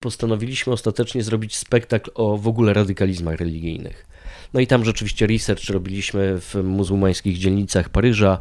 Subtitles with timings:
[0.00, 4.06] postanowiliśmy ostatecznie zrobić spektakl o w ogóle radykalizmach religijnych.
[4.54, 8.38] No i tam rzeczywiście research robiliśmy w muzułmańskich dzielnicach Paryża,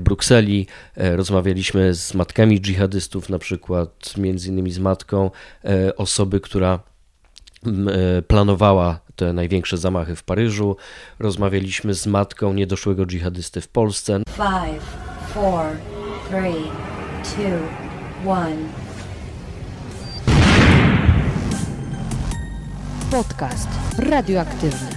[0.00, 0.66] Brukseli.
[0.96, 5.30] E, rozmawialiśmy z matkami dżihadystów, na przykład między innymi z matką
[5.64, 6.80] e, osoby, która
[7.66, 10.76] e, planowała te największe zamachy w Paryżu.
[11.18, 14.20] Rozmawialiśmy z matką niedoszłego dżihadysty w Polsce.
[14.36, 14.84] Five,
[15.34, 15.64] four,
[16.28, 16.70] three,
[17.22, 18.83] two, one.
[23.14, 23.68] Podcast
[23.98, 24.88] radioaktywny.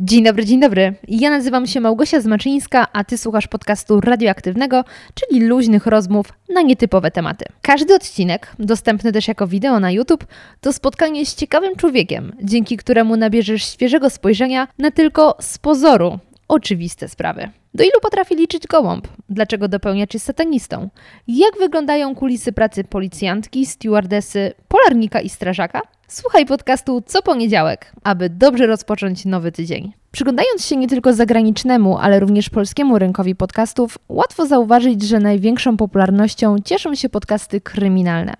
[0.00, 0.94] Dzień dobry, dzień dobry.
[1.08, 7.10] Ja nazywam się Małgosia Zmaczyńska, a ty słuchasz podcastu radioaktywnego, czyli luźnych rozmów na nietypowe
[7.10, 7.44] tematy.
[7.62, 10.26] Każdy odcinek, dostępny też jako wideo na YouTube,
[10.60, 16.18] to spotkanie z ciekawym człowiekiem, dzięki któremu nabierzesz świeżego spojrzenia na tylko z pozoru
[16.48, 17.50] oczywiste sprawy.
[17.74, 19.08] Do ilu potrafi liczyć gołąb?
[19.28, 20.88] Dlaczego dopełniacz jest satanistą?
[21.28, 25.80] Jak wyglądają kulisy pracy policjantki, stewardesy, polarnika i strażaka?
[26.08, 29.92] Słuchaj podcastu co poniedziałek, aby dobrze rozpocząć nowy tydzień.
[30.12, 36.56] Przyglądając się nie tylko zagranicznemu, ale również polskiemu rynkowi podcastów, łatwo zauważyć, że największą popularnością
[36.64, 38.34] cieszą się podcasty kryminalne.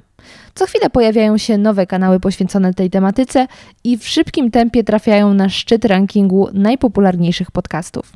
[0.55, 3.47] Co chwilę pojawiają się nowe kanały poświęcone tej tematyce
[3.85, 8.13] i w szybkim tempie trafiają na szczyt rankingu najpopularniejszych podcastów.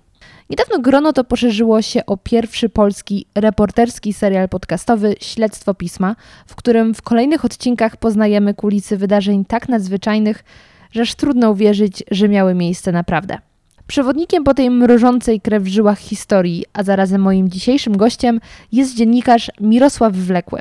[0.50, 6.94] Niedawno grono to poszerzyło się o pierwszy polski reporterski serial podcastowy Śledztwo Pisma, w którym
[6.94, 10.44] w kolejnych odcinkach poznajemy kulisy wydarzeń tak nadzwyczajnych,
[10.90, 13.38] że aż trudno uwierzyć, że miały miejsce naprawdę.
[13.86, 18.40] Przewodnikiem po tej mrożącej krew w żyłach historii, a zarazem moim dzisiejszym gościem
[18.72, 20.60] jest dziennikarz Mirosław Wlekły.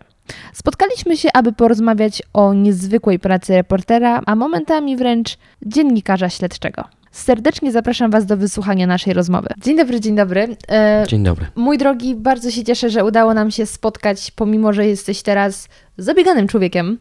[0.53, 6.83] Spotkaliśmy się, aby porozmawiać o niezwykłej pracy reportera, a momentami wręcz dziennikarza śledczego.
[7.11, 9.47] Serdecznie zapraszam Was do wysłuchania naszej rozmowy.
[9.63, 10.57] Dzień dobry, dzień dobry.
[10.69, 11.45] E, dzień dobry.
[11.55, 15.67] Mój drogi, bardzo się cieszę, że udało nam się spotkać, pomimo że jesteś teraz
[15.97, 16.99] zabieganym człowiekiem.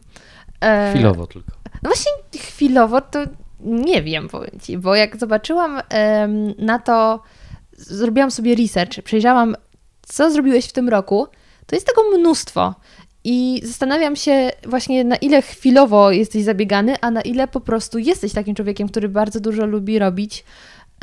[0.61, 1.51] E, chwilowo tylko.
[1.83, 3.19] No właśnie, chwilowo to
[3.59, 6.27] nie wiem, powiem Ci, bo jak zobaczyłam e,
[6.57, 7.23] na to,
[7.77, 9.55] zrobiłam sobie research, przejrzałam,
[10.01, 11.27] co zrobiłeś w tym roku,
[11.65, 12.75] to jest tego mnóstwo.
[13.29, 18.33] I zastanawiam się właśnie, na ile chwilowo jesteś zabiegany, a na ile po prostu jesteś
[18.33, 20.43] takim człowiekiem, który bardzo dużo lubi robić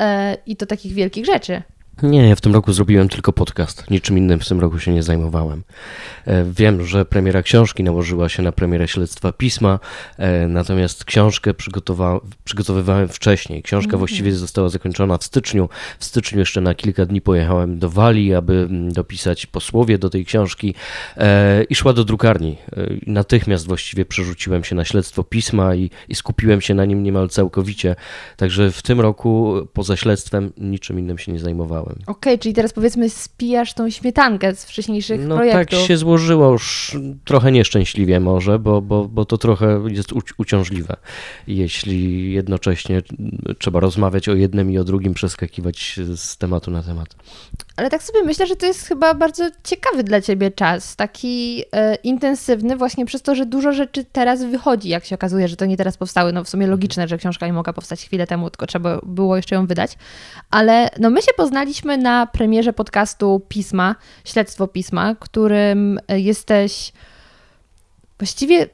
[0.01, 1.61] e, i to takich wielkich rzeczy.
[2.03, 3.91] Nie, ja w tym roku zrobiłem tylko podcast.
[3.91, 5.63] Niczym innym w tym roku się nie zajmowałem.
[6.25, 9.79] E, wiem, że premiera książki nałożyła się na premierę śledztwa pisma,
[10.17, 13.63] e, natomiast książkę przygotowa przygotowywałem wcześniej.
[13.63, 13.99] Książka -hmm.
[13.99, 15.69] właściwie została zakończona w styczniu.
[15.99, 20.25] W styczniu jeszcze na kilka dni pojechałem do Walii, aby mm, dopisać posłowie do tej
[20.25, 20.75] książki
[21.17, 22.57] e, i szła do drukarni.
[23.07, 27.95] Natychmiast właściwie przerzuciłem się na śledztwo pisma i, i skupiłem się na nim niemal całkowicie.
[28.37, 31.84] Także w tym roku poza śledztwem niczym innym się nie zajmowałem.
[31.91, 35.73] Okej, okay, czyli teraz powiedzmy spijasz tą śmietankę z wcześniejszych no, projektów.
[35.73, 40.95] No tak się złożyło już trochę nieszczęśliwie może, bo, bo, bo to trochę jest uciążliwe,
[41.47, 43.01] jeśli jednocześnie
[43.59, 47.15] trzeba rozmawiać o jednym i o drugim, przeskakiwać z tematu na temat.
[47.75, 51.95] Ale tak sobie myślę, że to jest chyba bardzo ciekawy dla ciebie czas, taki e,
[51.95, 55.77] intensywny właśnie przez to, że dużo rzeczy teraz wychodzi, jak się okazuje, że to nie
[55.77, 56.33] teraz powstały.
[56.33, 59.55] No w sumie logiczne, że książka nie mogła powstać chwilę temu, tylko trzeba było jeszcze
[59.55, 59.97] ją wydać.
[60.49, 66.91] Ale no my się poznaliśmy na premierze podcastu Pisma, Śledztwo Pisma, którym jesteś
[68.19, 68.67] właściwie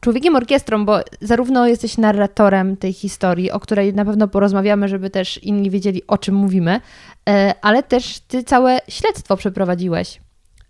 [0.00, 5.38] człowiekiem orkiestrą, bo zarówno jesteś narratorem tej historii, o której na pewno porozmawiamy, żeby też
[5.38, 6.80] inni wiedzieli, o czym mówimy,
[7.28, 10.20] e, ale też ty całe śledztwo przeprowadziłeś.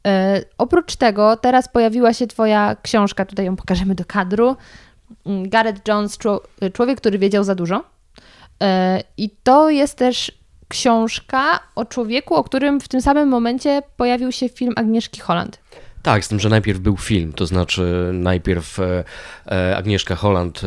[0.06, 4.56] E, oprócz tego teraz pojawiła się twoja książka, tutaj ją pokażemy do kadru,
[5.26, 6.18] mm, Gareth Jones,
[6.72, 7.84] Człowiek, który wiedział za dużo.
[8.62, 10.32] E, I to jest też
[10.68, 15.58] książka o człowieku, o którym w tym samym momencie pojawił się film Agnieszki Holland.
[16.02, 19.04] Tak, z tym, że najpierw był film, to znaczy najpierw e,
[19.46, 20.60] e, Agnieszka Holland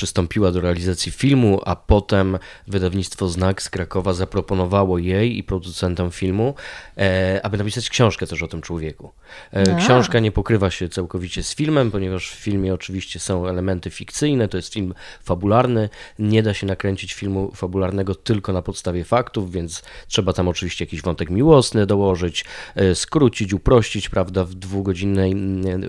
[0.00, 6.54] przystąpiła do realizacji filmu, a potem wydawnictwo Znak z Krakowa zaproponowało jej i producentom filmu,
[6.98, 9.12] e, aby napisać książkę też o tym człowieku.
[9.52, 14.48] E, książka nie pokrywa się całkowicie z filmem, ponieważ w filmie oczywiście są elementy fikcyjne,
[14.48, 15.88] to jest film fabularny,
[16.18, 21.02] nie da się nakręcić filmu fabularnego tylko na podstawie faktów, więc trzeba tam oczywiście jakiś
[21.02, 22.44] wątek miłosny dołożyć,
[22.74, 25.34] e, skrócić, uprościć, prawda, w dwugodzinnej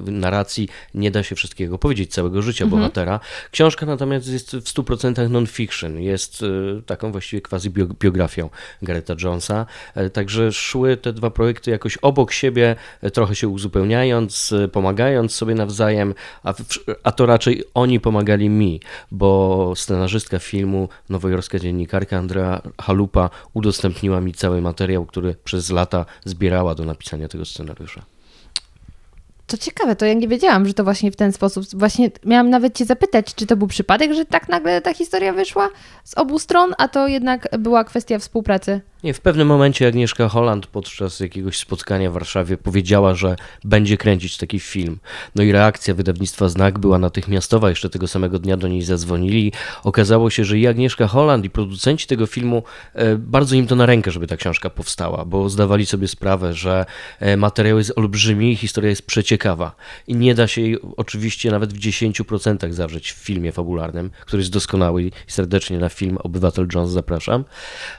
[0.06, 2.82] narracji nie da się wszystkiego powiedzieć, całego życia mhm.
[2.82, 3.20] bohatera.
[3.52, 6.00] Książka natomiast natomiast jest w 100% non-fiction.
[6.00, 7.70] Jest e, taką właściwie quasi
[8.00, 8.50] biografią
[8.82, 9.66] Gareta Jonesa.
[9.96, 12.76] E, także szły te dwa projekty jakoś obok siebie,
[13.14, 16.14] trochę się uzupełniając, pomagając sobie nawzajem,
[16.44, 16.54] a,
[17.04, 18.82] a to raczej oni pomagali mi,
[19.12, 26.76] bo scenarzystka filmu, nowojorska dziennikarka Andrea Halupa udostępniła mi cały materiał, który przez lata zbierała
[26.76, 28.02] do napisania tego scenariusza.
[29.52, 31.66] To ciekawe, to ja nie wiedziałam, że to właśnie w ten sposób.
[31.74, 35.70] Właśnie miałam nawet Cię zapytać, czy to był przypadek, że tak nagle ta historia wyszła
[36.04, 38.82] z obu stron, a to jednak była kwestia współpracy.
[39.04, 44.38] Nie, w pewnym momencie Agnieszka Holland podczas jakiegoś spotkania w Warszawie powiedziała, że będzie kręcić
[44.38, 45.00] taki film.
[45.36, 47.70] No i reakcja wydawnictwa Znak była natychmiastowa.
[47.70, 49.52] Jeszcze tego samego dnia do niej zadzwonili.
[49.84, 52.64] Okazało się, że i Agnieszka Holland, i producenci tego filmu,
[52.94, 56.86] e, bardzo im to na rękę, żeby ta książka powstała, bo zdawali sobie sprawę, że
[57.20, 59.06] e, materiał jest olbrzymi, historia jest
[59.42, 59.76] przeciekawa
[60.08, 64.52] i nie da się jej oczywiście nawet w 10% zawrzeć w filmie fabularnym, który jest
[64.52, 67.46] doskonały i serdecznie na film Obywatel Jones zapraszam.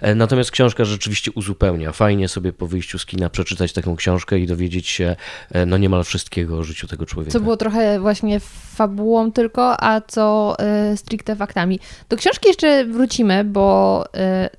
[0.01, 1.93] E, natomiast książka rzeczywiście uzupełnia.
[1.93, 5.17] Fajnie sobie po wyjściu z kina przeczytać taką książkę i dowiedzieć się
[5.51, 7.33] e, no niemal wszystkiego o życiu tego człowieka.
[7.33, 8.41] Co było trochę właśnie
[8.75, 10.57] fabułą tylko, a co
[10.93, 11.81] y, stricte faktami.
[12.09, 14.05] Do książki jeszcze wrócimy, bo
[14.47, 14.57] y,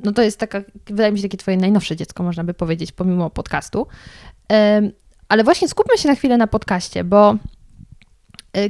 [0.00, 3.30] no to jest taka, wydaje mi się, takie twoje najnowsze dziecko, można by powiedzieć, pomimo
[3.30, 3.86] podcastu.
[5.34, 7.36] Ale właśnie skupmy się na chwilę na podcaście, bo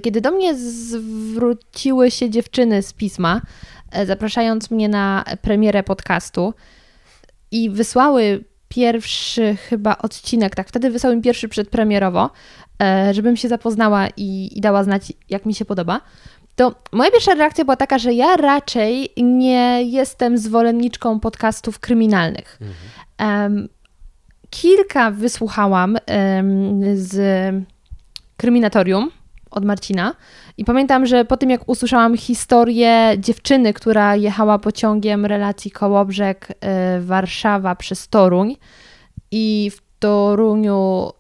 [0.03, 3.41] kiedy do mnie zwróciły się dziewczyny z pisma,
[4.07, 6.55] zapraszając mnie na premierę podcastu,
[7.51, 12.31] i wysłały pierwszy chyba odcinek, tak, wtedy wysłały mi pierwszy przedpremierowo,
[12.83, 16.01] e, żebym się zapoznała i, i dała znać, jak mi się podoba.
[16.57, 22.59] To moja pierwsza reakcja była taka, że ja raczej nie jestem zwolenniczką podcastów kryminalnych.
[22.61, 23.53] Mhm.
[23.53, 23.69] Um,
[24.55, 25.99] kilka wysłuchałam
[26.95, 27.15] z
[28.37, 29.11] kryminatorium
[29.51, 30.15] od Marcina.
[30.57, 37.03] I pamiętam, że po tym jak usłyszałam historię dziewczyny, która jechała pociągiem relacji Kołobrzeg y,
[37.03, 38.57] Warszawa przez Toruń
[39.31, 41.11] i w Toruniu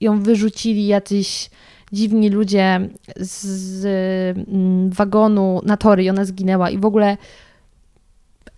[0.00, 1.50] ją wyrzucili jacyś
[1.92, 3.84] dziwni ludzie z
[4.48, 7.16] mm, wagonu na tory i ona zginęła i w ogóle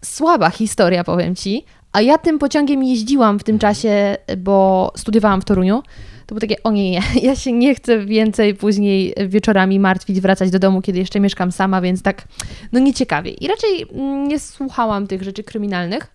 [0.04, 1.64] słaba historia, powiem Ci.
[1.94, 5.82] A ja tym pociągiem jeździłam w tym czasie, bo studiowałam w Toruniu
[6.26, 10.58] to było takie, o nie, ja się nie chcę więcej później wieczorami martwić, wracać do
[10.58, 12.28] domu, kiedy jeszcze mieszkam sama, więc tak,
[12.72, 13.30] no nieciekawie.
[13.30, 13.86] I raczej
[14.28, 16.06] nie słuchałam tych rzeczy kryminalnych,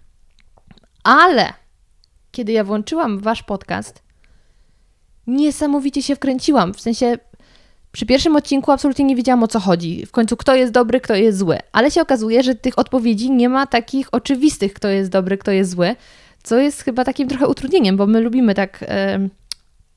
[1.03, 1.53] ale
[2.31, 4.03] kiedy ja włączyłam wasz podcast,
[5.27, 6.73] niesamowicie się wkręciłam.
[6.73, 7.17] W sensie
[7.91, 10.05] przy pierwszym odcinku absolutnie nie wiedziałam o co chodzi.
[10.05, 11.57] W końcu kto jest dobry, kto jest zły.
[11.71, 15.71] Ale się okazuje, że tych odpowiedzi nie ma takich oczywistych, kto jest dobry, kto jest
[15.71, 15.95] zły,
[16.43, 18.85] co jest chyba takim trochę utrudnieniem, bo my lubimy tak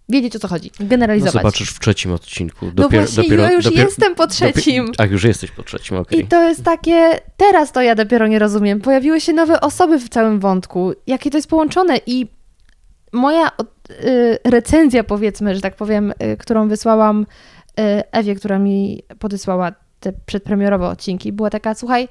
[0.08, 1.34] wiedzieć o co chodzi, generalizować.
[1.34, 2.66] No zobaczysz w trzecim odcinku.
[2.66, 4.86] Dopiero, no właśnie, dopiero, ja już dopiero, jestem po trzecim.
[4.86, 6.18] Dopiero, a, już jesteś po trzecim, okej.
[6.18, 6.26] Okay.
[6.26, 8.80] I to jest takie, teraz to ja dopiero nie rozumiem.
[8.80, 10.92] Pojawiły się nowe osoby w całym wątku.
[11.06, 12.26] Jakie to jest połączone i
[13.12, 13.50] moja
[13.90, 17.26] y, recenzja, powiedzmy, że tak powiem, y, którą wysłałam
[18.12, 22.08] Ewie, która mi podesłała te przedpremierowe odcinki, była taka, słuchaj,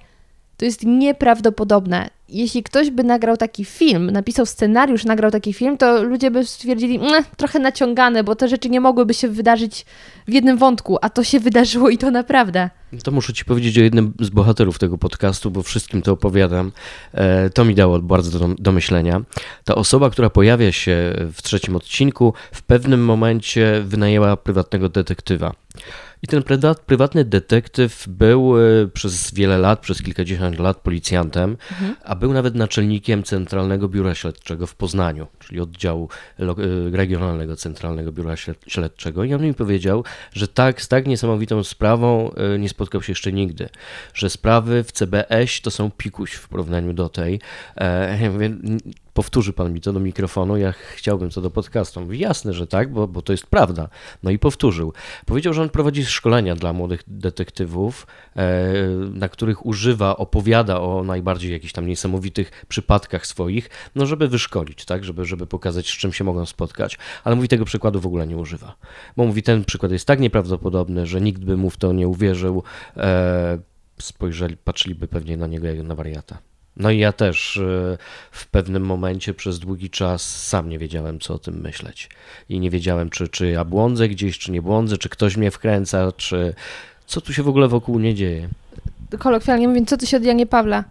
[0.61, 2.09] to jest nieprawdopodobne.
[2.29, 6.99] Jeśli ktoś by nagrał taki film, napisał scenariusz, nagrał taki film, to ludzie by stwierdzili,
[6.99, 9.85] mmm, trochę naciągane, bo te rzeczy nie mogłyby się wydarzyć
[10.27, 12.69] w jednym wątku, a to się wydarzyło i to naprawdę.
[13.03, 16.71] To muszę Ci powiedzieć o jednym z bohaterów tego podcastu, bo wszystkim to opowiadam.
[17.13, 19.21] E, to mi dało bardzo do, do myślenia.
[19.63, 25.53] Ta osoba, która pojawia się w trzecim odcinku, w pewnym momencie wynajęła prywatnego detektywa.
[26.23, 26.44] I ten
[26.85, 31.95] prywatny detektyw był e, przez wiele lat, przez kilkadziesiąt lat policjantem, mhm.
[32.03, 36.09] a był nawet naczelnikiem Centralnego Biura Śledczego w Poznaniu, czyli oddziału
[36.39, 36.45] e,
[36.91, 38.35] Regionalnego Centralnego Biura
[38.68, 39.23] Śledczego.
[39.23, 43.31] I on mi powiedział, że tak, z tak niesamowitą sprawą e, nie spotkał się jeszcze
[43.31, 43.69] nigdy,
[44.13, 47.40] że sprawy w CBS to są pikuś w porównaniu do tej.
[49.13, 52.01] Powtórzy pan mi to do mikrofonu, ja chciałbym to do podcastu.
[52.01, 53.89] Mówi, jasne, że tak, bo, bo to jest prawda.
[54.23, 54.94] No i powtórzył.
[55.25, 58.73] Powiedział, że on prowadzi szkolenia dla młodych detektywów, e,
[59.13, 65.03] na których używa, opowiada o najbardziej jakichś tam niesamowitych przypadkach swoich, no żeby wyszkolić, tak,
[65.03, 66.97] żeby, żeby pokazać, z czym się mogą spotkać.
[67.23, 68.75] Ale mówi, tego przykładu w ogóle nie używa.
[69.18, 72.63] Bo mówi, ten przykład jest tak nieprawdopodobny, że nikt by mu w to nie uwierzył.
[72.97, 73.59] E,
[74.01, 76.50] spojrzeli, patrzyliby pewnie na niego jak na wariata.
[76.78, 77.97] No i ja też e,
[78.31, 82.09] w pewnym momencie przez długi czas sam nie wiedziałem, co o tym myśleć.
[82.49, 86.11] I nie wiedziałem, czy, czy ja błądzę gdzieś, czy nie błądzę, czy ktoś mnie wkręca,
[86.11, 86.54] czy
[87.07, 88.49] co tu się w ogóle wokół nie dzieje.
[89.19, 90.83] Kolokwialnie mówiąc, co tu się od Janie Pawla?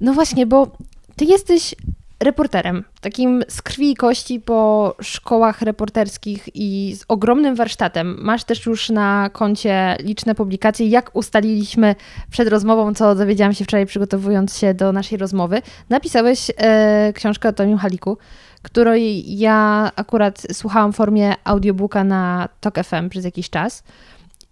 [0.00, 0.76] No właśnie, bo
[1.16, 1.74] ty jesteś
[2.20, 8.16] reporterem, takim z krwi i kości po szkołach reporterskich i z ogromnym warsztatem.
[8.20, 10.86] Masz też już na koncie liczne publikacje.
[10.86, 11.94] Jak ustaliliśmy
[12.30, 17.52] przed rozmową, co dowiedziałam się wczoraj przygotowując się do naszej rozmowy, napisałeś e, książkę o
[17.52, 18.18] Toniu Haliku,
[18.62, 23.82] której ja akurat słuchałam w formie audiobooka na Tok FM przez jakiś czas.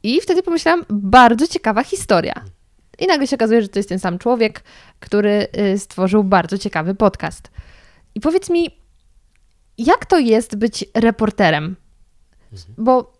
[0.03, 2.56] I wtedy pomyślałam, bardzo ciekawa historia.
[2.99, 4.63] I nagle się okazuje, że to jest ten sam człowiek,
[5.01, 7.51] który y, stworzył bardzo ciekawy podcast.
[8.15, 8.71] I powiedz mi,
[9.79, 11.77] jak to jest być reporterem?
[12.79, 13.13] Bo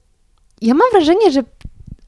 [0.63, 1.43] ja mam wrażenie, że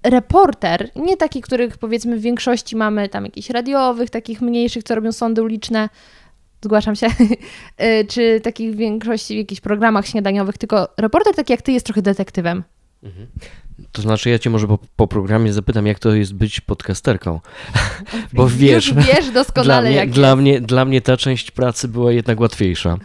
[0.02, 5.12] reporter, nie taki, których powiedzmy w większości mamy tam jakichś radiowych, takich mniejszych, co robią
[5.12, 5.88] sądy uliczne,
[6.64, 7.06] zgłaszam się,
[7.82, 11.86] y, czy takich w większości w jakichś programach śniadaniowych, tylko reporter taki jak ty jest
[11.86, 12.64] trochę detektywem.
[13.02, 13.26] Mhm.
[13.92, 17.40] To znaczy, ja cię może po, po, programie zapytam, jak to jest być podcasterką.
[18.32, 21.88] Bo wiesz, Już wiesz doskonale, dla mnie, jak dla mnie, dla mnie ta część pracy
[21.88, 22.98] była jednak łatwiejsza.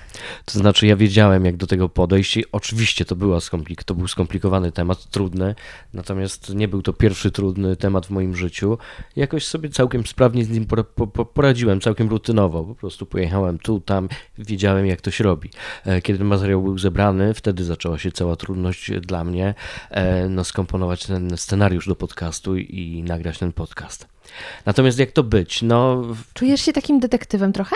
[0.46, 2.38] To znaczy, ja wiedziałem, jak do tego podejść.
[2.38, 5.56] I oczywiście to, była skomplik to był skomplikowany temat, trudny,
[5.94, 8.78] natomiast nie był to pierwszy trudny temat w moim życiu.
[9.16, 10.66] Jakoś sobie całkiem sprawnie z nim
[11.34, 12.64] poradziłem, całkiem rutynowo.
[12.64, 15.50] Po prostu pojechałem tu, tam, wiedziałem, jak to się robi.
[15.86, 19.54] E, kiedy materiał był zebrany, wtedy zaczęła się cała trudność dla mnie.
[19.90, 24.08] E, no, skomponować ten scenariusz do podcastu i nagrać ten podcast.
[24.66, 25.62] Natomiast jak to być?
[25.62, 26.04] No,
[26.34, 27.76] Czujesz się takim detektywem trochę?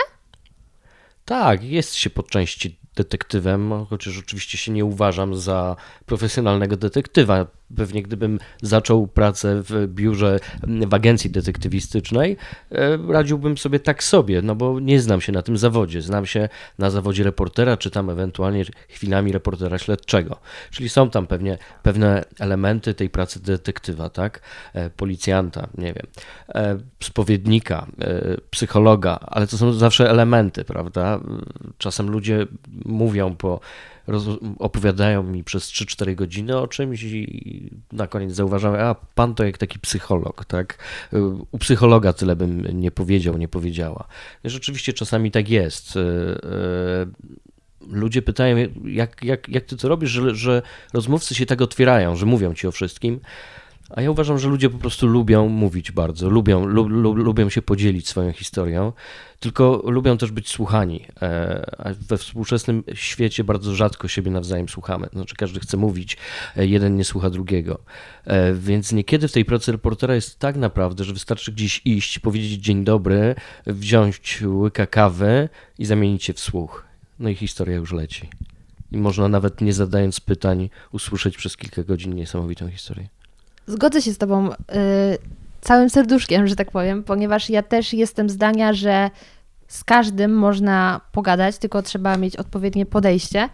[1.24, 5.76] Tak, jest się po części detektywem, chociaż oczywiście się nie uważam za
[6.06, 7.46] profesjonalnego detektywa.
[7.76, 10.40] Pewnie gdybym zaczął pracę w biurze,
[10.88, 12.36] w agencji detektywistycznej,
[12.72, 16.02] e, radziłbym sobie tak sobie, no bo nie znam się na tym zawodzie.
[16.02, 20.36] Znam się na zawodzie reportera, czy tam ewentualnie chwilami reportera śledczego.
[20.70, 24.40] Czyli są tam pewnie pewne elementy tej pracy detektywa, tak?
[24.74, 26.06] E, policjanta, nie wiem,
[26.48, 27.86] e, spowiednika,
[28.50, 31.20] psychologa, ale to są zawsze elementy, prawda?
[31.78, 32.46] Czasem ludzie
[32.88, 33.60] mówią po
[34.58, 39.58] opowiadają mi przez 3-4 godziny o czymś i na koniec zauważam, a pan to jak
[39.58, 40.78] taki psycholog, tak?
[41.52, 44.08] U psychologa tyle bym nie powiedział, nie powiedziała.
[44.44, 45.96] Rzeczywiście czasami tak jest.
[45.96, 47.06] E, e,
[47.88, 52.26] ludzie pytają, jak, jak, jak ty to robisz, że, że rozmówcy się tak otwierają, że
[52.26, 53.20] mówią ci o wszystkim.
[53.90, 57.62] A ja uważam, że ludzie po prostu lubią mówić bardzo, lubią, lu, lu, lubią się
[57.62, 58.92] podzielić swoją historią,
[59.40, 61.04] tylko lubią też być słuchani.
[61.22, 65.08] E, a we współczesnym świecie bardzo rzadko siebie nawzajem słuchamy.
[65.12, 66.16] Znaczy, każdy chce mówić,
[66.56, 67.78] e, jeden nie słucha drugiego.
[68.24, 72.60] E, więc niekiedy w tej pracy reportera jest tak naprawdę, że wystarczy gdzieś iść, powiedzieć
[72.60, 73.34] dzień dobry,
[73.66, 76.84] wziąć łyka kawy i zamienić się w słuch.
[77.18, 78.28] No i historia już leci.
[78.92, 83.08] I można nawet nie zadając pytań usłyszeć przez kilka godzin niesamowitą historię.
[83.68, 84.54] Zgodzę się z Tobą y,
[85.60, 89.10] całym serduszkiem, że tak powiem, ponieważ ja też jestem zdania, że
[89.68, 93.48] z każdym można pogadać, tylko trzeba mieć odpowiednie podejście.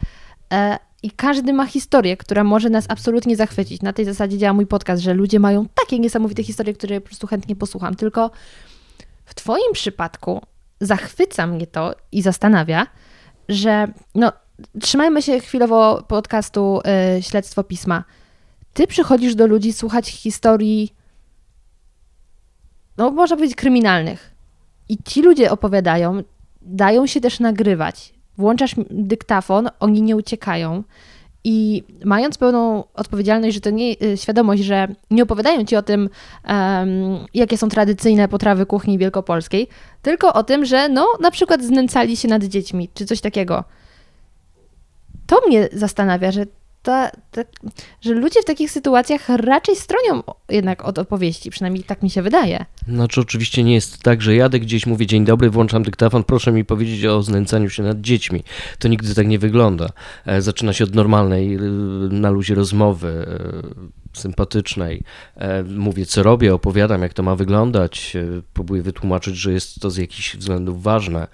[0.52, 3.82] E, I każdy ma historię, która może nas absolutnie zachwycić.
[3.82, 7.26] Na tej zasadzie działa mój podcast, że ludzie mają takie niesamowite historie, które po prostu
[7.26, 7.94] chętnie posłucham.
[7.94, 8.30] Tylko
[9.24, 10.42] w Twoim przypadku
[10.80, 12.86] zachwyca mnie to i zastanawia,
[13.48, 14.32] że no,
[14.80, 16.80] trzymajmy się chwilowo podcastu
[17.18, 18.04] y, Śledztwo Pisma
[18.74, 20.94] ty przychodzisz do ludzi słuchać historii,
[22.96, 24.34] no można powiedzieć, kryminalnych.
[24.88, 26.22] I ci ludzie opowiadają,
[26.62, 28.14] dają się też nagrywać.
[28.38, 30.82] Włączasz dyktafon, oni nie uciekają.
[31.44, 36.10] I mając pełną odpowiedzialność, że to nie, y, świadomość, że nie opowiadają ci o tym,
[36.48, 39.68] um, jakie są tradycyjne potrawy kuchni wielkopolskiej,
[40.02, 43.64] tylko o tym, że no, na przykład znęcali się nad dziećmi, czy coś takiego.
[45.26, 46.46] To mnie zastanawia, że
[48.00, 52.64] że ludzie w takich sytuacjach raczej stronią jednak od opowieści, przynajmniej tak mi się wydaje.
[52.88, 56.64] Znaczy oczywiście nie jest tak, że jadę gdzieś, mówię dzień dobry, włączam dyktafon, proszę mi
[56.64, 58.42] powiedzieć o znęcaniu się nad dziećmi.
[58.78, 59.88] To nigdy tak nie wygląda.
[60.26, 61.58] E, zaczyna się od normalnej,
[62.10, 65.02] na luzie rozmowy, e, sympatycznej.
[65.36, 68.16] E, mówię, co robię, opowiadam, jak to ma wyglądać,
[68.52, 71.26] próbuję wytłumaczyć, że jest to z jakichś względów ważne.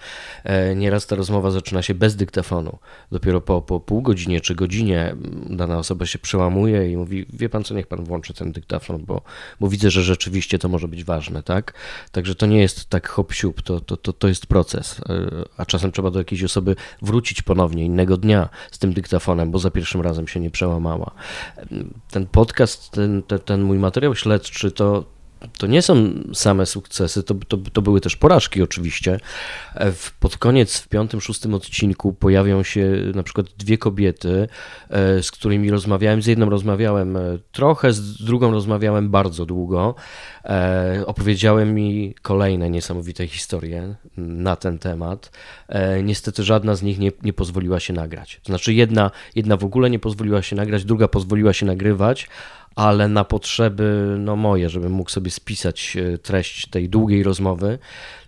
[0.76, 2.78] Nieraz ta rozmowa zaczyna się bez dyktafonu.
[3.12, 5.16] Dopiero po, po pół godzinie czy godzinie
[5.50, 9.22] dana osoba się przełamuje i mówi, wie pan co, niech pan włączy ten dyktafon, bo,
[9.60, 11.74] bo widzę, że rzeczywiście to może być ważne, tak?
[12.12, 15.00] Także to nie jest tak hop siup, to, to, to, to jest proces.
[15.56, 19.70] A czasem trzeba do jakiejś osoby wrócić ponownie innego dnia z tym dyktafonem, bo za
[19.70, 21.10] pierwszym razem się nie przełamała.
[22.10, 25.04] Ten podcast ten, ten, ten mój materiał śledczy to
[25.58, 29.20] to nie są same sukcesy, to, to, to były też porażki oczywiście.
[29.74, 34.48] E, w, pod koniec w piątym, szóstym odcinku pojawią się na przykład dwie kobiety,
[34.90, 36.22] e, z którymi rozmawiałem.
[36.22, 37.20] Z jedną rozmawiałem e,
[37.52, 39.94] trochę, z drugą rozmawiałem bardzo długo.
[41.06, 45.30] Opowiedziały mi kolejne niesamowite historie na ten temat.
[46.02, 48.40] Niestety żadna z nich nie, nie pozwoliła się nagrać.
[48.46, 52.28] Znaczy jedna, jedna w ogóle nie pozwoliła się nagrać, druga pozwoliła się nagrywać,
[52.76, 57.78] ale na potrzeby no, moje, żebym mógł sobie spisać e, treść tej długiej rozmowy.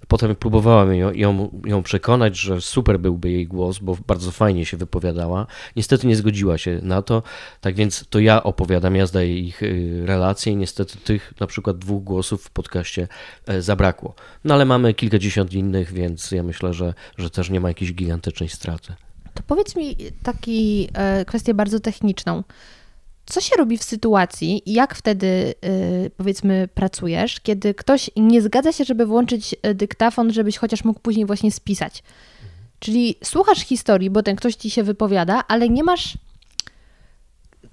[0.08, 4.76] Potem próbowałem ją, ją, ją, przekonać, że super byłby jej głos, bo bardzo fajnie się
[4.76, 5.46] wypowiadała.
[5.76, 7.22] Niestety nie zgodziła się na to,
[7.60, 9.66] tak więc to ja opowiadam, ja zdaję ich e,
[10.06, 13.08] relacje i niestety tych na przykład dwóch głosów w podcaście
[13.46, 14.14] e, zabrakło.
[14.44, 18.48] No ale mamy kilkadziesiąt innych, więc ja myślę, że, że też nie ma jakiejś gigantycznej
[18.48, 18.94] straty.
[19.34, 20.88] To powiedz mi taki
[21.26, 22.42] kwestię bardzo techniczną.
[23.26, 28.84] Co się robi w sytuacji, jak wtedy yy, powiedzmy pracujesz, kiedy ktoś nie zgadza się,
[28.84, 32.02] żeby włączyć y, dyktafon, żebyś chociaż mógł później właśnie spisać?
[32.78, 36.18] Czyli słuchasz historii, bo ten ktoś ci się wypowiada, ale nie masz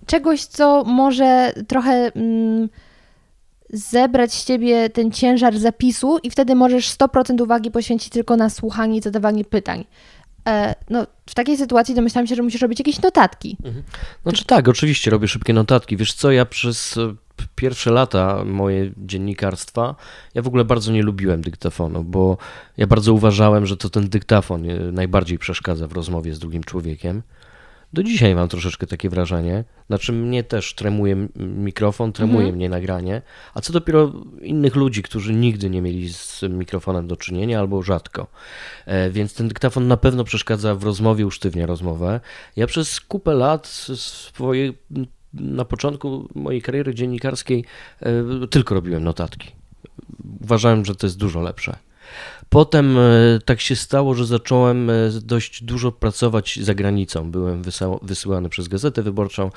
[0.05, 2.69] czegoś, co może trochę mm,
[3.69, 8.97] zebrać z ciebie ten ciężar zapisu, i wtedy możesz 100% uwagi poświęcić tylko na słuchanie
[8.97, 9.85] i zadawanie pytań.
[10.47, 13.57] E, no, w takiej sytuacji domyślam się, że musisz robić jakieś notatki.
[13.63, 13.83] Mhm.
[14.23, 15.97] Znaczy tak, oczywiście robię szybkie notatki.
[15.97, 17.15] Wiesz co, ja przez e,
[17.55, 19.95] pierwsze lata moje dziennikarstwa,
[20.35, 22.37] ja w ogóle bardzo nie lubiłem dyktafonu, bo
[22.77, 27.21] ja bardzo uważałem, że to ten dyktafon e, najbardziej przeszkadza w rozmowie z drugim człowiekiem.
[27.93, 29.63] Do dzisiaj mam troszeczkę takie wrażenie.
[29.87, 32.55] Znaczy, mnie też tremuje mikrofon, tremuje mhm.
[32.55, 33.21] mnie nagranie,
[33.53, 38.27] a co dopiero innych ludzi, którzy nigdy nie mieli z mikrofonem do czynienia albo rzadko.
[38.85, 42.19] E, więc ten dyktafon na pewno przeszkadza w rozmowie, usztywnia rozmowę.
[42.55, 44.77] Ja przez kupę lat swojej,
[45.33, 47.65] na początku mojej kariery dziennikarskiej
[48.01, 49.51] e, tylko robiłem notatki.
[50.41, 51.77] Uważałem, że to jest dużo lepsze.
[52.49, 53.01] Potem e,
[53.45, 57.31] tak się stało, że zacząłem e, dość dużo pracować za granicą.
[57.31, 57.61] Byłem
[58.01, 59.51] wysyłany przez Gazetę Wyborczą,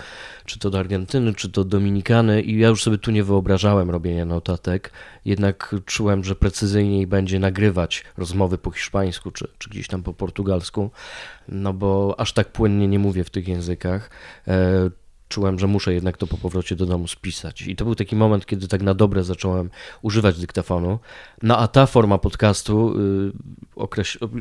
[0.44, 4.25] czy to do Argentyny, czy to Dominikany i ja już sobie tu nie wyobrażałem robienia
[4.25, 4.92] notatek,
[5.25, 10.90] jednak czułem, że precyzyjniej będzie nagrywać rozmowy po hiszpańsku, czy, czy gdzieś tam po portugalsku,
[11.49, 14.11] no bo aż tak płynnie nie mówię w tych językach
[14.49, 14.90] e,
[15.33, 17.62] czułem, że muszę jednak to po powrocie do domu spisać.
[17.62, 19.71] I to był taki moment, kiedy tak na dobre zacząłem
[20.03, 20.99] używać dyktafonu.
[21.43, 23.33] No a ta forma podcastu y,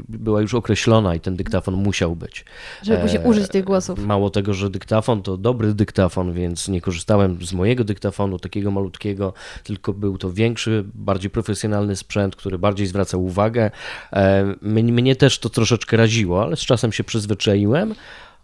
[0.10, 2.46] była już określona i ten dyktafon musiał być.
[2.84, 4.06] Żeby się e, użyć tych głosów.
[4.06, 9.34] Mało tego, że dyktafon to dobry dyktafon, więc nie korzystałem z mojego dyktafonu, takiego malutkiego,
[9.64, 13.72] tylko był to większy, bardziej profesjonalny sprzęt, który bardziej zwracał uwagę.
[14.14, 17.96] E, mnie też to troszeczkę raziło, ale z czasem się przyzwyczaiłem.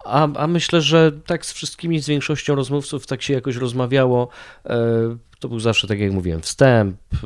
[0.05, 4.27] A, a myślę, że tak z wszystkimi, z większością rozmówców tak się jakoś rozmawiało.
[4.65, 4.77] E,
[5.39, 7.17] to był zawsze, tak jak mówiłem, wstęp, e,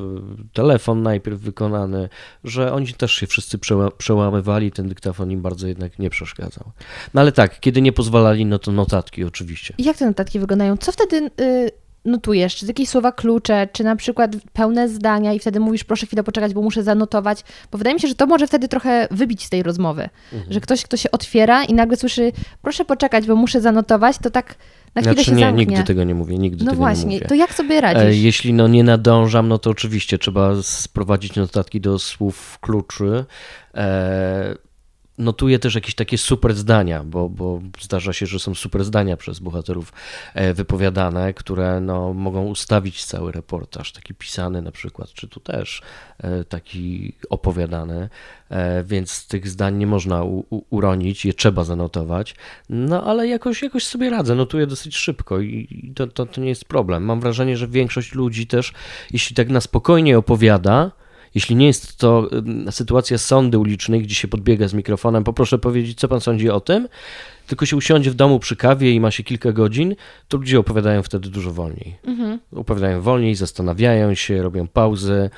[0.53, 2.09] telefon najpierw wykonany,
[2.43, 3.59] że oni też się wszyscy
[3.97, 6.71] przełamywali, ten dyktafon im bardzo jednak nie przeszkadzał.
[7.13, 9.73] No ale tak, kiedy nie pozwalali, no to notatki oczywiście.
[9.77, 10.77] I jak te notatki wyglądają?
[10.77, 11.71] Co wtedy y,
[12.05, 16.23] notujesz, czy jakieś słowa klucze, czy na przykład pełne zdania i wtedy mówisz, proszę chwilę
[16.23, 19.49] poczekać, bo muszę zanotować, bo wydaje mi się, że to może wtedy trochę wybić z
[19.49, 20.53] tej rozmowy, mhm.
[20.53, 24.55] że ktoś, kto się otwiera i nagle słyszy, proszę poczekać, bo muszę zanotować, to tak
[24.95, 25.65] na chwilę znaczy, się nie, zamknie.
[25.65, 27.27] nigdy tego nie mówię, nigdy no tego właśnie, nie mówię.
[27.27, 28.03] to jak sobie radzisz?
[28.03, 33.25] E, jeśli no nie nadążam, no to oczywiście trzeba sprowadzić notatki do słów kluczy,
[33.75, 34.70] e
[35.17, 39.39] notuję też jakieś takie super zdania, bo, bo zdarza się, że są super zdania przez
[39.39, 39.93] bohaterów
[40.33, 45.81] e, wypowiadane, które no, mogą ustawić cały reportaż, taki pisany na przykład, czy tu też
[46.17, 48.09] e, taki opowiadany,
[48.49, 52.35] e, więc tych zdań nie można u, u, uronić, je trzeba zanotować,
[52.69, 56.65] no ale jakoś, jakoś sobie radzę, notuję dosyć szybko i to, to, to nie jest
[56.65, 57.03] problem.
[57.03, 58.73] Mam wrażenie, że większość ludzi też,
[59.11, 60.91] jeśli tak na spokojnie opowiada,
[61.35, 62.29] jeśli nie jest to
[62.71, 66.87] sytuacja sądy ulicznej, gdzie się podbiega z mikrofonem, poproszę powiedzieć, co pan sądzi o tym,
[67.47, 69.95] tylko się usiądzie w domu przy kawie i ma się kilka godzin,
[70.27, 71.95] to ludzie opowiadają wtedy dużo wolniej.
[72.03, 72.39] Mhm.
[72.55, 75.29] Opowiadają wolniej, zastanawiają się, robią pauzy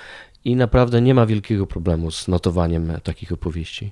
[0.45, 3.91] i naprawdę nie ma wielkiego problemu z notowaniem takich opowieści.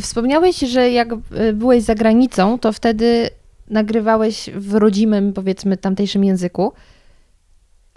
[0.00, 3.30] Wspomniałeś, że jak e, byłeś za granicą, to wtedy
[3.70, 6.72] nagrywałeś w rodzimym, powiedzmy, tamtejszym języku.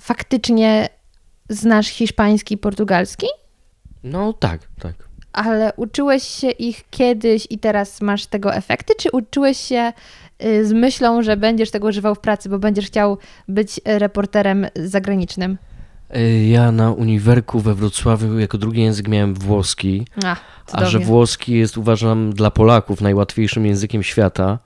[0.02, 0.90] Faktycznie
[1.52, 3.28] Znasz hiszpański i portugalski?
[4.04, 4.94] No tak, tak.
[5.34, 9.94] Ale uczyłeś się ich kiedyś i teraz masz tego efekty, czy uczyłeś się
[10.46, 15.58] y, z myślą, że będziesz tego używał w pracy, bo będziesz chciał być reporterem zagranicznym?
[16.16, 20.36] Y, ja na uniwerku we Wrocławiu jako drugi język miałem włoski, a,
[20.72, 24.60] a że włoski jest uważam dla Polaków najłatwiejszym językiem świata,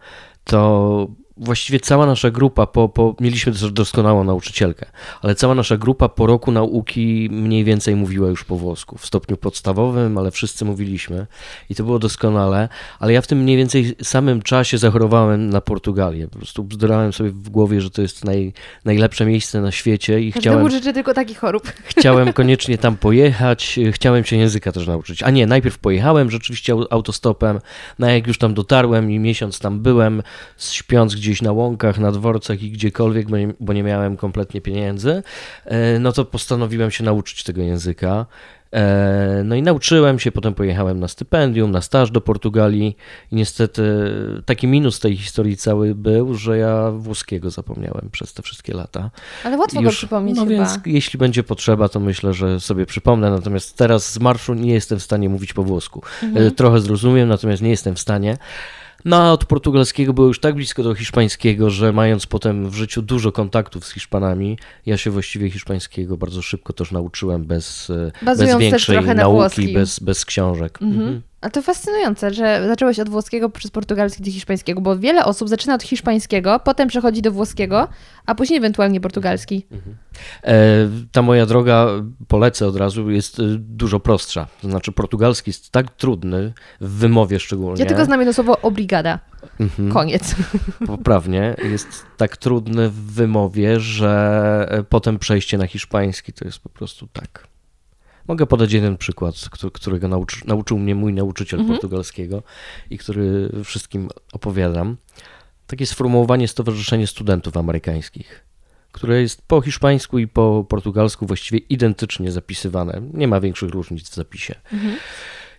[0.44, 4.86] to właściwie cała nasza grupa, po, po, mieliśmy też doskonałą nauczycielkę,
[5.22, 9.38] ale cała nasza grupa po roku nauki mniej więcej mówiła już po włosku, w stopniu
[9.38, 11.28] podstawowym, ale wszyscy mówiliśmy
[11.70, 12.70] i to było doskonale,
[13.00, 16.28] ale ja w tym mniej więcej samym czasie zachorowałem na Portugalię.
[16.28, 18.54] Po prostu bzdurałem sobie w głowie, że to jest naj,
[18.86, 20.72] najlepsze miejsce na świecie i Każdemu chciałem...
[20.72, 21.72] życzę tylko takich chorób.
[21.84, 25.24] Chciałem koniecznie tam pojechać, chciałem się języka też nauczyć.
[25.24, 27.60] A nie, najpierw pojechałem rzeczywiście autostopem,
[28.00, 30.24] no jak już tam dotarłem i miesiąc tam byłem,
[30.58, 35.24] śpiąc gdzieś na łąkach, na dworcach i gdziekolwiek, bo nie, bo nie miałem kompletnie pieniędzy,
[35.66, 38.26] e, no to postanowiłem się nauczyć tego języka.
[38.74, 42.98] E, no i nauczyłem się, potem pojechałem na stypendium, na staż do Portugalii
[43.32, 43.84] i niestety
[44.46, 49.12] taki minus tej historii cały był, że ja włoskiego zapomniałem przez te wszystkie lata.
[49.44, 50.56] Ale łatwo Już, go przypomnieć No chyba.
[50.56, 55.00] więc jeśli będzie potrzeba, to myślę, że sobie przypomnę, natomiast teraz z marszu nie jestem
[55.00, 56.02] w stanie mówić po włosku.
[56.24, 56.48] Mhm.
[56.48, 58.38] E, trochę zrozumiem, natomiast nie jestem w stanie.
[59.06, 63.02] No a od portugalskiego było już tak blisko do hiszpańskiego, że mając potem w życiu
[63.02, 68.58] dużo kontaktów z Hiszpanami, ja się właściwie hiszpańskiego bardzo szybko też nauczyłem bez, e, bez
[68.58, 70.82] większej nauki, bez, bez książek.
[70.82, 71.02] Mhm.
[71.02, 71.22] Mhm.
[71.46, 75.76] A to fascynujące, że zacząłeś od włoskiego przez portugalski do hiszpańskiego, bo wiele osób zaczyna
[75.76, 77.88] od hiszpańskiego, potem przechodzi do włoskiego,
[78.26, 79.66] a później ewentualnie portugalski.
[79.72, 79.96] Mhm.
[80.44, 80.56] E,
[81.12, 81.88] ta moja droga,
[82.28, 84.48] polecę od razu, jest e, dużo prostsza.
[84.62, 87.84] To znaczy portugalski jest tak trudny, w wymowie szczególnie.
[87.84, 89.20] Ja tylko znam jedno słowo obrigada.
[89.60, 89.92] Mhm.
[89.92, 90.36] Koniec.
[90.88, 91.56] Poprawnie.
[91.72, 97.08] Jest tak trudny w wymowie, że e, potem przejście na hiszpański to jest po prostu
[97.14, 97.55] tak
[98.28, 99.36] Mogę podać jeden przykład,
[99.74, 101.80] którego nauczy, nauczył mnie mój nauczyciel mhm.
[101.80, 102.44] portugalskiego
[102.90, 104.98] i który wszystkim opowiadam.
[105.68, 108.46] Takie sformułowanie Stowarzyszenie Studentów Amerykańskich,
[108.92, 113.02] które jest po hiszpańsku i po portugalsku właściwie identycznie zapisywane.
[113.14, 114.56] Nie ma większych różnic w zapisie.
[114.74, 114.96] Mhm.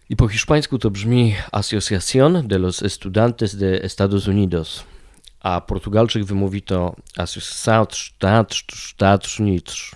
[0.09, 4.85] I po hiszpańsku to brzmi Asociación de los Estudiantes de Estados Unidos,
[5.41, 7.87] a Portugalczyk wymówi to Asociación
[8.73, 9.91] Estados Unidos.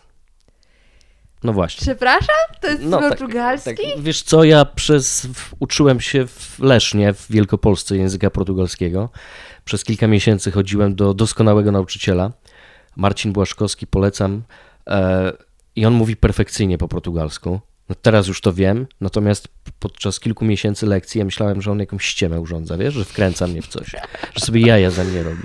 [1.44, 1.80] No właśnie.
[1.82, 2.36] Przepraszam?
[2.60, 3.76] To jest no, portugalski?
[3.76, 4.02] Tak, tak.
[4.02, 9.08] Wiesz co, ja przez, uczyłem się w Lesznie, w Wielkopolsce języka portugalskiego.
[9.64, 12.32] Przez kilka miesięcy chodziłem do doskonałego nauczyciela.
[12.96, 14.42] Marcin Błaszkowski, polecam.
[14.86, 15.32] E,
[15.76, 17.60] I on mówi perfekcyjnie po portugalsku.
[17.88, 19.48] No teraz już to wiem, natomiast
[19.78, 23.62] podczas kilku miesięcy lekcji ja myślałem, że on jakąś ściemę urządza, wiesz, że wkręca mnie
[23.62, 23.90] w coś,
[24.34, 25.42] że sobie jaja za mnie robi.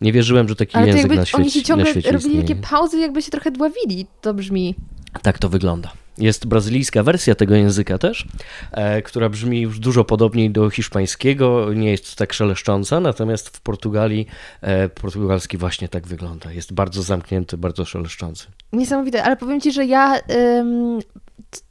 [0.00, 2.42] Nie wierzyłem, że taki Ale język jakby na świecie Oni się ciągle robili istnieje.
[2.42, 4.74] takie pauzy, jakby się trochę dławili, to brzmi.
[5.22, 5.92] Tak to wygląda.
[6.18, 8.26] Jest brazylijska wersja tego języka też,
[8.72, 14.26] e, która brzmi już dużo podobniej do hiszpańskiego, nie jest tak szeleszcząca, natomiast w Portugalii
[14.60, 16.52] e, portugalski właśnie tak wygląda.
[16.52, 18.46] Jest bardzo zamknięty, bardzo szeleszczący.
[18.72, 20.20] Niesamowite, ale powiem Ci, że ja
[20.58, 20.98] ym,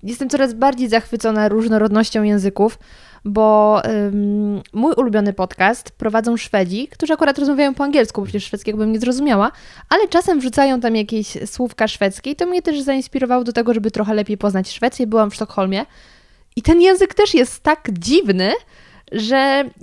[0.04, 2.80] jestem coraz bardziej zachwycona różnorodnością języków
[3.26, 8.78] bo ym, mój ulubiony podcast prowadzą Szwedzi, którzy akurat rozmawiają po angielsku, bo przecież szwedzkiego
[8.78, 9.52] bym nie zrozumiała,
[9.90, 13.92] ale czasem wrzucają tam jakieś słówka szwedzkie i to mnie też zainspirowało do tego, żeby
[13.92, 15.08] trochę lepiej poznać Szwecję.
[15.08, 15.86] Byłam w Sztokholmie
[16.56, 18.54] i ten język też jest tak dziwny,
[19.12, 19.36] że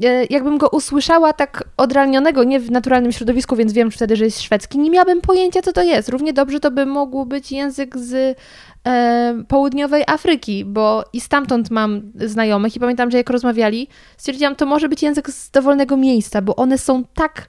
[0.04, 4.42] e, jakbym go usłyszała tak odrealnionego, nie w naturalnym środowisku, więc wiem wtedy, że jest
[4.42, 6.08] szwedzki, nie miałabym pojęcia, co to jest.
[6.08, 8.38] Równie dobrze to by mógł być język z
[8.86, 14.66] e, południowej Afryki, bo i stamtąd mam znajomych i pamiętam, że jak rozmawiali, stwierdziłam, to
[14.66, 17.48] może być język z dowolnego miejsca, bo one są tak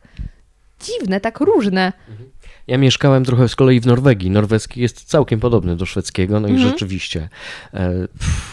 [0.79, 1.93] dziwne, tak różne.
[2.09, 2.29] Mhm.
[2.67, 4.29] Ja mieszkałem trochę z kolei w Norwegii.
[4.29, 6.69] Norweski jest całkiem podobny do szwedzkiego, no i mhm.
[6.69, 7.29] rzeczywiście.
[7.73, 8.53] E, pff,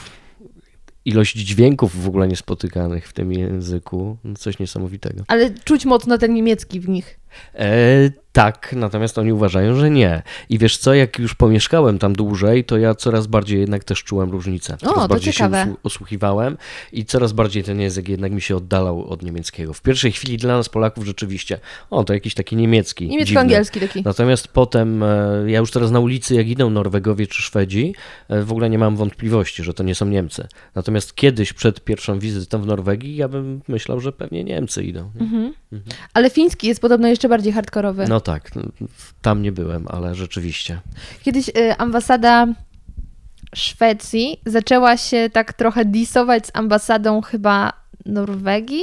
[1.05, 4.17] ilość dźwięków w ogóle niespotykanych w tym języku.
[4.25, 5.25] No coś niesamowitego.
[5.29, 7.20] Ale czuć mocno ten niemiecki w nich.
[7.55, 10.23] E, tak, natomiast oni uważają, że nie.
[10.49, 14.31] I wiesz co, jak już pomieszkałem tam dłużej, to ja coraz bardziej jednak też czułem
[14.31, 14.77] różnicę.
[14.77, 15.65] Coraz o, bardziej ciekawe.
[15.65, 16.57] się osłuchiwałem
[16.93, 19.73] i coraz bardziej ten język jednak mi się oddalał od niemieckiego.
[19.73, 23.09] W pierwszej chwili dla nas Polaków rzeczywiście, o, to jakiś taki niemiecki.
[23.09, 24.03] Niemiecko-angielski taki.
[24.03, 27.95] Natomiast potem, e, ja już teraz na ulicy, jak idą Norwegowie czy Szwedzi,
[28.29, 30.49] e, w ogóle nie mam wątpliwości, że to nie są Niemcy.
[30.75, 35.11] Natomiast kiedyś, przed pierwszą wizytą w Norwegii, ja bym myślał, że pewnie Niemcy idą.
[35.21, 35.55] Mhm.
[35.73, 35.97] Mhm.
[36.15, 38.05] Ale fiński jest podobno jeszcze bardziej hardkorowy.
[38.09, 38.51] No tak,
[39.23, 40.81] tam nie byłem, ale rzeczywiście.
[41.23, 42.47] Kiedyś y, ambasada
[43.55, 47.73] Szwecji zaczęła się tak trochę disować z ambasadą chyba
[48.07, 48.83] Norwegii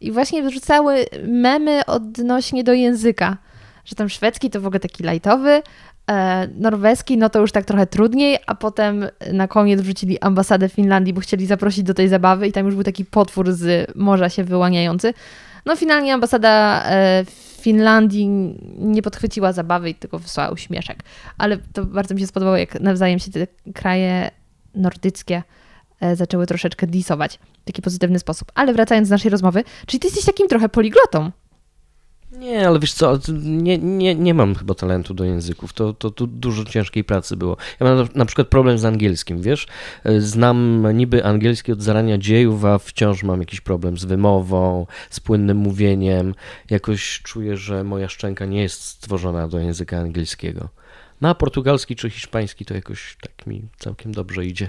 [0.00, 3.36] i właśnie wrzucały memy odnośnie do języka,
[3.84, 5.62] że tam szwedzki to w ogóle taki lightowy,
[6.10, 11.14] e, norweski no to już tak trochę trudniej, a potem na koniec wrzucili ambasadę Finlandii,
[11.14, 14.44] bo chcieli zaprosić do tej zabawy i tam już był taki potwór z morza się
[14.44, 15.14] wyłaniający.
[15.66, 17.24] No finalnie ambasada e,
[17.60, 18.28] Finlandii
[18.78, 21.02] nie podchwyciła zabawy i tylko wysłała uśmieszek.
[21.38, 24.30] Ale to bardzo mi się spodobało, jak nawzajem się te kraje
[24.74, 25.42] nordyckie
[26.00, 28.52] e, zaczęły troszeczkę disować w taki pozytywny sposób.
[28.54, 31.30] Ale wracając do naszej rozmowy, czyli ty jesteś takim trochę poliglotą.
[32.38, 35.72] Nie, ale wiesz co, nie, nie, nie mam chyba talentu do języków.
[35.72, 37.56] To, to, to dużo ciężkiej pracy było.
[37.80, 39.66] Ja mam na przykład problem z angielskim, wiesz?
[40.18, 45.56] Znam niby angielski od zarania dziejów, a wciąż mam jakiś problem z wymową, z płynnym
[45.56, 46.34] mówieniem.
[46.70, 50.68] Jakoś czuję, że moja szczęka nie jest stworzona do języka angielskiego.
[51.20, 54.68] No a portugalski czy hiszpański to jakoś tak mi całkiem dobrze idzie.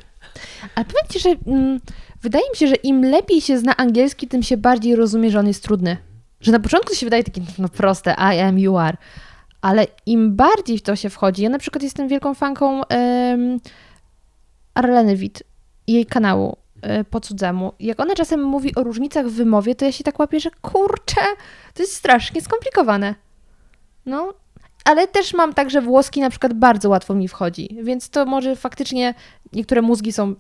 [0.76, 1.80] Ale powiem Ci, że mm,
[2.22, 5.48] wydaje mi się, że im lepiej się zna angielski, tym się bardziej rozumie, że on
[5.48, 5.98] jest trudny.
[6.46, 8.98] Że na początku się wydaje takie no proste, I am, you are.
[9.62, 13.60] Ale im bardziej w to się wchodzi, ja na przykład jestem wielką fanką um,
[14.74, 15.44] Arleny Witt
[15.88, 16.58] i jej kanału
[17.00, 17.74] y, po cudzemu.
[17.80, 21.22] Jak ona czasem mówi o różnicach w wymowie, to ja się tak łapię, że kurczę,
[21.74, 23.16] to jest strasznie skomplikowane.
[24.06, 24.34] No,
[24.86, 28.56] ale też mam tak, że włoski na przykład bardzo łatwo mi wchodzi, więc to może
[28.56, 29.14] faktycznie
[29.54, 30.36] niektóre mózgi są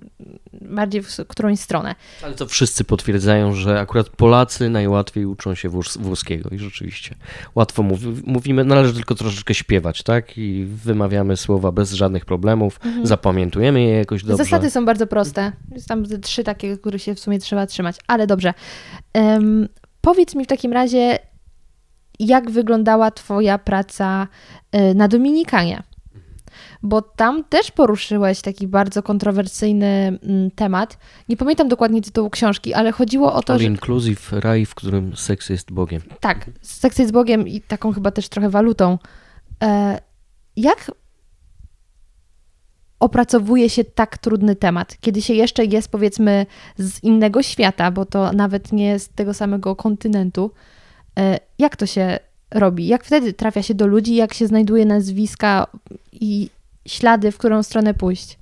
[0.61, 1.95] bardziej w którąś stronę.
[2.23, 7.15] Ale to wszyscy potwierdzają, że akurat Polacy najłatwiej uczą się włoskiego i rzeczywiście
[7.55, 7.83] łatwo
[8.25, 10.37] mówimy, należy tylko troszeczkę śpiewać, tak?
[10.37, 13.07] I wymawiamy słowa bez żadnych problemów, mhm.
[13.07, 14.43] zapamiętujemy je jakoś dobrze.
[14.43, 15.51] Zasady są bardzo proste.
[15.71, 18.53] Jest tam trzy takie, które się w sumie trzeba trzymać, ale dobrze.
[19.13, 19.67] Um,
[20.01, 21.19] powiedz mi w takim razie,
[22.19, 24.27] jak wyglądała Twoja praca
[24.75, 25.83] y, na Dominikanie?
[26.83, 30.97] Bo tam też poruszyłeś taki bardzo kontrowersyjny mm, temat.
[31.29, 33.65] Nie pamiętam dokładnie tytułu książki, ale chodziło o to, All że...
[33.65, 36.01] Inclusive raj, w którym seks jest Bogiem.
[36.19, 38.97] Tak, seks jest Bogiem i taką chyba też trochę walutą.
[39.63, 39.99] E,
[40.55, 40.91] jak
[42.99, 46.45] opracowuje się tak trudny temat, kiedy się jeszcze jest powiedzmy
[46.77, 50.51] z innego świata, bo to nawet nie z tego samego kontynentu,
[51.59, 52.19] jak to się
[52.51, 52.87] robi?
[52.87, 54.15] Jak wtedy trafia się do ludzi?
[54.15, 55.67] Jak się znajduje nazwiska
[56.11, 56.49] i
[56.87, 58.37] ślady, w którą stronę pójść?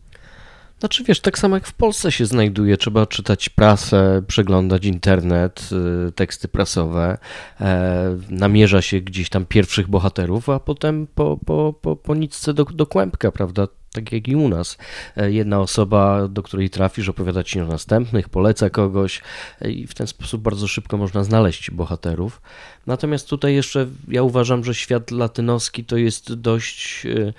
[0.83, 5.69] Znaczy wiesz, tak samo jak w Polsce się znajduje, trzeba czytać prasę, przeglądać internet,
[6.07, 7.17] y, teksty prasowe,
[7.61, 12.65] e, namierza się gdzieś tam pierwszych bohaterów, a potem po, po, po, po nicce do,
[12.65, 13.67] do kłębka, prawda?
[13.93, 14.77] Tak jak i u nas.
[15.17, 19.21] E, jedna osoba, do której trafisz, opowiada ci o następnych, poleca kogoś
[19.61, 22.41] e, i w ten sposób bardzo szybko można znaleźć bohaterów.
[22.87, 27.33] Natomiast tutaj jeszcze ja uważam, że świat latynoski to jest dość e,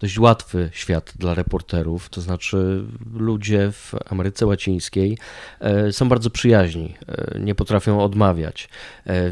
[0.00, 5.18] dość łatwy świat dla reporterów, to znaczy ludzie w Ameryce Łacińskiej
[5.90, 6.94] są bardzo przyjaźni,
[7.40, 8.68] nie potrafią odmawiać,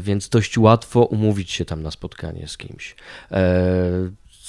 [0.01, 2.95] więc dość łatwo umówić się tam na spotkanie z kimś.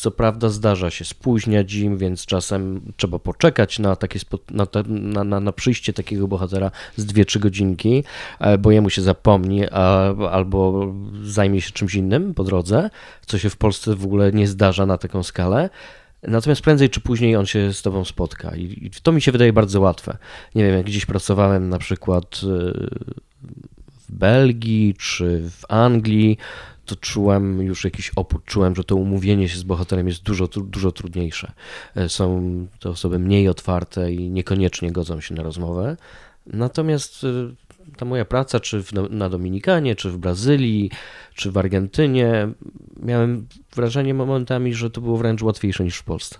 [0.01, 4.19] Co prawda zdarza się spóźniać im, więc czasem trzeba poczekać na, takie
[4.51, 8.05] na, na, na, na przyjście takiego bohatera z 2-3 godzinki,
[8.39, 12.91] e, bo jemu się zapomni a, albo zajmie się czymś innym po drodze,
[13.27, 15.71] co się w Polsce w ogóle nie zdarza na taką skalę.
[16.23, 19.81] Natomiast prędzej czy później on się z tobą spotka i to mi się wydaje bardzo
[19.81, 20.17] łatwe.
[20.55, 22.47] Nie wiem, jak gdzieś pracowałem na przykład e,
[24.09, 26.39] w Belgii czy w Anglii,
[26.91, 30.93] to czułem już jakiś opór, czułem, że to umówienie się z bohaterem jest dużo, dużo
[30.93, 31.53] trudniejsze.
[31.97, 32.43] E, są
[32.81, 35.97] te osoby mniej otwarte i niekoniecznie godzą się na rozmowę.
[36.47, 37.27] Natomiast e,
[37.97, 40.91] ta moja praca, czy w, na Dominikanie, czy w Brazylii,
[41.35, 42.49] czy w Argentynie,
[43.03, 46.39] miałem wrażenie momentami, że to było wręcz łatwiejsze niż w Polsce.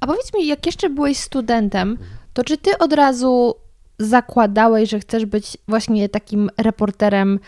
[0.00, 1.98] A powiedz mi, jak jeszcze byłeś studentem,
[2.32, 3.54] to czy ty od razu
[3.98, 7.40] zakładałeś, że chcesz być właśnie takim reporterem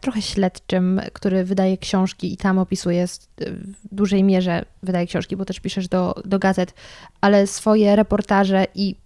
[0.00, 3.06] trochę śledczym, który wydaje książki i tam opisuje
[3.38, 6.74] w dużej mierze, wydaje książki, bo też piszesz do, do gazet,
[7.20, 8.96] ale swoje reportaże i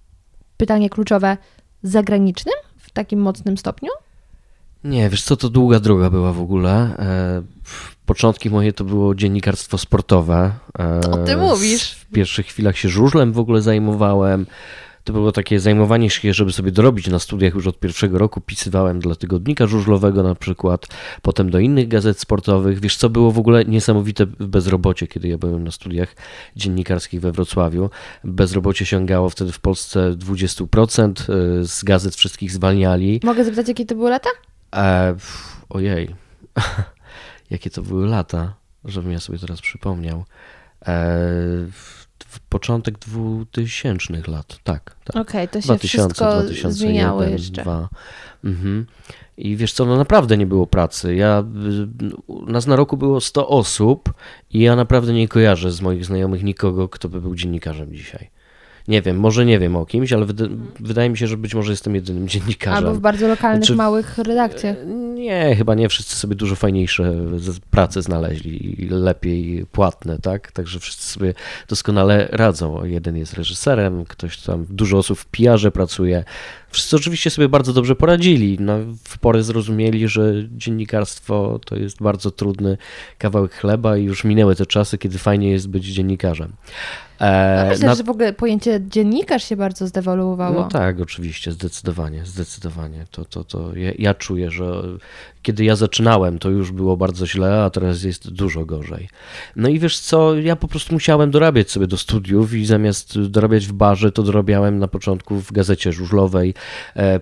[0.57, 1.37] pytanie kluczowe
[1.83, 3.91] zagranicznym w takim mocnym stopniu?
[4.85, 6.71] Nie, wiesz co, to długa droga była w ogóle.
[6.99, 7.43] E,
[8.07, 10.53] początki moje to było dziennikarstwo sportowe.
[11.03, 11.93] To ty mówisz.
[11.93, 14.47] W pierwszych chwilach się żużlem w ogóle zajmowałem.
[15.09, 18.41] To było takie zajmowanie się, żeby sobie dorobić na studiach już od pierwszego roku.
[18.41, 20.87] Pisywałem dla tygodnika żużlowego na przykład,
[21.23, 22.81] potem do innych gazet sportowych.
[22.81, 26.17] Wiesz co, było w ogóle niesamowite w bezrobocie, kiedy ja byłem na studiach
[26.57, 27.91] dziennikarskich we Wrocławiu.
[28.25, 33.21] Bezrobocie sięgało wtedy w Polsce 20%, y, z gazet wszystkich zwalniali.
[33.25, 34.31] Mogę zapytać, jakie to były lata?
[34.77, 35.17] E,
[35.69, 36.15] ojej,
[37.51, 40.25] jakie to były lata, żebym ja sobie teraz przypomniał.
[40.87, 41.17] E,
[42.49, 44.97] początek 2000 lat, tak.
[45.05, 45.17] tak.
[45.17, 47.63] Okej, okay, to się 2000, wszystko 2001, zmieniało jeszcze.
[47.63, 47.89] 2.
[48.45, 48.87] Mhm.
[49.37, 51.15] I wiesz co, no naprawdę nie było pracy.
[51.15, 51.45] Ja,
[52.47, 54.13] nas na roku było 100 osób
[54.51, 58.31] i ja naprawdę nie kojarzę z moich znajomych nikogo, kto by był dziennikarzem dzisiaj.
[58.89, 60.45] Nie wiem, może nie wiem o kimś, ale wyda
[60.81, 62.85] wydaje mi się, że być może jestem jedynym dziennikarzem.
[62.85, 64.77] Albo w bardzo lokalnych, znaczy, małych redakcjach.
[65.15, 65.89] Nie, chyba nie.
[65.89, 67.15] Wszyscy sobie dużo fajniejsze
[67.71, 70.53] prace znaleźli i lepiej płatne, tak?
[70.53, 71.35] Także wszyscy sobie
[71.69, 72.85] doskonale radzą.
[72.85, 76.25] Jeden jest reżyserem, ktoś tam, dużo osób w PR pracuje.
[76.71, 78.57] Wszyscy oczywiście sobie bardzo dobrze poradzili.
[78.61, 82.79] No, w porę zrozumieli, że dziennikarstwo to jest bardzo trudny
[83.19, 86.53] kawałek chleba i już minęły te czasy, kiedy fajnie jest być dziennikarzem.
[87.21, 87.95] E, no myślę, na...
[87.95, 90.61] że w ogóle pojęcie dziennikarz się bardzo zdewoluowało.
[90.61, 93.05] No tak, oczywiście, zdecydowanie, zdecydowanie.
[93.11, 94.83] To, to, to ja, ja, czuję, że
[95.43, 99.09] kiedy ja zaczynałem, to już było bardzo źle, a teraz jest dużo gorzej.
[99.57, 103.67] No i wiesz co, ja po prostu musiałem dorabiać sobie do studiów i zamiast dorabiać
[103.67, 106.55] w barze, to dorabiałem na początku w gazecie żużlowej,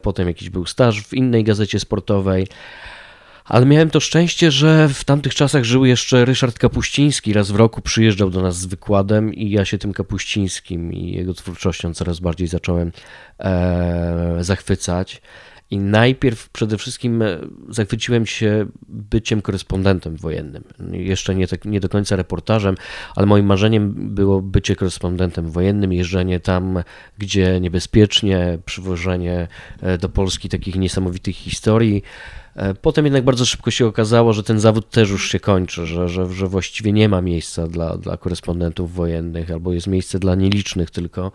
[0.03, 2.47] potem jakiś był staż w innej gazecie sportowej.
[3.47, 7.33] Ale miałem to szczęście, że w tamtych czasach żył jeszcze Ryszard Kapuściński.
[7.33, 11.35] Raz w roku przyjeżdżał do nas z wykładem i ja się tym Kapuścińskim i jego
[11.35, 12.93] twórczością coraz bardziej zacząłem
[13.41, 15.23] e, zachwycać.
[15.71, 20.65] I najpierw przede wszystkim e, zachwyciłem się byciem korespondentem wojennym.
[20.93, 22.75] Jeszcze nie, tak, nie do końca reportażem,
[23.17, 26.83] ale moim marzeniem było bycie korespondentem wojennym, jeżdżenie tam,
[27.19, 29.49] gdzie niebezpiecznie, przywożenie
[29.81, 32.03] e, do Polski takich niesamowitych historii.
[32.57, 36.09] E, potem jednak bardzo szybko się okazało, że ten zawód też już się kończy, że,
[36.09, 40.91] że, że właściwie nie ma miejsca dla, dla korespondentów wojennych, albo jest miejsce dla nielicznych
[40.91, 41.33] tylko.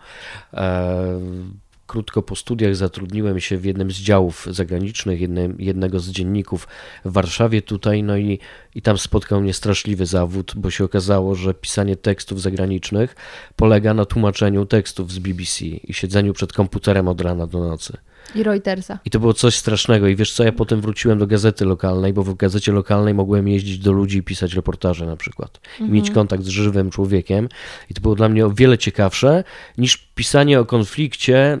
[1.92, 6.68] Krótko po studiach zatrudniłem się w jednym z działów zagranicznych, jednym, jednego z dzienników
[7.04, 8.38] w Warszawie tutaj, no i,
[8.74, 13.16] i tam spotkał mnie straszliwy zawód, bo się okazało, że pisanie tekstów zagranicznych
[13.56, 17.96] polega na tłumaczeniu tekstów z BBC i siedzeniu przed komputerem od rana do nocy.
[18.34, 18.98] I Reutersa.
[19.04, 20.08] I to było coś strasznego.
[20.08, 23.78] I wiesz co, ja potem wróciłem do gazety lokalnej, bo w gazecie lokalnej mogłem jeździć
[23.78, 25.60] do ludzi i pisać reportaże na przykład.
[25.64, 25.92] I mhm.
[25.92, 27.48] mieć kontakt z żywym człowiekiem.
[27.90, 29.44] I to było dla mnie o wiele ciekawsze
[29.78, 31.58] niż pisanie o konflikcie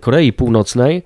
[0.00, 1.02] Korei Północnej,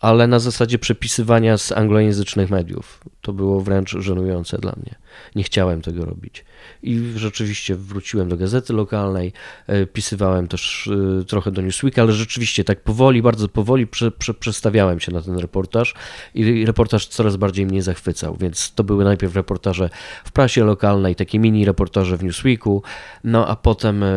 [0.00, 3.00] ale na zasadzie przepisywania z anglojęzycznych mediów.
[3.20, 4.94] To było wręcz żenujące dla mnie.
[5.34, 6.44] Nie chciałem tego robić.
[6.82, 9.32] I rzeczywiście wróciłem do gazety lokalnej,
[9.66, 14.34] e, pisywałem też e, trochę do Newsweek, ale rzeczywiście tak powoli, bardzo powoli prze, prze,
[14.34, 15.94] przestawiałem się na ten reportaż
[16.34, 19.90] i reportaż coraz bardziej mnie zachwycał, więc to były najpierw reportaże
[20.24, 22.82] w prasie lokalnej, takie mini reportaże w Newsweeku,
[23.24, 24.08] no a potem e,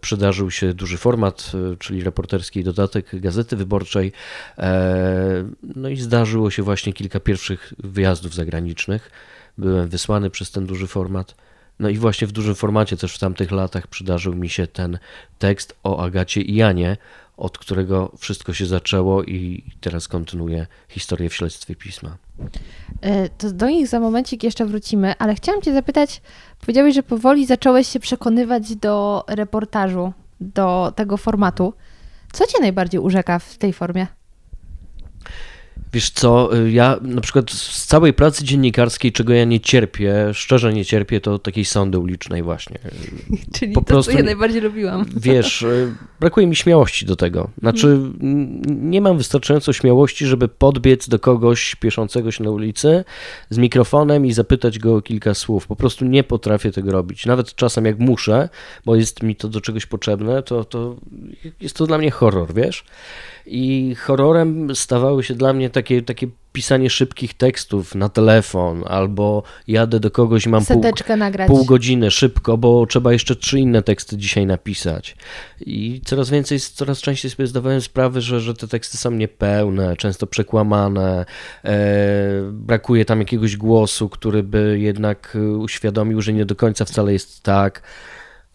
[0.00, 4.12] przydarzył się duży format, czyli reporterski dodatek Gazety Wyborczej,
[5.76, 9.10] no i zdarzyło się właśnie kilka pierwszych wyjazdów zagranicznych.
[9.58, 11.34] Byłem wysłany przez ten duży format.
[11.78, 14.98] No i właśnie w dużym formacie też w tamtych latach przydarzył mi się ten
[15.38, 16.96] tekst o Agacie i Janie,
[17.36, 22.16] od którego wszystko się zaczęło i teraz kontynuuję historię w śledztwie pisma.
[23.00, 26.22] E, to do nich za momencik jeszcze wrócimy, ale chciałam Cię zapytać,
[26.60, 31.74] powiedziałeś, że powoli zacząłeś się przekonywać do reportażu, do tego formatu.
[32.32, 34.06] Co Cię najbardziej urzeka w tej formie?
[35.92, 40.72] Wiesz co, y, ja na przykład z całej pracy dziennikarskiej, czego ja nie cierpię, szczerze
[40.72, 42.78] nie cierpię, to takiej sądy ulicznej właśnie.
[43.58, 45.04] Czyli po to, prostu, co ja najbardziej lubiłam.
[45.16, 47.50] Wiesz, y, brakuje mi śmiałości do tego.
[47.60, 47.86] Znaczy,
[48.20, 48.90] hmm.
[48.90, 53.04] nie mam wystarczająco śmiałości, żeby podbiec do kogoś pieszącego się na ulicy
[53.50, 55.66] z mikrofonem i zapytać go o kilka słów.
[55.66, 57.26] Po prostu nie potrafię tego robić.
[57.26, 58.48] Nawet czasem jak muszę,
[58.84, 60.96] bo jest mi to do czegoś potrzebne, to, to
[61.60, 62.84] jest to dla mnie horror, wiesz?
[63.46, 70.00] I horrorem stawały się dla mnie takie, takie pisanie szybkich tekstów na telefon, albo jadę
[70.00, 70.82] do kogoś i mam pół,
[71.46, 75.16] pół, godziny szybko, bo trzeba jeszcze trzy inne teksty dzisiaj napisać.
[75.60, 80.26] I coraz więcej, coraz częściej sobie zdawałem sprawę, że, że te teksty są niepełne, często
[80.26, 81.24] przekłamane,
[81.64, 81.76] e,
[82.52, 87.82] brakuje tam jakiegoś głosu, który by jednak uświadomił, że nie do końca wcale jest tak.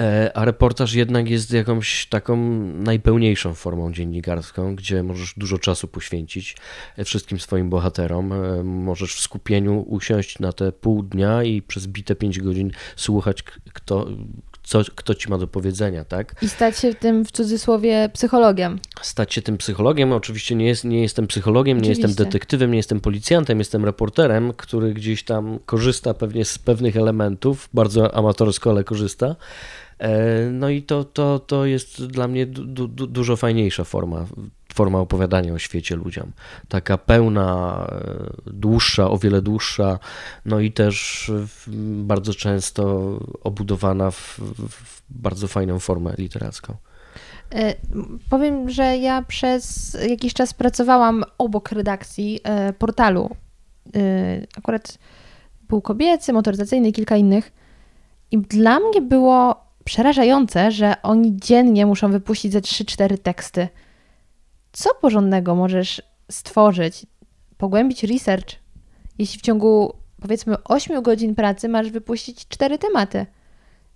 [0.01, 2.38] E, a reportaż jednak jest jakąś taką
[2.73, 6.55] najpełniejszą formą dziennikarską, gdzie możesz dużo czasu poświęcić
[6.97, 8.33] e, wszystkim swoim bohaterom.
[8.33, 13.43] E, możesz w skupieniu usiąść na te pół dnia i przez bite pięć godzin słuchać,
[13.73, 14.07] kto,
[14.63, 16.36] co, kto ci ma do powiedzenia, tak?
[16.41, 18.79] I stać się tym w cudzysłowie psychologiem.
[19.01, 20.12] Stać się tym psychologiem.
[20.13, 22.03] Oczywiście nie, jest, nie jestem psychologiem, Oczywiście.
[22.03, 26.97] nie jestem detektywem, nie jestem policjantem, jestem reporterem, który gdzieś tam korzysta pewnie z pewnych
[26.97, 29.36] elementów, bardzo amatorsko, ale korzysta.
[29.99, 34.25] E, no i to, to, to jest dla mnie du, du, dużo fajniejsza forma,
[34.73, 36.31] forma opowiadania o świecie ludziom.
[36.67, 39.99] Taka pełna, e, dłuższa, o wiele dłuższa,
[40.45, 41.31] no i też
[41.77, 46.75] bardzo często obudowana w, w bardzo fajną formę literacką.
[47.55, 47.75] E,
[48.29, 52.39] powiem, że ja przez jakiś czas pracowałam obok redakcji
[52.79, 53.29] portalu.
[54.57, 54.97] Akurat
[55.69, 57.51] był kobiecy, motoryzacyjny kilka innych.
[58.31, 63.67] I dla mnie było przerażające, że oni dziennie muszą wypuścić ze 3-4 teksty.
[64.71, 67.06] Co porządnego możesz stworzyć,
[67.58, 68.56] pogłębić research,
[69.19, 73.26] jeśli w ciągu powiedzmy 8 godzin pracy masz wypuścić 4 tematy,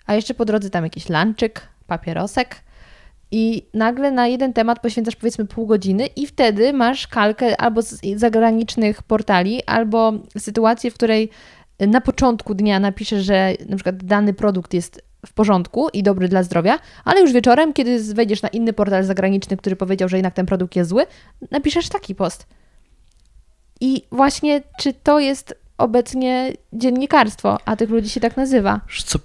[0.05, 2.55] a jeszcze po drodze tam jakiś lanczyk, papierosek.
[3.31, 8.01] I nagle na jeden temat poświęcasz powiedzmy pół godziny i wtedy masz kalkę albo z
[8.15, 11.29] zagranicznych portali, albo sytuację, w której
[11.79, 16.43] na początku dnia napiszesz, że na przykład dany produkt jest w porządku i dobry dla
[16.43, 20.45] zdrowia, ale już wieczorem, kiedy wejdziesz na inny portal zagraniczny, który powiedział, że jednak ten
[20.45, 21.05] produkt jest zły,
[21.51, 22.45] napiszesz taki post.
[23.81, 28.81] I właśnie, czy to jest obecnie dziennikarstwo, a tych ludzi się tak nazywa.
[29.05, 29.19] Co,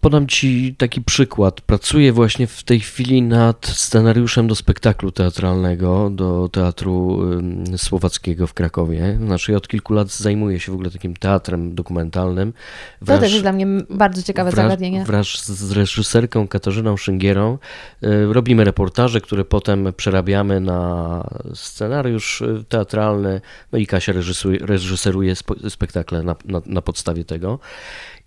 [0.00, 1.60] podam Ci taki przykład.
[1.60, 7.20] Pracuję właśnie w tej chwili nad scenariuszem do spektaklu teatralnego, do Teatru
[7.76, 9.18] Słowackiego w Krakowie.
[9.24, 12.52] Znaczy ja od kilku lat zajmuję się w ogóle takim teatrem dokumentalnym.
[13.00, 15.04] Wraz, to też jest dla mnie bardzo ciekawe wraz, zagadnienie.
[15.04, 17.58] Wraz z reżyserką Katarzyną Szyngierą
[18.02, 23.40] y, robimy reportaże, które potem przerabiamy na scenariusz y, teatralny.
[23.72, 25.34] No i Kasia reżyseruje, reżyseruje
[25.68, 27.58] spektakle na, na, na podstawie tego.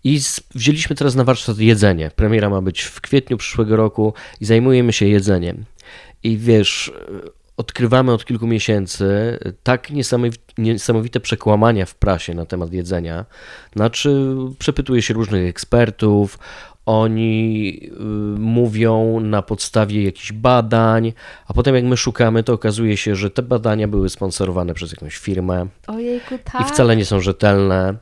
[0.03, 0.19] I
[0.55, 2.11] wzięliśmy teraz na warsztat jedzenie.
[2.15, 5.65] Premiera ma być w kwietniu przyszłego roku i zajmujemy się jedzeniem.
[6.23, 6.91] I wiesz,
[7.57, 9.89] odkrywamy od kilku miesięcy tak
[10.57, 13.25] niesamowite przekłamania w prasie na temat jedzenia.
[13.75, 16.39] Znaczy, przepytuje się różnych ekspertów,
[16.85, 17.89] oni y,
[18.39, 21.13] mówią na podstawie jakichś badań,
[21.47, 25.17] a potem jak my szukamy, to okazuje się, że te badania były sponsorowane przez jakąś
[25.17, 26.61] firmę Ojejku, tak.
[26.61, 27.95] i wcale nie są rzetelne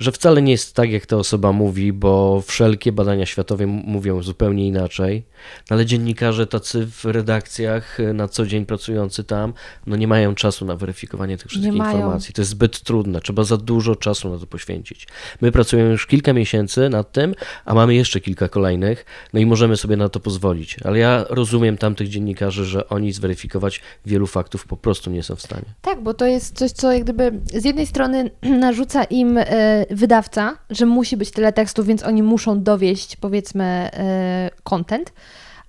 [0.00, 4.66] że wcale nie jest tak, jak ta osoba mówi, bo wszelkie badania światowe mówią zupełnie
[4.66, 5.22] inaczej,
[5.70, 9.52] no ale dziennikarze tacy w redakcjach y, na co dzień pracujący tam,
[9.86, 12.34] no nie mają czasu na weryfikowanie tych wszystkich informacji.
[12.34, 15.06] To jest zbyt trudne, trzeba za dużo czasu na to poświęcić.
[15.40, 17.34] My pracujemy już kilka miesięcy nad tym,
[17.64, 20.76] a mamy jeszcze kilka kolejnych, no i możemy sobie na to pozwolić.
[20.84, 25.42] Ale ja rozumiem tamtych dziennikarzy, że oni zweryfikować wielu faktów po prostu nie są w
[25.42, 25.64] stanie.
[25.82, 28.30] Tak, bo to jest coś, co jak gdyby z jednej strony
[28.60, 34.50] narzuca im e, wydawca, że musi być tyle tekstów, więc oni muszą dowieść, powiedzmy, e,
[34.62, 35.12] content.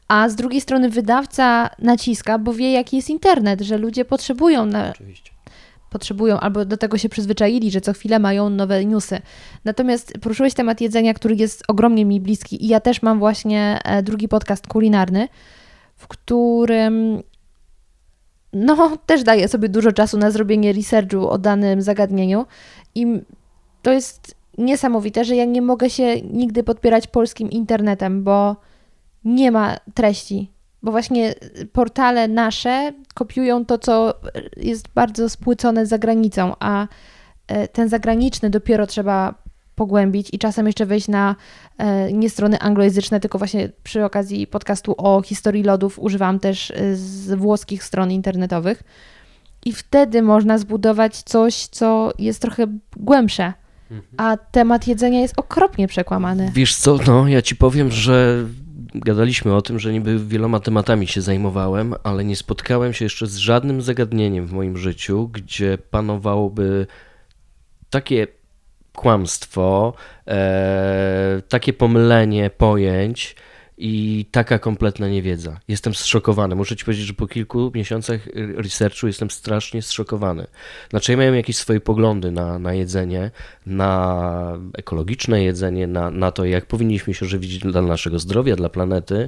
[0.07, 4.91] A z drugiej strony wydawca naciska, bo wie, jaki jest internet, że ludzie potrzebują na,
[4.91, 5.32] Oczywiście
[5.91, 9.22] potrzebują albo do tego się przyzwyczaili, że co chwilę mają nowe newsy.
[9.65, 14.03] Natomiast poruszyłeś temat jedzenia, który jest ogromnie mi bliski i ja też mam właśnie e,
[14.03, 15.28] drugi podcast kulinarny,
[15.95, 17.24] w którym
[18.53, 22.45] no też daję sobie dużo czasu na zrobienie researchu o danym zagadnieniu
[22.95, 23.22] i
[23.82, 28.55] to jest niesamowite, że ja nie mogę się nigdy podpierać polskim internetem, bo
[29.25, 30.51] nie ma treści.
[30.84, 31.36] Bo właśnie
[31.73, 34.13] portale nasze kopiują to, co
[34.57, 36.88] jest bardzo spłycone za granicą, a
[37.47, 39.34] e, ten zagraniczny dopiero trzeba
[39.75, 41.36] pogłębić i czasem jeszcze wejść na
[41.77, 46.95] e, nie strony anglojęzyczne, tylko właśnie przy okazji podcastu o historii lodów używam też e,
[46.95, 48.84] z włoskich stron internetowych.
[49.65, 52.67] I wtedy można zbudować coś, co jest trochę
[52.97, 53.53] głębsze
[54.18, 56.52] a temat jedzenia jest okropnie przekłamany.
[56.54, 58.46] Wiesz co, no ja ci powiem, że
[58.96, 63.38] gadaliśmy o tym, że niby wieloma tematami się zajmowałem, ale nie spotkałem się jeszcze z
[63.38, 66.88] żadnym zagadnieniem w moim życiu, gdzie panowałoby
[67.89, 68.28] takie
[68.94, 69.94] kłamstwo,
[70.28, 73.36] e, takie pomylenie pojęć,
[73.82, 75.59] i taka kompletna niewiedza.
[75.67, 76.55] Jestem zszokowany.
[76.55, 78.21] Muszę ci powiedzieć, że po kilku miesiącach
[78.55, 80.47] researchu jestem strasznie zszokowany.
[80.89, 83.32] Znaczy, ja miałem jakieś swoje poglądy na, na jedzenie,
[83.65, 89.27] na ekologiczne jedzenie, na, na to, jak powinniśmy się żywić dla naszego zdrowia, dla planety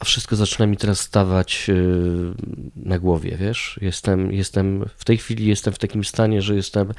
[0.00, 1.74] a wszystko zaczyna mi teraz stawać y,
[2.76, 3.78] na głowie, wiesz?
[3.82, 6.92] Jestem, jestem, w tej chwili jestem w takim stanie, że jestem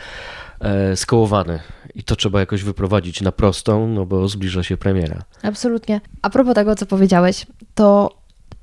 [0.59, 1.59] e, skołowany
[1.95, 5.21] i to trzeba jakoś wyprowadzić na prostą, no bo zbliża się premiera.
[5.43, 6.01] Absolutnie.
[6.21, 7.45] A propos tego, co powiedziałeś,
[7.75, 8.09] to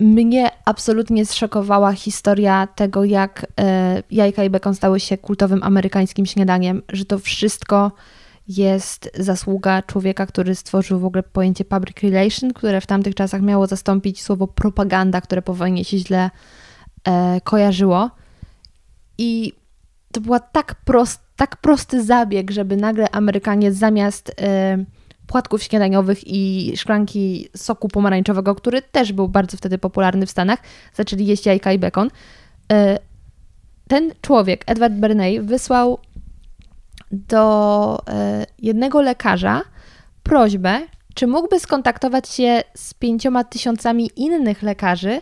[0.01, 6.83] mnie absolutnie zszokowała historia tego, jak e, jajka i bekon stały się kultowym amerykańskim śniadaniem,
[6.93, 7.93] że to wszystko
[8.49, 13.67] jest zasługa człowieka, który stworzył w ogóle pojęcie public relation, które w tamtych czasach miało
[13.67, 16.31] zastąpić słowo propaganda, które po wojnie się źle
[17.05, 18.11] e, kojarzyło.
[19.19, 19.53] I
[20.13, 24.85] to była tak, prost, tak prosty zabieg, żeby nagle Amerykanie zamiast e,
[25.27, 30.59] płatków śniadaniowych i szklanki soku pomarańczowego, który też był bardzo wtedy popularny w Stanach,
[30.95, 32.11] zaczęli jeść jajka i bekon.
[32.73, 32.99] E,
[33.89, 35.99] ten człowiek, Edward Bernay, wysłał
[37.11, 39.63] do e, jednego lekarza
[40.23, 40.81] prośbę,
[41.15, 45.21] czy mógłby skontaktować się z pięcioma tysiącami innych lekarzy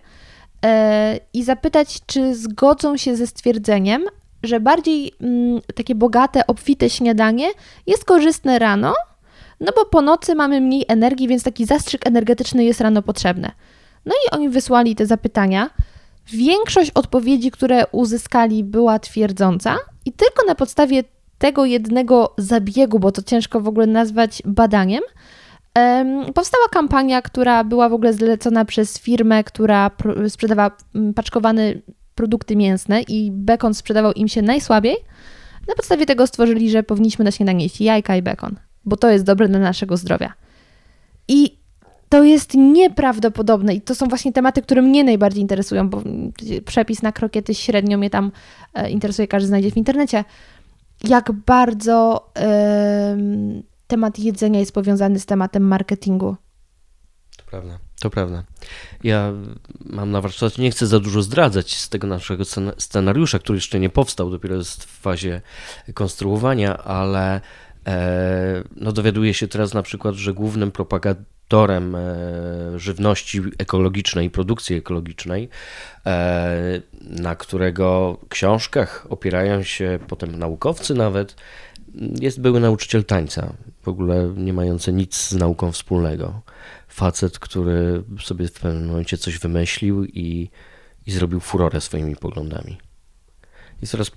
[0.64, 4.04] e, i zapytać, czy zgodzą się ze stwierdzeniem,
[4.42, 7.48] że bardziej mm, takie bogate, obfite śniadanie
[7.86, 8.94] jest korzystne rano,
[9.60, 13.50] no bo po nocy mamy mniej energii, więc taki zastrzyk energetyczny jest rano potrzebny.
[14.06, 15.70] No i oni wysłali te zapytania.
[16.26, 21.04] Większość odpowiedzi, które uzyskali, była twierdząca, i tylko na podstawie
[21.38, 25.02] tego jednego zabiegu, bo to ciężko w ogóle nazwać badaniem,
[26.34, 29.90] powstała kampania, która była w ogóle zlecona przez firmę, która
[30.28, 30.70] sprzedawała
[31.14, 31.74] paczkowane
[32.14, 34.96] produkty mięsne i bekon sprzedawał im się najsłabiej.
[35.68, 39.24] Na podstawie tego stworzyli, że powinniśmy na śniadanie jeść jajka i bekon, bo to jest
[39.24, 40.32] dobre dla naszego zdrowia.
[41.28, 41.58] I
[42.08, 46.02] to jest nieprawdopodobne i to są właśnie tematy, które mnie najbardziej interesują, bo
[46.64, 48.32] przepis na krokiety średnio mnie tam
[48.74, 50.24] e, interesuje, każdy znajdzie w internecie.
[51.04, 52.30] Jak bardzo
[53.86, 56.36] temat jedzenia jest powiązany z tematem marketingu.
[57.36, 58.44] To prawda, to prawda.
[59.02, 59.32] Ja
[59.84, 62.44] mam na warsztacie, nie chcę za dużo zdradzać z tego naszego
[62.78, 65.40] scenariusza, który jeszcze nie powstał, dopiero jest w fazie
[65.94, 67.40] konstruowania, ale
[68.76, 72.04] no dowiaduję się teraz na przykład, że głównym propagatorem e,
[72.76, 75.48] żywności ekologicznej, produkcji ekologicznej,
[76.06, 81.36] e, na którego książkach opierają się potem naukowcy nawet,
[82.20, 86.40] jest były nauczyciel tańca, w ogóle nie mający nic z nauką wspólnego.
[86.88, 90.50] Facet, który sobie w pewnym momencie coś wymyślił i,
[91.06, 92.78] i zrobił furorę swoimi poglądami.
[93.82, 94.10] I coraz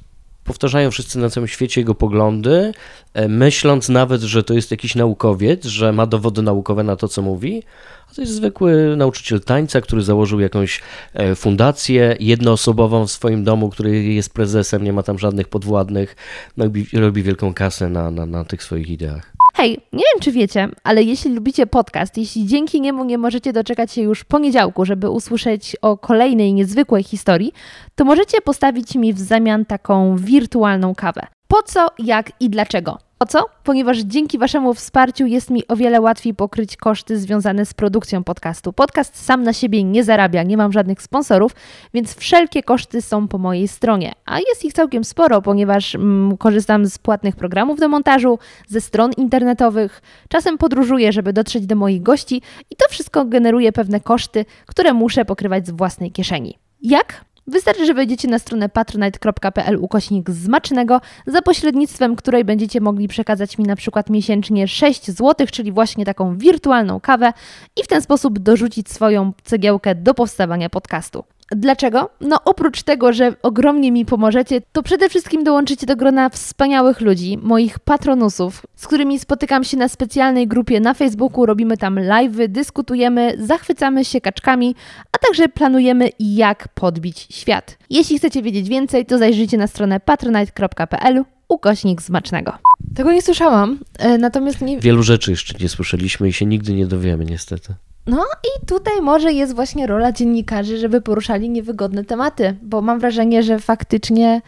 [0.50, 2.72] powtarzają wszyscy na całym świecie jego poglądy,
[3.14, 7.22] e, myśląc nawet, że to jest jakiś naukowiec, że ma dowody naukowe na to, co
[7.22, 7.64] mówi,
[8.12, 10.82] a to jest zwykły nauczyciel tańca, który założył jakąś
[11.14, 16.16] e, fundację jednoosobową w swoim domu, który jest prezesem, nie ma tam żadnych podwładnych,
[16.58, 19.39] no i robi wielką kasę na, na, na tych swoich ideach.
[19.54, 23.92] Hej, nie wiem czy wiecie, ale jeśli lubicie podcast, jeśli dzięki niemu nie możecie doczekać
[23.92, 27.54] się już poniedziałku, żeby usłyszeć o kolejnej niezwykłej historii,
[27.96, 31.28] to możecie postawić mi w zamian taką wirtualną kawę.
[31.48, 33.09] Po co, jak i dlaczego?
[33.20, 33.46] Po co?
[33.64, 38.74] Ponieważ dzięki Waszemu wsparciu jest mi o wiele łatwiej pokryć koszty związane z produkcją podcastu.
[38.74, 41.52] Podcast sam na siebie nie zarabia, nie mam żadnych sponsorów,
[41.94, 44.14] więc wszelkie koszty są po mojej stronie.
[44.26, 49.12] A jest ich całkiem sporo, ponieważ mm, korzystam z płatnych programów do montażu, ze stron
[49.18, 52.42] internetowych, czasem podróżuję, żeby dotrzeć do moich gości
[52.72, 56.58] i to wszystko generuje pewne koszty, które muszę pokrywać z własnej kieszeni.
[56.82, 57.26] Jak?
[57.50, 63.66] Wystarczy, że wejdziecie na stronę patronite.pl ukośnik zmacznego, za pośrednictwem której będziecie mogli przekazać mi
[63.66, 67.34] na przykład miesięcznie 6 zł, czyli właśnie taką wirtualną kawę
[67.76, 71.24] i w ten sposób dorzucić swoją cegiełkę do powstawania podcastu.
[71.52, 72.10] Dlaczego?
[72.22, 77.38] No oprócz tego, że ogromnie mi pomożecie, to przede wszystkim dołączycie do grona wspaniałych ludzi,
[77.42, 83.36] moich patronusów, z którymi spotykam się na specjalnej grupie na Facebooku, robimy tam live'y, dyskutujemy,
[83.40, 84.76] zachwycamy się kaczkami,
[85.12, 87.78] a także planujemy jak podbić świat.
[87.90, 92.54] Jeśli chcecie wiedzieć więcej, to zajrzyjcie na stronę patronite.pl ukośnik smacznego.
[92.96, 94.80] Tego nie słyszałam, e, natomiast nie...
[94.80, 97.74] Wielu rzeczy jeszcze nie słyszeliśmy i się nigdy nie dowiemy niestety.
[98.10, 103.44] No i tutaj może jest właśnie rola dziennikarzy, żeby poruszali niewygodne tematy, bo mam wrażenie,
[103.44, 104.42] że faktycznie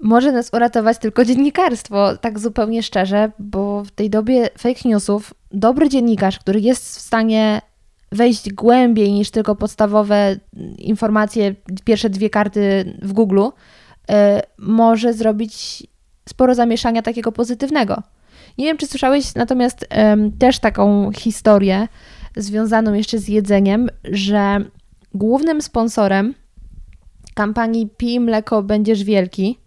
[0.00, 5.88] może nas uratować tylko dziennikarstwo, tak zupełnie szczerze, bo w tej dobie fake newsów dobry
[5.88, 7.60] dziennikarz, który jest w stanie
[8.12, 10.36] wejść głębiej niż tylko podstawowe
[10.78, 11.54] informacje,
[11.84, 14.14] pierwsze dwie karty w Google, yy,
[14.58, 15.86] może zrobić
[16.28, 18.02] sporo zamieszania takiego pozytywnego.
[18.58, 19.88] Nie wiem, czy słyszałeś natomiast
[20.38, 21.88] też taką historię,
[22.38, 24.64] związaną jeszcze z jedzeniem, że
[25.14, 26.34] głównym sponsorem
[27.34, 29.58] kampanii Pij mleko, będziesz wielki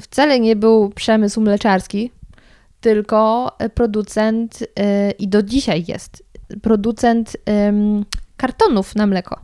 [0.00, 2.10] wcale nie był przemysł mleczarski,
[2.80, 4.66] tylko producent yy,
[5.18, 6.24] i do dzisiaj jest
[6.62, 8.04] producent yy,
[8.36, 9.40] kartonów na mleko.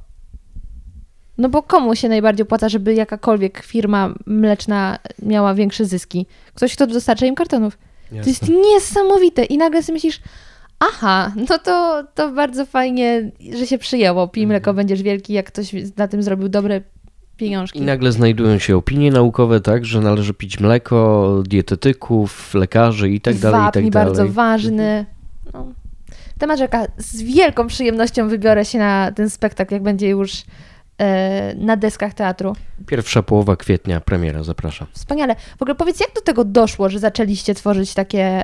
[1.39, 6.26] No bo komu się najbardziej opłaca, żeby jakakolwiek firma mleczna miała większe zyski?
[6.55, 7.78] Ktoś, kto dostarcza im kartonów.
[8.05, 8.22] Jasne.
[8.22, 9.45] To jest niesamowite.
[9.45, 10.20] I nagle sobie myślisz,
[10.79, 14.29] Aha, no to, to bardzo fajnie, że się przyjęło.
[14.29, 14.77] Pij mleko, mhm.
[14.77, 16.81] będziesz wielki, jak ktoś na tym zrobił dobre
[17.37, 17.79] pieniążki.
[17.79, 23.37] I nagle znajdują się opinie naukowe, tak, że należy pić mleko, dietetyków, lekarzy i tak
[23.37, 25.07] dalej, Wapni i tak bardzo ważny.
[25.53, 25.66] No.
[26.39, 30.45] Temat rzeka, z wielką przyjemnością wybiorę się na ten spektakl, jak będzie już
[31.57, 32.57] na deskach teatru.
[32.86, 34.86] Pierwsza połowa kwietnia, premiera, zapraszam.
[34.92, 35.36] Wspaniale.
[35.59, 38.42] W ogóle powiedz, jak do tego doszło, że zaczęliście tworzyć takie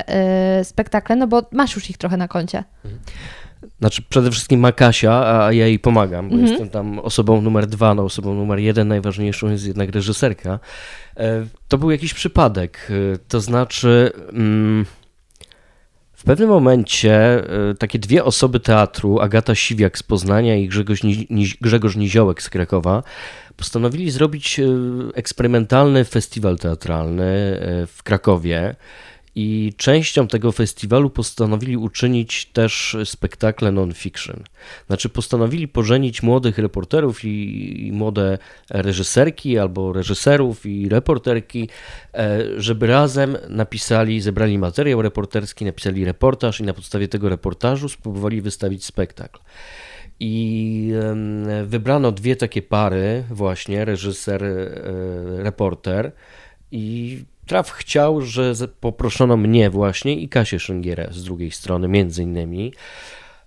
[0.60, 2.64] y, spektakle, no bo masz już ich trochę na koncie.
[2.84, 3.02] Mhm.
[3.80, 6.50] Znaczy, przede wszystkim ma Kasia, a ja jej pomagam, bo mhm.
[6.50, 10.58] jestem tam osobą numer dwa, no osobą numer jeden, najważniejszą jest jednak reżyserka.
[11.16, 12.92] E, to był jakiś przypadek,
[13.28, 14.12] to znaczy...
[14.32, 14.86] Mm,
[16.20, 17.14] w pewnym momencie
[17.70, 22.50] e, takie dwie osoby teatru, Agata Siwiak z Poznania i Grzegorz, Ni Grzegorz Niziołek z
[22.50, 23.02] Krakowa,
[23.56, 24.64] postanowili zrobić e,
[25.14, 28.76] eksperymentalny festiwal teatralny e, w Krakowie.
[29.34, 34.44] I częścią tego festiwalu postanowili uczynić też spektakle non-fiction.
[34.86, 38.38] Znaczy, postanowili pożenić młodych reporterów i, i młode
[38.70, 41.68] reżyserki albo reżyserów i reporterki,
[42.14, 48.40] e, żeby razem napisali, zebrali materiał reporterski, napisali reportaż i na podstawie tego reportażu spróbowali
[48.40, 49.40] wystawić spektakl.
[50.20, 50.92] I
[51.64, 54.68] wybrano dwie takie pary, właśnie reżyser, e,
[55.42, 56.12] reporter.
[56.72, 57.18] I
[57.50, 62.72] Traf chciał, że poproszono mnie właśnie i Kasię Szyngielę z drugiej strony, między innymi.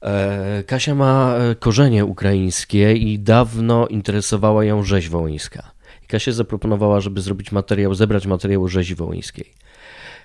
[0.02, 5.72] E, Kasia ma e, korzenie ukraińskie i dawno interesowała ją rzeź wołyńska.
[6.08, 9.54] Kasia zaproponowała, żeby zrobić materiał, zebrać materiał rzezi wołyńskiej.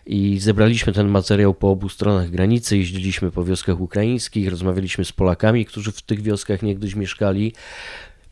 [0.06, 5.64] I zebraliśmy ten materiał po obu stronach granicy, jeździliśmy po wioskach ukraińskich, rozmawialiśmy z Polakami,
[5.64, 7.52] którzy w tych wioskach niegdyś mieszkali.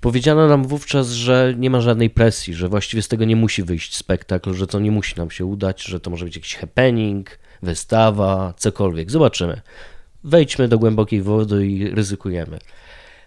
[0.00, 3.96] Powiedziano nam wówczas, że nie ma żadnej presji, że właściwie z tego nie musi wyjść
[3.96, 8.54] spektakl, że to nie musi nam się udać, że to może być jakiś happening, wystawa,
[8.56, 9.10] cokolwiek.
[9.10, 9.60] Zobaczymy.
[10.24, 12.58] Wejdźmy do głębokiej wody i ryzykujemy.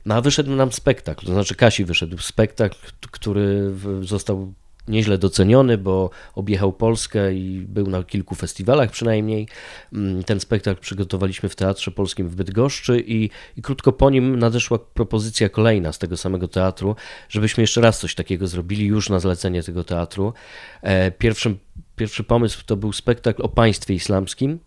[0.05, 2.77] No a wyszedł nam spektakl, to znaczy Kasi wyszedł spektakl,
[3.11, 4.53] który został
[4.87, 9.47] nieźle doceniony, bo objechał Polskę i był na kilku festiwalach przynajmniej.
[9.93, 14.79] Mm, ten spektakl przygotowaliśmy w Teatrze Polskim w Bydgoszczy i, i krótko po nim nadeszła
[14.79, 16.95] propozycja kolejna z tego samego teatru,
[17.29, 20.33] żebyśmy jeszcze raz coś takiego zrobili już na zlecenie tego teatru.
[20.81, 21.57] E, pierwszym,
[21.95, 24.59] pierwszy pomysł to był spektakl o państwie islamskim,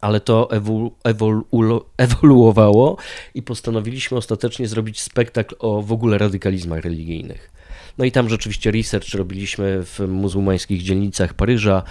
[0.00, 2.96] ale to ewolu, ewolu, ewoluowało
[3.34, 7.50] i postanowiliśmy ostatecznie zrobić spektakl o w ogóle radykalizmach religijnych.
[7.98, 11.82] No i tam rzeczywiście research robiliśmy w muzułmańskich dzielnicach Paryża,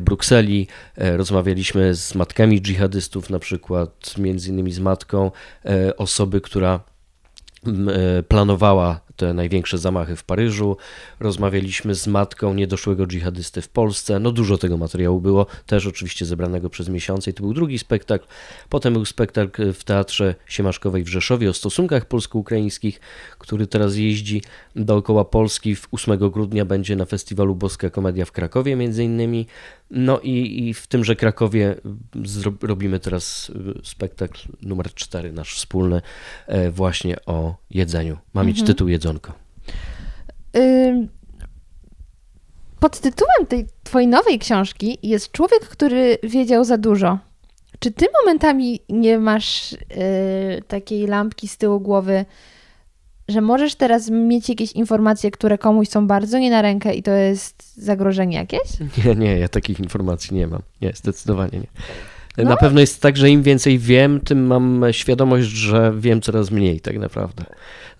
[0.00, 0.66] Brukseli.
[0.96, 5.30] E, rozmawialiśmy z matkami dżihadystów, na przykład między innymi z matką
[5.64, 6.80] e, osoby, która
[7.66, 10.76] e, planowała te największe zamachy w Paryżu.
[11.20, 14.18] Rozmawialiśmy z matką niedoszłego dżihadysty w Polsce.
[14.18, 18.26] No dużo tego materiału było, też oczywiście zebranego przez miesiące i to był drugi spektakl.
[18.68, 23.00] Potem był spektakl w Teatrze Siemaszkowej w Rzeszowie o stosunkach polsko-ukraińskich,
[23.38, 24.42] który teraz jeździ
[24.76, 25.74] dookoła Polski.
[25.74, 29.46] W 8 grudnia będzie na festiwalu Boska Komedia w Krakowie między innymi.
[29.90, 31.74] No i, i w tymże Krakowie
[32.62, 33.52] robimy teraz
[33.82, 36.02] spektakl numer 4, nasz wspólny,
[36.46, 38.18] e, właśnie o jedzeniu.
[38.34, 38.66] Ma mieć mhm.
[38.66, 39.32] tytuł Jedzonko.
[42.80, 47.18] Pod tytułem tej twojej nowej książki jest człowiek, który wiedział za dużo.
[47.78, 49.76] Czy ty momentami nie masz y,
[50.68, 52.24] takiej lampki z tyłu głowy,
[53.28, 57.10] że możesz teraz mieć jakieś informacje, które komuś są bardzo nie na rękę i to
[57.10, 58.60] jest zagrożenie jakieś?
[59.04, 60.62] Nie, nie, ja takich informacji nie mam.
[60.80, 61.66] Nie, zdecydowanie nie.
[62.38, 62.50] No.
[62.50, 66.80] Na pewno jest tak, że im więcej wiem, tym mam świadomość, że wiem coraz mniej
[66.80, 67.44] tak naprawdę.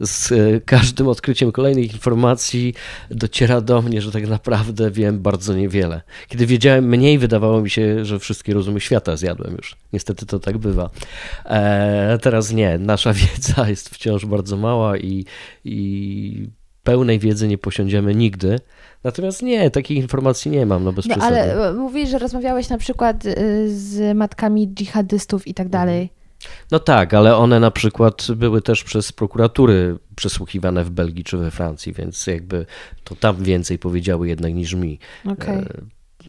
[0.00, 2.74] Z e, każdym odkryciem kolejnych informacji
[3.10, 6.02] dociera do mnie, że tak naprawdę wiem bardzo niewiele.
[6.28, 9.76] Kiedy wiedziałem mniej, wydawało mi się, że wszystkie rozumy świata zjadłem już.
[9.92, 10.90] Niestety to tak bywa.
[11.44, 12.78] E, teraz nie.
[12.78, 15.24] Nasza wiedza jest wciąż bardzo mała i,
[15.64, 16.48] i
[16.88, 18.60] pełnej wiedzy nie posiądziemy nigdy.
[19.04, 22.78] Natomiast nie, takich informacji nie mam, no bez no, Ale e, mówisz, że rozmawiałeś na
[22.78, 23.34] przykład y,
[23.78, 25.82] z matkami dżihadystów i tak mhm.
[25.82, 26.10] dalej.
[26.70, 31.50] No tak, ale one na przykład były też przez prokuratury przesłuchiwane w Belgii czy we
[31.50, 32.66] Francji, więc jakby
[33.04, 34.98] to tam więcej powiedziały jednak niż mi.
[35.26, 35.68] Okay.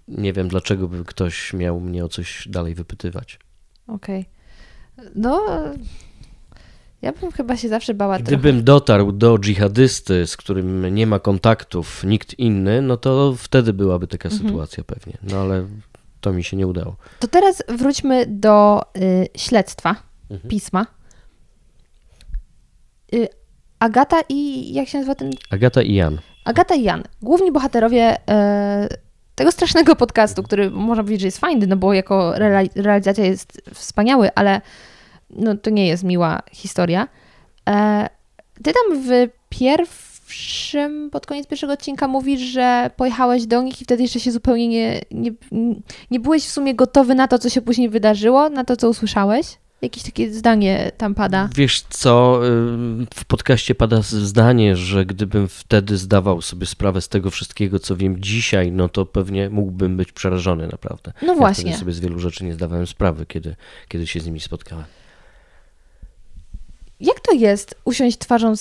[0.07, 3.39] Nie wiem, dlaczego by ktoś miał mnie o coś dalej wypytywać.
[3.87, 4.25] Okej.
[4.97, 5.11] Okay.
[5.15, 5.63] No,
[7.01, 8.63] ja bym chyba się zawsze bała Gdybym trochę.
[8.63, 14.29] dotarł do dżihadysty, z którym nie ma kontaktów nikt inny, no to wtedy byłaby taka
[14.29, 14.47] mhm.
[14.47, 15.17] sytuacja pewnie.
[15.23, 15.65] No ale
[16.21, 16.95] to mi się nie udało.
[17.19, 19.95] To teraz wróćmy do y, śledztwa
[20.29, 20.49] mhm.
[20.49, 20.85] pisma.
[23.13, 23.27] Y,
[23.79, 25.31] Agata i jak się nazywa ten?
[25.49, 26.19] Agata i Jan.
[26.45, 27.03] Agata i Jan.
[27.21, 28.19] Główni bohaterowie y,
[29.35, 32.33] tego strasznego podcastu, który można powiedzieć, że jest fajny, no bo jako
[32.75, 34.61] realizacja jest wspaniały, ale
[35.29, 37.07] no, to nie jest miła historia.
[37.69, 38.09] E,
[38.63, 44.03] ty tam w pierwszym, pod koniec pierwszego odcinka mówisz, że pojechałeś do nich i wtedy
[44.03, 45.31] jeszcze się zupełnie nie, nie,
[46.11, 49.57] nie byłeś w sumie gotowy na to, co się później wydarzyło, na to, co usłyszałeś?
[49.81, 51.49] Jakieś takie zdanie tam pada.
[51.55, 52.41] Wiesz co,
[53.13, 58.21] w podcaście pada zdanie, że gdybym wtedy zdawał sobie sprawę z tego wszystkiego, co wiem
[58.21, 61.13] dzisiaj, no to pewnie mógłbym być przerażony naprawdę.
[61.21, 61.71] No właśnie.
[61.71, 63.55] Ja sobie z wielu rzeczy nie zdawałem sprawy, kiedy,
[63.87, 64.85] kiedy się z nimi spotkałem.
[66.99, 68.53] Jak to jest usiąść twarzą,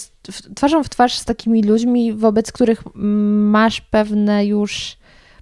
[0.55, 4.97] twarzą w twarz z takimi ludźmi, wobec których masz pewne już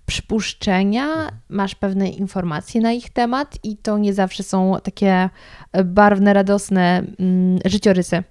[0.07, 1.07] przypuszczenia,
[1.49, 5.31] masz pewne informacje na ich temat i to nie zawsze są takie
[5.85, 8.23] barwne, radosne mm, życiorysy?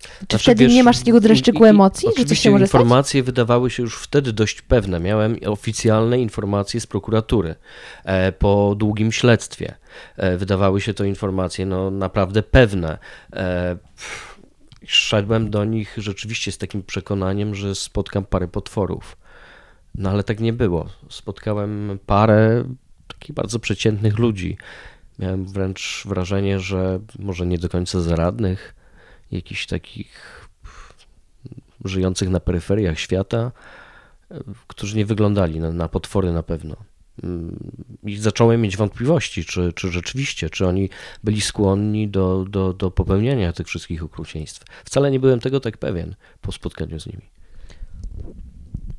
[0.00, 3.26] Czy znaczy, wtedy wiesz, nie masz takiego dreszczyku emocji, że coś się może informacje stać?
[3.26, 5.00] wydawały się już wtedy dość pewne.
[5.00, 7.54] Miałem oficjalne informacje z prokuratury
[8.04, 9.74] e, po długim śledztwie.
[10.16, 12.98] E, wydawały się to informacje no, naprawdę pewne.
[13.32, 13.76] E,
[14.86, 19.16] szedłem do nich rzeczywiście z takim przekonaniem, że spotkam parę potworów.
[19.94, 20.86] No ale tak nie było.
[21.08, 22.64] Spotkałem parę
[23.08, 24.56] takich bardzo przeciętnych ludzi.
[25.18, 28.74] Miałem wręcz wrażenie, że może nie do końca zaradnych,
[29.32, 30.40] jakichś takich
[31.84, 33.52] żyjących na peryferiach świata,
[34.66, 36.76] którzy nie wyglądali na, na potwory na pewno.
[38.02, 40.88] I zacząłem mieć wątpliwości, czy, czy rzeczywiście, czy oni
[41.24, 44.64] byli skłonni do, do, do popełniania tych wszystkich okrucieństw.
[44.84, 47.22] Wcale nie byłem tego tak pewien po spotkaniu z nimi.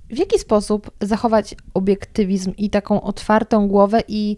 [0.09, 4.37] W jaki sposób zachować obiektywizm i taką otwartą głowę i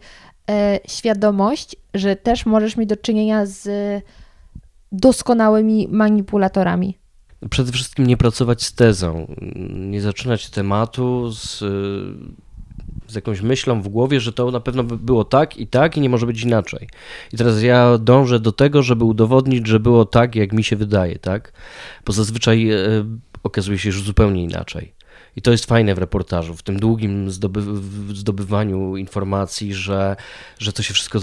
[0.50, 3.68] e, świadomość, że też możesz mieć do czynienia z
[4.94, 6.98] doskonałymi manipulatorami?
[7.50, 9.36] Przede wszystkim nie pracować z tezą,
[9.76, 11.60] nie zaczynać tematu z,
[13.08, 16.02] z jakąś myślą w głowie, że to na pewno by było tak i tak i
[16.02, 16.89] nie może być inaczej.
[17.34, 21.20] I teraz ja dążę do tego, żeby udowodnić, że było tak, jak mi się wydaje,
[21.20, 21.54] tak?
[22.06, 22.78] Bo zazwyczaj e,
[23.44, 24.94] okazuje się, że zupełnie inaczej.
[25.36, 27.62] I to jest fajne w reportażu, w tym długim zdoby,
[28.14, 30.16] zdobywaniu informacji, że,
[30.60, 31.20] że to się wszystko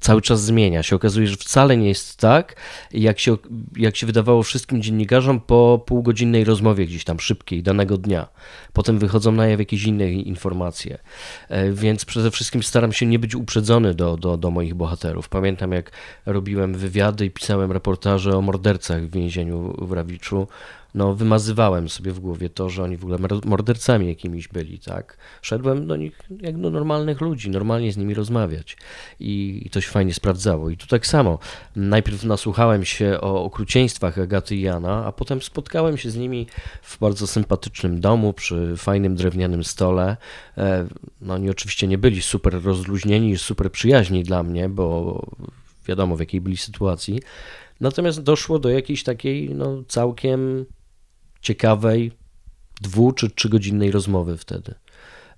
[0.00, 0.82] cały czas zmienia.
[0.82, 2.56] Się okazuje, że wcale nie jest tak,
[2.92, 3.36] jak się,
[3.76, 8.28] jak się wydawało wszystkim dziennikarzom po półgodzinnej rozmowie gdzieś tam szybkiej danego dnia.
[8.72, 10.98] Potem wychodzą na jaw jakieś inne informacje.
[11.48, 15.28] E, więc przede wszystkim staram się nie być uprzedzony do, do, do moich bohaterów.
[15.28, 15.92] Pamiętam, jak
[16.26, 20.48] robiłem wywiady i pisałem reportaże o mordercach w więzieniu w Rawiczu
[20.94, 25.16] no, wymazywałem sobie w głowie to, że oni w ogóle mordercami jakimiś byli, tak?
[25.42, 28.76] Szedłem do nich jak do normalnych ludzi, normalnie z nimi rozmawiać
[29.20, 30.70] i, i to się fajnie sprawdzało.
[30.70, 31.38] I tu tak samo.
[31.76, 36.46] Najpierw nasłuchałem się o okrucieństwach Agaty i Jana, a potem spotkałem się z nimi
[36.82, 40.16] w bardzo sympatycznym domu, przy fajnym drewnianym stole.
[40.58, 40.86] E,
[41.20, 45.20] no oni oczywiście nie byli super rozluźnieni, super przyjaźni dla mnie, bo
[45.86, 47.20] wiadomo w jakiej byli sytuacji.
[47.80, 50.66] Natomiast doszło do jakiejś takiej no, całkiem
[51.40, 52.12] ciekawej
[52.80, 54.74] dwu czy trzygodzinnej rozmowy wtedy.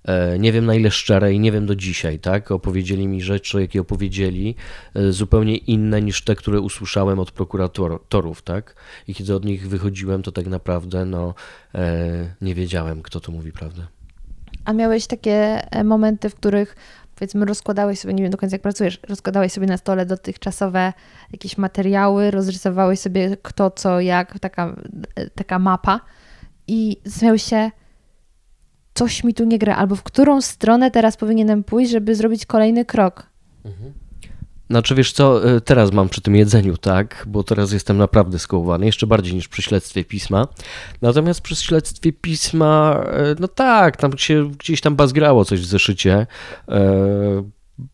[0.05, 2.51] E, nie wiem na ile szczerej, nie wiem do dzisiaj, tak?
[2.51, 4.55] Opowiedzieli mi rzeczy, jakie opowiedzieli,
[4.93, 8.75] e, zupełnie inne niż te, które usłyszałem od prokuratorów, tak?
[9.07, 11.33] I kiedy od nich wychodziłem, to tak naprawdę no,
[11.75, 13.87] e, nie wiedziałem, kto to mówi prawdę.
[14.65, 16.75] A miałeś takie momenty, w których
[17.23, 20.93] powiedzmy rozkładałeś sobie, nie wiem do końca jak pracujesz, rozkładałeś sobie na stole dotychczasowe
[21.31, 24.75] jakieś materiały, rozrysowałeś sobie kto, co, jak, taka,
[25.35, 25.99] taka mapa
[26.67, 27.71] i zastanawiałeś się,
[28.93, 32.85] coś mi tu nie gra, albo w którą stronę teraz powinienem pójść, żeby zrobić kolejny
[32.85, 33.27] krok.
[33.65, 33.93] Mhm.
[34.73, 38.85] Znaczy wiesz co, e, teraz mam przy tym jedzeniu, tak, bo teraz jestem naprawdę skołowany,
[38.85, 40.47] jeszcze bardziej niż przy śledztwie pisma.
[41.01, 46.27] Natomiast przy śledztwie pisma, e, no tak, tam się gdzieś tam bazgrało coś w zeszycie.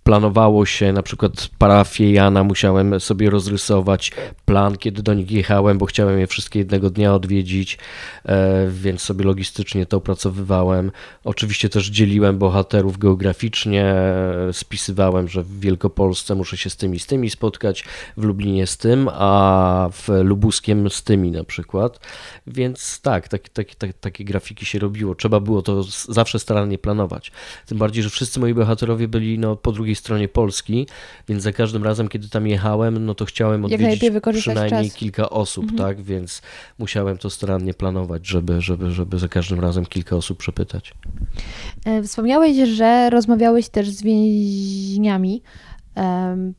[0.04, 4.12] Planowało się na przykład parafię Jana, musiałem sobie rozrysować
[4.46, 7.78] plan, kiedy do nich jechałem, bo chciałem je wszystkie jednego dnia odwiedzić,
[8.26, 10.92] e, więc sobie logistycznie to opracowywałem.
[11.24, 17.06] Oczywiście też dzieliłem bohaterów geograficznie, e, spisywałem, że w Wielkopolsce muszę się z tymi z
[17.06, 17.86] tymi spotkać,
[18.18, 22.00] w Lublinie z tym, a w Lubuskiem z tymi na przykład.
[22.48, 25.16] Więc tak, tak, tak, tak takie grafiki się robiło.
[25.16, 27.32] Trzeba było to zawsze starannie planować.
[27.66, 30.88] Tym bardziej, że wszyscy moi bohaterowie byli no, po drugiej stronie Polski,
[31.28, 34.98] więc za każdym razem, kiedy tam jechałem, no to chciałem odwiedzić przynajmniej czas.
[34.98, 35.78] kilka osób, mhm.
[35.78, 36.42] tak, więc
[36.80, 40.94] musiałem to starannie planować, żeby, żeby, żeby za każdym razem kilka osób przepytać.
[41.86, 45.42] E, wspomniałeś, że rozmawiałeś też z więźniami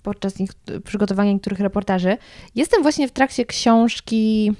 [0.03, 0.35] podczas
[0.85, 2.17] przygotowania niektórych reportaży.
[2.55, 4.53] Jestem właśnie w trakcie książki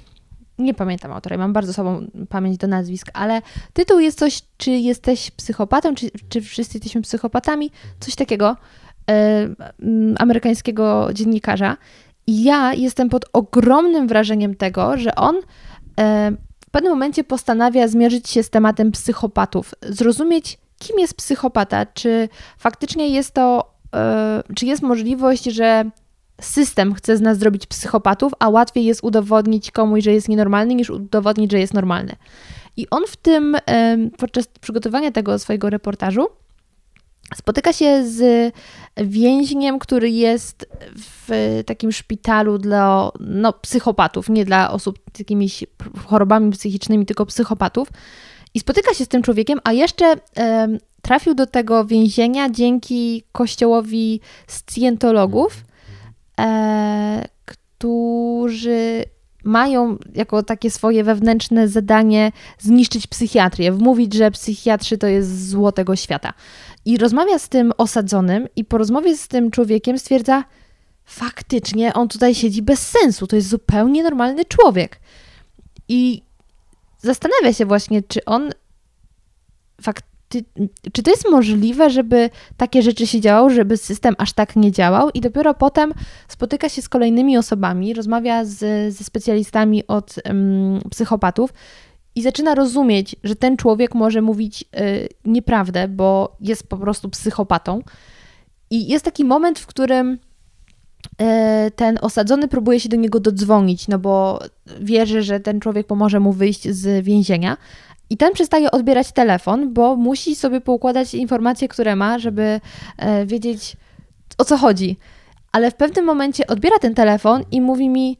[0.59, 3.41] nie pamiętam autora, mam bardzo słabą pamięć do nazwisk, ale
[3.73, 8.57] tytuł jest coś, czy jesteś psychopatą, czy, czy wszyscy jesteśmy psychopatami, coś takiego
[9.11, 9.47] e,
[10.17, 11.77] amerykańskiego dziennikarza.
[12.27, 15.35] I ja jestem pod ogromnym wrażeniem tego, że on
[15.99, 16.31] e,
[16.65, 23.07] w pewnym momencie postanawia zmierzyć się z tematem psychopatów, zrozumieć, kim jest psychopata, czy faktycznie
[23.07, 25.85] jest to, e, czy jest możliwość, że
[26.41, 30.89] system chce z nas zrobić psychopatów, a łatwiej jest udowodnić komuś, że jest nienormalny, niż
[30.89, 32.15] udowodnić, że jest normalny.
[32.77, 33.57] I on w tym,
[34.17, 36.27] podczas przygotowania tego swojego reportażu,
[37.35, 38.53] spotyka się z
[38.97, 45.63] więźniem, który jest w takim szpitalu dla no, psychopatów, nie dla osób z jakimiś
[46.05, 47.87] chorobami psychicznymi, tylko psychopatów.
[48.53, 50.15] I spotyka się z tym człowiekiem, a jeszcze
[51.01, 55.63] trafił do tego więzienia dzięki kościołowi scjentologów,
[57.45, 59.03] którzy
[59.43, 65.95] mają jako takie swoje wewnętrzne zadanie zniszczyć psychiatrię, wmówić, że psychiatrzy to jest zło tego
[65.95, 66.33] świata.
[66.85, 70.43] I rozmawia z tym osadzonym i po rozmowie z tym człowiekiem stwierdza,
[71.05, 74.99] faktycznie on tutaj siedzi bez sensu, to jest zupełnie normalny człowiek.
[75.87, 76.21] I
[76.97, 78.51] zastanawia się właśnie, czy on
[80.31, 84.71] faktycznie czy to jest możliwe, żeby takie rzeczy się działało, żeby system aż tak nie
[84.71, 85.93] działał i dopiero potem
[86.27, 88.59] spotyka się z kolejnymi osobami, rozmawia z,
[88.93, 90.15] ze specjalistami od
[90.91, 91.53] psychopatów
[92.15, 97.81] i zaczyna rozumieć, że ten człowiek może mówić y, nieprawdę, bo jest po prostu psychopatą.
[98.69, 103.99] I jest taki moment, w którym y, ten osadzony próbuje się do niego dodzwonić, no
[103.99, 104.39] bo
[104.81, 107.57] wierzy, że ten człowiek pomoże mu wyjść z więzienia,
[108.11, 112.61] i ten przestaje odbierać telefon, bo musi sobie poukładać informacje, które ma, żeby
[112.97, 113.77] e, wiedzieć
[114.37, 114.97] o co chodzi.
[115.51, 118.17] Ale w pewnym momencie odbiera ten telefon i mówi mi: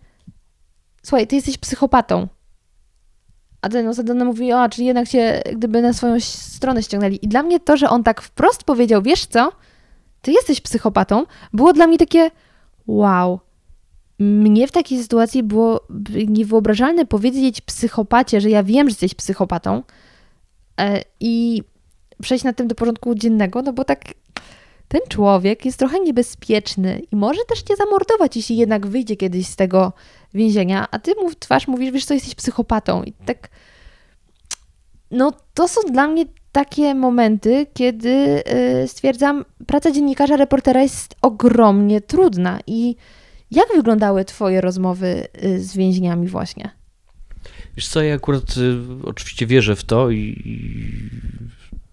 [1.04, 2.28] Słuchaj, ty jesteś psychopatą.
[3.62, 7.20] A ten osadzony mówi: O, czyli jednak się gdyby na swoją stronę ściągnęli.
[7.22, 9.52] I dla mnie to, że on tak wprost powiedział: Wiesz co,
[10.22, 12.32] ty jesteś psychopatą, było dla mnie takie:
[12.88, 13.39] Wow,
[14.22, 15.88] mnie w takiej sytuacji było
[16.28, 19.84] niewyobrażalne powiedzieć psychopacie, że ja wiem, że jesteś psychopatą
[20.80, 21.63] e, i
[22.22, 24.03] przejść na tym do porządku dziennego, no bo tak
[24.88, 29.55] ten człowiek jest trochę niebezpieczny i może też cię zamordować, jeśli jednak wyjdzie kiedyś z
[29.55, 29.93] tego
[30.34, 33.03] więzienia, a ty mu w twarz mówisz, wiesz co, jesteś psychopatą.
[33.03, 33.49] I tak
[35.11, 38.43] no to są dla mnie takie momenty, kiedy
[38.84, 42.95] y, stwierdzam, praca dziennikarza, reportera jest ogromnie trudna i
[43.52, 46.70] jak wyglądały Twoje rozmowy y, z więźniami właśnie?
[47.76, 50.62] Wiesz co, ja akurat y, oczywiście wierzę w to i, i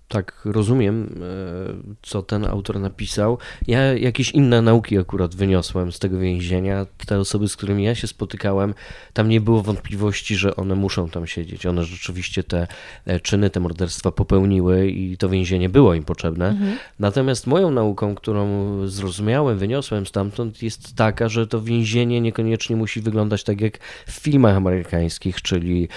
[0.08, 3.38] tak rozumiem, e, co ten autor napisał.
[3.66, 6.86] Ja jakieś inne nauki akurat wyniosłem z tego więzienia.
[7.06, 8.74] Te osoby, z którymi ja się spotykałem,
[9.12, 11.66] tam nie było wątpliwości, że one muszą tam siedzieć.
[11.66, 12.66] One rzeczywiście te
[13.06, 16.48] e, czyny, te morderstwa popełniły i to więzienie było im potrzebne.
[16.48, 16.76] Mhm.
[16.98, 18.48] Natomiast moją nauką, którą
[18.86, 24.56] zrozumiałem, wyniosłem stamtąd, jest taka, że to więzienie niekoniecznie musi wyglądać tak jak w filmach
[24.56, 25.88] amerykańskich, czyli e,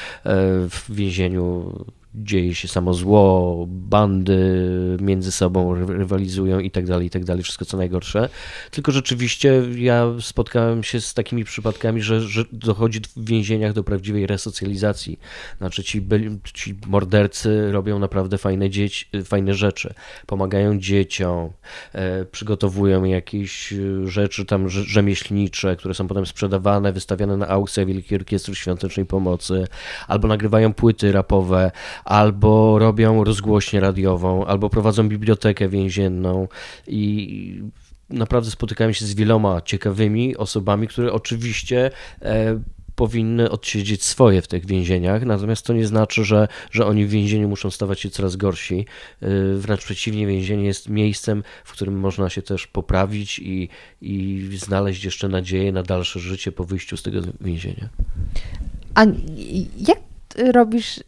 [0.70, 1.74] w więzieniu
[2.16, 4.38] dzieje się samo zło, bandy
[5.01, 8.30] między sobą rywalizują i tak dalej, i tak dalej, wszystko co najgorsze.
[8.72, 14.28] Tylko rzeczywiście ja spotkałem się z takimi przypadkami, że, że dochodzi w więzieniach do prawdziwej
[14.28, 15.20] resocjalizacji.
[15.57, 16.07] Znaczy ci,
[16.53, 19.93] ci mordercy robią naprawdę fajne, dzieci, fajne rzeczy,
[20.26, 21.49] pomagają dzieciom,
[21.93, 28.18] e, przygotowują jakieś e, rzeczy tam rzemieślnicze, które są potem sprzedawane, wystawiane na aukcjach Wielkiej
[28.18, 29.68] Orkiestry Świątecznej Pomocy,
[30.07, 31.72] albo nagrywają płyty rapowe,
[32.06, 36.47] albo robią rozgłośnię radiową, albo prowadzą bibliotekę więzienną
[36.88, 37.62] i
[38.10, 41.91] naprawdę spotykałem się z wieloma ciekawymi osobami, które oczywiście
[42.22, 42.60] e,
[42.95, 47.49] powinny odsiedzieć swoje w tych więzieniach, natomiast to nie znaczy, że, że oni w więzieniu
[47.49, 48.86] muszą stawać się coraz gorsi.
[49.22, 53.70] E, wręcz przeciwnie, więzienie jest miejscem, w którym można się też poprawić i,
[54.02, 57.89] i znaleźć jeszcze nadzieję na dalsze życie po wyjściu z tego więzienia.
[58.95, 59.06] A
[59.78, 59.99] jak
[60.54, 60.99] robisz,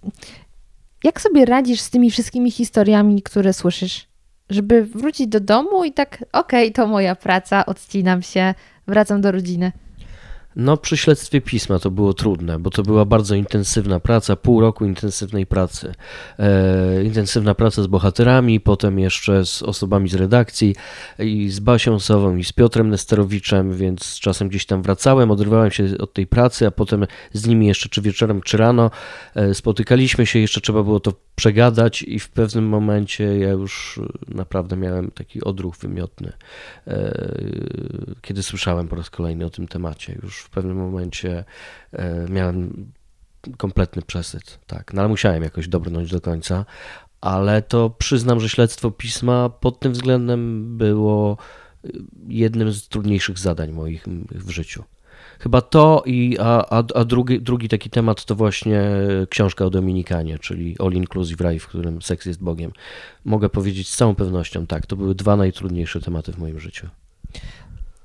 [1.04, 4.08] jak sobie radzisz z tymi wszystkimi historiami, które słyszysz?
[4.49, 8.54] Żeby wrócić do domu i tak, okej, okay, to moja praca, odcinam się,
[8.88, 9.72] wracam do rodziny.
[10.56, 14.86] No, przy śledztwie pisma to było trudne, bo to była bardzo intensywna praca, pół roku
[14.86, 15.93] intensywnej pracy.
[16.39, 20.76] E, intensywna praca z bohaterami, potem jeszcze z osobami z redakcji
[21.20, 25.88] i z Basią Sową i z Piotrem Nesterowiczem, więc czasem gdzieś tam wracałem, odrywałem się
[25.99, 28.91] od tej pracy, a potem z nimi jeszcze czy wieczorem, czy rano
[29.36, 34.78] e, spotykaliśmy się, jeszcze trzeba było to przegadać i w pewnym momencie ja już naprawdę
[34.78, 36.34] miałem taki odruch wymiotny,
[36.88, 37.14] e,
[38.22, 40.20] kiedy słyszałem po raz kolejny o tym temacie.
[40.24, 41.44] Już w pewnym momencie
[41.91, 42.91] e, miałem
[43.58, 46.66] kompletny przesyt, tak, no ale musiałem jakoś dobrnąć do końca,
[47.22, 51.38] ale to przyznam, że śledztwo pisma pod tym względem było
[52.28, 54.84] jednym z trudniejszych zadań moich w życiu.
[55.39, 58.82] Chyba to i a, a, a drugi, drugi taki temat to właśnie
[59.30, 62.72] książka o Dominikanie, czyli All Inclusive Life, w którym seks jest Bogiem.
[63.26, 66.88] Mogę powiedzieć z całą pewnością tak, to były dwa najtrudniejsze tematy w moim życiu.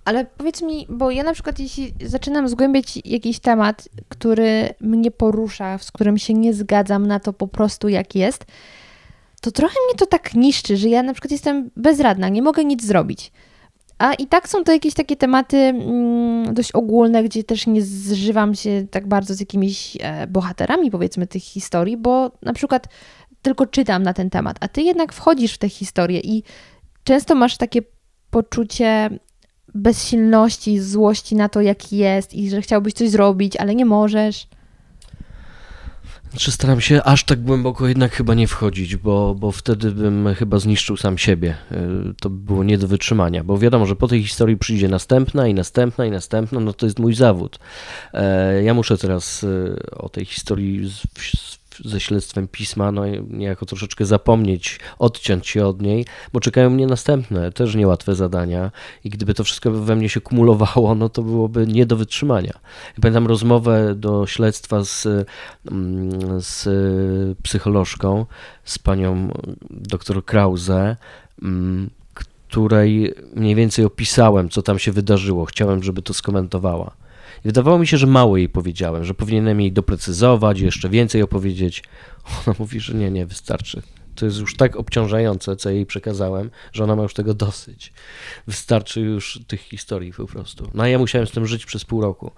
[0.08, 5.78] Ale powiedz mi, bo ja na przykład jeśli zaczynam zgłębiać jakiś temat, który mnie porusza,
[5.78, 8.44] z którym się nie zgadzam na to po prostu jak jest,
[9.40, 12.84] to trochę mnie to tak niszczy, że ja na przykład jestem bezradna, nie mogę nic
[12.84, 13.32] zrobić.
[13.98, 18.54] A i tak są to jakieś takie tematy mm, dość ogólne, gdzie też nie zżywam
[18.54, 22.88] się tak bardzo z jakimiś e, bohaterami, powiedzmy, tych historii, bo na przykład
[23.42, 26.42] tylko czytam na ten temat, a ty jednak wchodzisz w tę historię i
[27.04, 27.82] często masz takie
[28.30, 29.10] poczucie
[29.74, 34.46] bezsilności, złości na to, jaki jest i że chciałbyś coś zrobić, ale nie możesz?
[36.30, 40.58] Znaczy staram się aż tak głęboko jednak chyba nie wchodzić, bo, bo wtedy bym chyba
[40.58, 41.54] zniszczył sam siebie.
[41.72, 45.48] Y, to by było nie do wytrzymania, bo wiadomo, że po tej historii przyjdzie następna
[45.48, 47.58] i następna i następna, no to jest mój zawód.
[48.12, 50.90] E, ja muszę teraz y, o tej historii
[51.84, 57.52] ze śledztwem pisma, no niejako troszeczkę zapomnieć, odciąć się od niej, bo czekają mnie następne,
[57.52, 58.70] też niełatwe zadania
[59.04, 62.52] i gdyby to wszystko we mnie się kumulowało, no to byłoby nie do wytrzymania.
[63.02, 65.06] Pamiętam rozmowę do śledztwa z,
[65.70, 66.68] mm, z
[67.42, 68.26] psycholożką,
[68.64, 69.32] z panią
[69.70, 70.96] dr Krause,
[71.42, 71.90] mm,
[72.48, 75.44] której mniej więcej opisałem, co tam się wydarzyło.
[75.44, 76.97] Chciałem, żeby to skomentowała.
[77.44, 81.82] Wydawało mi się, że mało jej powiedziałem, że powinienem jej doprecyzować, jeszcze więcej opowiedzieć.
[82.46, 83.82] Ona mówi, że nie, nie, wystarczy.
[84.18, 87.92] To jest już tak obciążające, co jej przekazałem, że ona ma już tego dosyć.
[88.46, 90.70] Wystarczy już tych historii po prostu.
[90.74, 92.30] No a ja musiałem z tym żyć przez pół roku.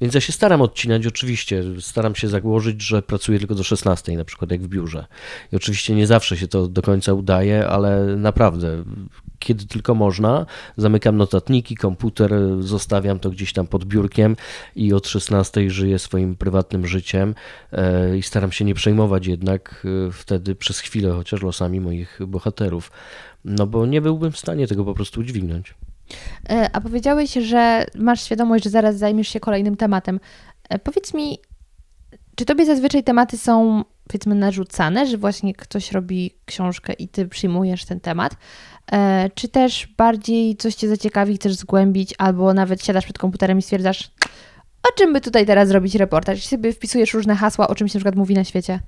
[0.00, 1.62] Więc ja się staram odcinać, oczywiście.
[1.80, 5.06] Staram się założyć, że pracuję tylko do 16, na przykład jak w biurze.
[5.52, 8.84] I oczywiście nie zawsze się to do końca udaje, ale naprawdę
[9.38, 10.46] kiedy tylko można.
[10.76, 14.36] Zamykam notatniki, komputer, zostawiam to gdzieś tam pod biurkiem
[14.76, 17.34] i od 16 żyję swoim prywatnym życiem
[17.72, 22.90] e, i staram się nie przejmować jednak e, wtedy przez chwilę chociaż losami moich bohaterów,
[23.44, 25.74] no bo nie byłbym w stanie tego po prostu udźwignąć.
[26.48, 30.20] E, a powiedziałeś, że masz świadomość, że zaraz zajmiesz się kolejnym tematem.
[30.84, 31.38] Powiedz mi,
[32.36, 37.84] czy tobie zazwyczaj tematy są powiedzmy narzucane, że właśnie ktoś robi książkę i ty przyjmujesz
[37.84, 38.36] ten temat,
[39.34, 44.10] czy też bardziej coś cię zaciekawi, chcesz zgłębić, albo nawet siadasz przed komputerem i stwierdzasz,
[44.82, 46.38] o czym by tutaj teraz zrobić reportaż?
[46.38, 48.80] I sobie wpisujesz różne hasła, o czymś na przykład mówi na świecie.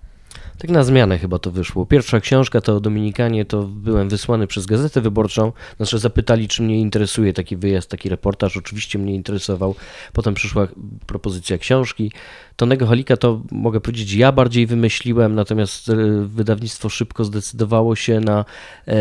[0.61, 1.87] Tak na zmianę chyba to wyszło.
[1.87, 5.53] Pierwsza książka to o Dominikanie, to byłem wysłany przez Gazetę Wyborczą.
[5.77, 8.57] Znaczy zapytali, czy mnie interesuje taki wyjazd, taki reportaż.
[8.57, 9.75] Oczywiście mnie interesował.
[10.13, 10.69] Potem przyszła
[11.07, 12.13] propozycja książki.
[12.61, 15.95] Tonego Halika to mogę powiedzieć ja bardziej wymyśliłem, natomiast e,
[16.27, 18.45] wydawnictwo szybko zdecydowało się na,
[18.87, 18.95] e,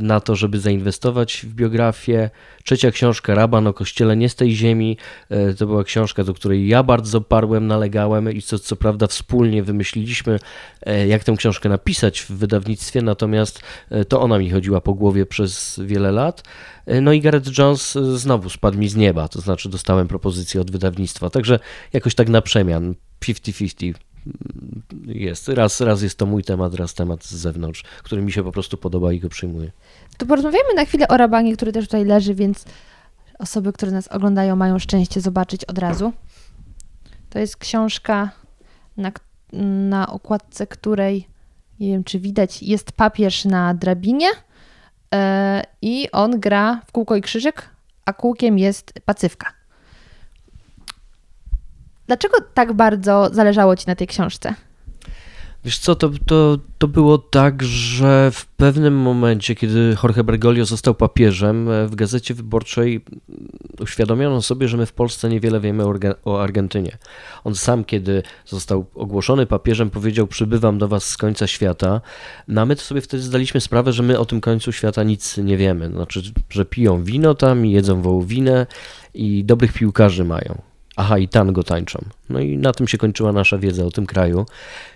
[0.00, 2.30] na to, żeby zainwestować w biografię.
[2.64, 4.96] Trzecia książka, Raban o Kościele nie z tej ziemi,
[5.30, 9.62] e, to była książka, do której ja bardzo parłem, nalegałem i co, co prawda wspólnie
[9.62, 10.38] wymyśliliśmy,
[11.06, 13.60] jak tę książkę napisać w wydawnictwie, natomiast
[14.08, 16.42] to ona mi chodziła po głowie przez wiele lat.
[17.02, 21.30] No i Gareth Jones znowu spadł mi z nieba, to znaczy dostałem propozycję od wydawnictwa,
[21.30, 21.58] także
[21.92, 23.94] jakoś tak na przemian, 50-50
[25.06, 25.48] jest.
[25.48, 28.76] Raz, raz jest to mój temat, raz temat z zewnątrz, który mi się po prostu
[28.76, 29.72] podoba i go przyjmuję.
[30.16, 32.64] To porozmawiamy na chwilę o Rabanie, który też tutaj leży, więc
[33.38, 36.12] osoby, które nas oglądają, mają szczęście zobaczyć od razu.
[37.30, 38.30] To jest książka,
[38.96, 39.12] na,
[39.88, 41.28] na okładce której,
[41.80, 44.28] nie wiem czy widać, jest papież na drabinie
[45.14, 47.70] E, i on gra w kółko i krzyżyk,
[48.04, 49.52] a kółkiem jest pacywka.
[52.06, 54.54] Dlaczego tak bardzo zależało ci na tej książce?
[55.64, 60.94] Wiesz co, to, to, to było tak, że w pewnym momencie, kiedy Jorge Bergoglio został
[60.94, 63.04] papieżem, e, w Gazecie Wyborczej
[63.80, 65.84] uświadomiono sobie, że my w Polsce niewiele wiemy
[66.24, 66.98] o Argentynie.
[67.44, 72.00] On sam, kiedy został ogłoszony papieżem, powiedział: Przybywam do was z końca świata.
[72.48, 75.38] No a my to sobie wtedy zdaliśmy sprawę, że my o tym końcu świata nic
[75.38, 75.88] nie wiemy.
[75.88, 78.66] Znaczy, że piją wino tam, jedzą wołowinę
[79.14, 80.73] i dobrych piłkarzy mają.
[80.96, 82.04] Aha, i tango tańczą.
[82.28, 84.46] No i na tym się kończyła nasza wiedza o tym kraju.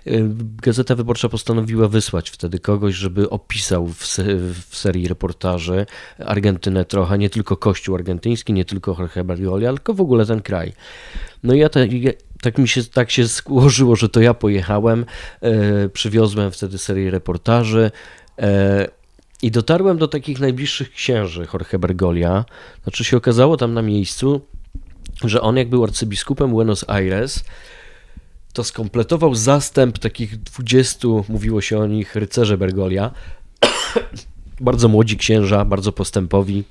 [0.07, 0.25] Y,
[0.63, 4.19] Gazeta Wyborcza postanowiła wysłać wtedy kogoś, żeby opisał w,
[4.69, 5.87] w serii reportaży
[6.19, 10.73] Argentynę trochę, nie tylko kościół argentyński, nie tylko Jorge Bergoglio, tylko w ogóle ten kraj.
[11.43, 15.05] No i ja, te, ja tak mi się, tak się złożyło, że to ja pojechałem,
[15.41, 17.91] e, przywiozłem wtedy serię reportaży,
[18.39, 18.89] e,
[19.43, 22.45] i dotarłem do takich najbliższych księży Jorge Bergolia.
[22.83, 24.41] Znaczy się okazało tam na miejscu,
[25.25, 27.45] że on jak był arcybiskupem Buenos Aires,
[28.53, 33.11] to skompletował zastęp takich 20, mówiło się o nich, rycerze Bergolia.
[34.61, 36.65] bardzo młodzi księża, bardzo postępowi,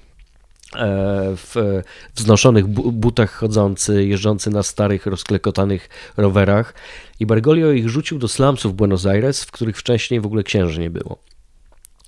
[0.75, 1.81] e, w
[2.15, 6.73] wznoszonych butach chodzący, jeżdżący na starych, rozklekotanych rowerach.
[7.19, 10.89] I Bergoglio ich rzucił do slumsów Buenos Aires, w których wcześniej w ogóle księży nie
[10.89, 11.17] było.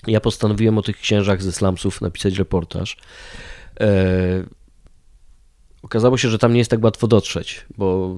[0.07, 2.97] Ja postanowiłem o tych księżach ze slumsów napisać reportaż.
[5.81, 8.15] Okazało się, że tam nie jest tak łatwo dotrzeć, bo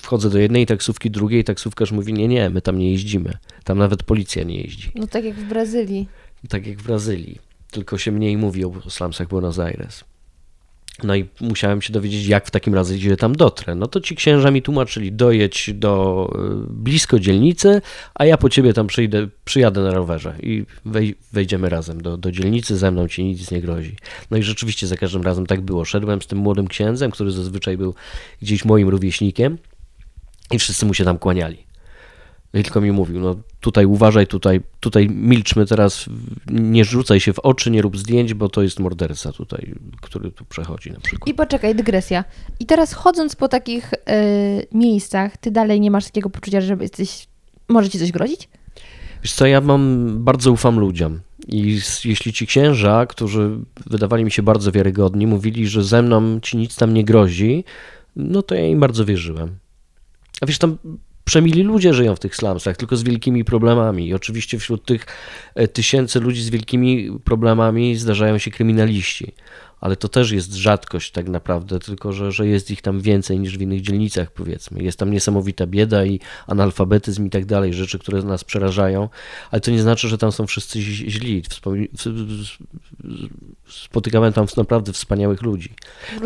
[0.00, 3.38] wchodzę do jednej taksówki, drugiej, taksówkarz mówi, nie, nie, my tam nie jeździmy.
[3.64, 4.92] Tam nawet policja nie jeździ.
[4.94, 6.08] No tak jak w Brazylii.
[6.48, 7.38] Tak jak w Brazylii,
[7.70, 10.04] tylko się mniej mówi o slumsach Buenos Aires.
[11.04, 13.74] No i musiałem się dowiedzieć, jak w takim razie tam dotrę.
[13.74, 17.82] No to ci księża mi tłumaczyli, dojedź do y, blisko dzielnicy,
[18.14, 22.32] a ja po ciebie tam przyjdę, przyjadę na rowerze i wej, wejdziemy razem do, do
[22.32, 23.96] dzielnicy, ze mną ci nic nie grozi.
[24.30, 25.84] No i rzeczywiście za każdym razem tak było.
[25.84, 27.94] Szedłem z tym młodym księdzem, który zazwyczaj był
[28.42, 29.58] gdzieś moim rówieśnikiem
[30.50, 31.71] i wszyscy mu się tam kłaniali.
[32.54, 36.06] I tylko mi mówił, no tutaj uważaj, tutaj, tutaj milczmy teraz,
[36.50, 40.44] nie rzucaj się w oczy, nie rób zdjęć, bo to jest morderca tutaj, który tu
[40.44, 41.28] przechodzi na przykład.
[41.28, 42.24] I poczekaj, dygresja.
[42.60, 43.98] I teraz chodząc po takich y,
[44.72, 47.26] miejscach, ty dalej nie masz takiego poczucia, że jesteś,
[47.68, 48.48] może ci coś grozić?
[49.22, 51.20] Wiesz co, ja mam, bardzo ufam ludziom.
[51.48, 53.50] I jeśli ci księża, którzy
[53.86, 57.64] wydawali mi się bardzo wiarygodni, mówili, że ze mną ci nic tam nie grozi,
[58.16, 59.56] no to ja im bardzo wierzyłem.
[60.40, 60.78] A wiesz, tam
[61.24, 64.06] przemili ludzie żyją w tych slumsach, tylko z wielkimi problemami.
[64.06, 65.06] I oczywiście wśród tych
[65.54, 69.32] e, tysięcy ludzi z wielkimi problemami zdarzają się kryminaliści
[69.82, 73.58] ale to też jest rzadkość tak naprawdę, tylko że, że jest ich tam więcej niż
[73.58, 74.82] w innych dzielnicach, powiedzmy.
[74.82, 79.08] Jest tam niesamowita bieda i analfabetyzm i tak dalej, rzeczy, które nas przerażają,
[79.50, 81.42] ale to nie znaczy, że tam są wszyscy źli.
[83.68, 85.74] Spotykamy tam naprawdę wspaniałych ludzi.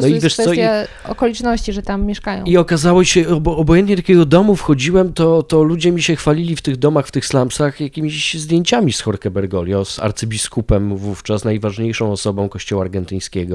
[0.00, 0.61] no i wiesz co, i...
[1.04, 2.44] okoliczności, że tam mieszkają.
[2.44, 6.62] I okazało się, obo, obojętnie takiego domu wchodziłem, to, to ludzie mi się chwalili w
[6.62, 12.48] tych domach, w tych slumsach jakimiś zdjęciami z Jorge Bergoglio, z arcybiskupem wówczas, najważniejszą osobą
[12.48, 13.45] kościoła argentyńskiego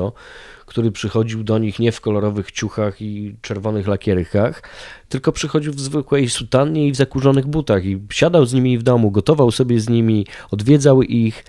[0.66, 4.64] który przychodził do nich nie w kolorowych ciuchach i czerwonych lakierykach,
[5.10, 9.12] tylko przychodził w zwykłej sutannie i w zakurzonych butach i siadał z nimi w domu,
[9.12, 11.44] gotował sobie z nimi, odwiedzał ich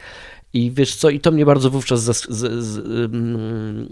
[0.53, 2.79] i wiesz co, i to mnie bardzo wówczas z, z, z,
[3.15, 3.89] mm,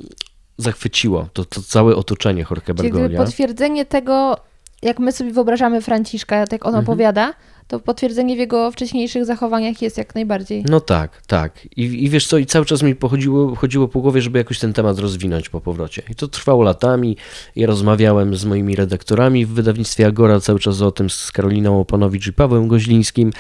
[0.59, 3.09] zachwyciło, to, to całe otoczenie Jorge Bergoglio.
[3.09, 4.37] Czyli potwierdzenie tego,
[4.83, 6.85] jak my sobie wyobrażamy Franciszka, jak on mhm.
[6.85, 7.35] opowiada,
[7.71, 10.65] to potwierdzenie w jego wcześniejszych zachowaniach jest jak najbardziej.
[10.69, 11.69] No tak, tak.
[11.77, 14.73] I, i wiesz co, i cały czas mi pochodziło, chodziło po głowie, żeby jakoś ten
[14.73, 16.03] temat rozwinąć po powrocie.
[16.11, 17.17] I to trwało latami.
[17.57, 22.27] Ja rozmawiałem z moimi redaktorami w wydawnictwie Agora cały czas o tym z Karoliną Opanowicz
[22.27, 23.33] i Pawłem Goźlińskim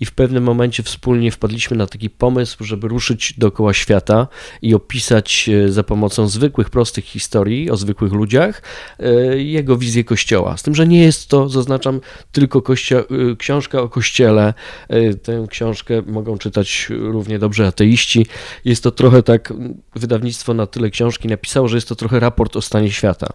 [0.00, 4.28] i w pewnym momencie wspólnie wpadliśmy na taki pomysł, żeby ruszyć dookoła świata
[4.62, 8.62] i opisać e, za pomocą zwykłych, prostych historii o zwykłych ludziach
[8.98, 10.56] e, jego wizję Kościoła.
[10.56, 12.00] Z tym, że nie jest to, zaznaczam,
[12.32, 13.36] tylko kościo- e,
[13.74, 14.54] książka o Kościele.
[15.22, 18.26] Tę książkę mogą czytać równie dobrze ateiści.
[18.64, 19.52] Jest to trochę tak,
[19.96, 23.26] wydawnictwo na tyle książki napisało, że jest to trochę raport o stanie świata,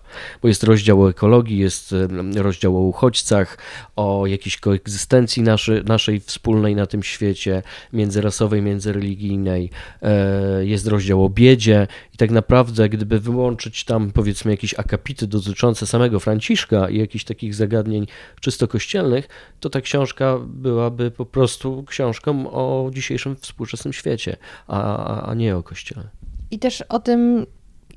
[0.42, 1.96] bo jest rozdział o ekologii, jest
[2.36, 3.58] rozdział o uchodźcach,
[3.96, 7.64] o jakiejś koegzystencji naszej, naszej wspólnej wspólnej na tym świecie,
[7.94, 9.70] międzyrasowej, międzyreligijnej,
[10.02, 15.88] e, jest rozdział o biedzie i tak naprawdę, gdyby wyłączyć tam powiedzmy jakieś akapity dotyczące
[15.88, 18.08] samego Franciszka i jakichś takich zagadnień
[18.42, 19.28] czysto kościelnych,
[19.60, 25.64] to ta książka byłaby po prostu książką o dzisiejszym współczesnym świecie, a, a nie o
[25.64, 26.10] kościele.
[26.52, 27.46] I też o tym,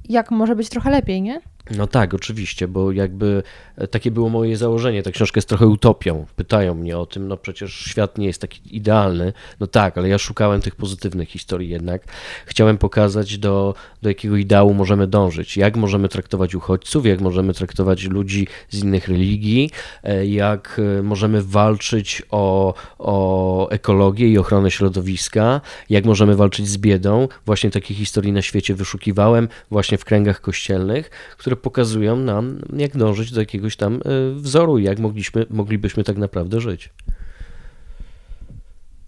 [0.09, 1.41] jak może być trochę lepiej, nie?
[1.71, 3.43] No tak, oczywiście, bo jakby
[3.77, 5.03] e, takie było moje założenie.
[5.03, 6.27] Ta książka jest trochę utopią.
[6.37, 9.33] Pytają mnie o tym, no przecież świat nie jest taki idealny.
[9.61, 12.05] No tak, ale ja szukałem tych pozytywnych historii jednak.
[12.47, 15.57] Chciałem pokazać, do, do jakiego ideału możemy dążyć.
[15.57, 19.71] Jak możemy traktować uchodźców, jak możemy traktować ludzi z innych religii,
[20.03, 25.61] e, jak e, możemy walczyć o, o ekologię i ochronę środowiska,
[25.91, 27.29] jak możemy walczyć z biedą.
[27.47, 32.96] Właśnie takie historii na świecie wyszukiwałem, właśnie w kręgach kościelnych, które które pokazują nam, jak
[32.96, 34.00] dążyć do jakiegoś tam e,
[34.34, 36.90] wzoru, jak mogliśmy, moglibyśmy tak naprawdę żyć.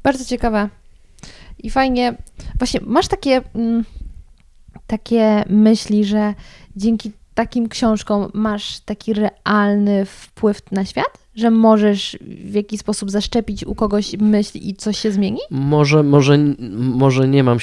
[0.03, 0.69] Bardzo ciekawe.
[1.59, 2.17] I fajnie.
[2.59, 3.85] Właśnie masz takie, mm,
[4.87, 6.35] takie myśli, że
[6.77, 11.24] dzięki takim książkom masz taki realny wpływ na świat?
[11.37, 15.39] Że możesz w jakiś sposób zaszczepić u kogoś myśl i coś się zmieni?
[15.51, 16.39] Może, może,
[16.79, 17.59] może nie, mam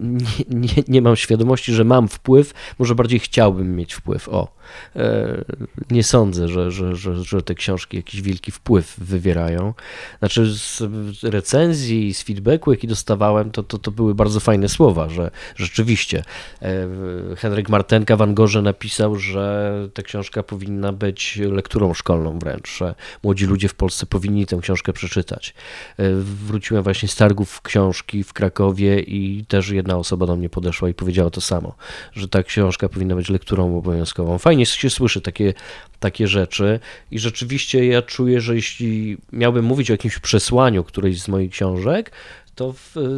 [0.00, 0.26] nie,
[0.60, 4.28] nie, nie mam świadomości, że mam wpływ, może bardziej chciałbym mieć wpływ.
[4.28, 4.48] O,
[4.96, 5.44] e,
[5.90, 9.74] nie sądzę, że, że, że, że te książki jakiś wielki wpływ wywierają.
[10.18, 10.82] Znaczy z
[11.22, 16.22] recenzji, z feedbacku, jaki dostawałem, to, to, to były bardzo fajne słowa, że rzeczywiście
[16.62, 16.88] e,
[17.36, 23.46] Henryk Martenka w Angorze napisał, że ta książka powinna być lekturą szkolną wręcz że młodzi
[23.46, 25.54] ludzie w Polsce powinni tę książkę przeczytać.
[25.96, 30.88] E, wróciłem właśnie z targów książki w Krakowie i też jedna osoba do mnie podeszła
[30.88, 31.74] i powiedziała to samo,
[32.12, 34.38] że ta książka powinna być lekturą obowiązkową.
[34.38, 35.54] Fajnie się słyszy takie,
[36.00, 41.28] takie rzeczy i rzeczywiście ja czuję, że jeśli miałbym mówić o jakimś przesłaniu którejś z
[41.28, 42.12] moich książek,
[42.58, 42.74] to,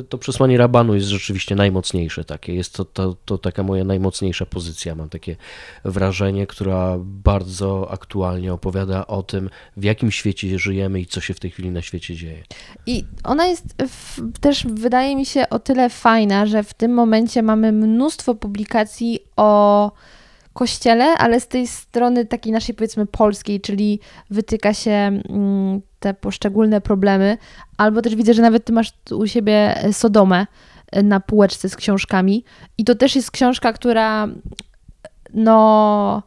[0.09, 2.55] to przesłanie Rabanu jest rzeczywiście najmocniejsze takie.
[2.55, 4.95] Jest to, to, to taka moja najmocniejsza pozycja.
[4.95, 5.36] Mam takie
[5.84, 11.41] wrażenie, która bardzo aktualnie opowiada o tym, w jakim świecie żyjemy i co się w
[11.41, 12.43] tej chwili na świecie dzieje.
[12.86, 17.43] I ona jest w, też, wydaje mi się, o tyle fajna, że w tym momencie
[17.43, 19.93] mamy mnóstwo publikacji o
[20.61, 24.00] kościele, ale z tej strony takiej naszej powiedzmy polskiej, czyli
[24.30, 27.38] wytyka się mm, te poszczególne problemy,
[27.76, 30.46] albo też widzę, że nawet ty masz u siebie Sodomę
[30.92, 32.44] e, na półeczce z książkami.
[32.78, 34.28] I to też jest książka, która
[35.34, 36.22] no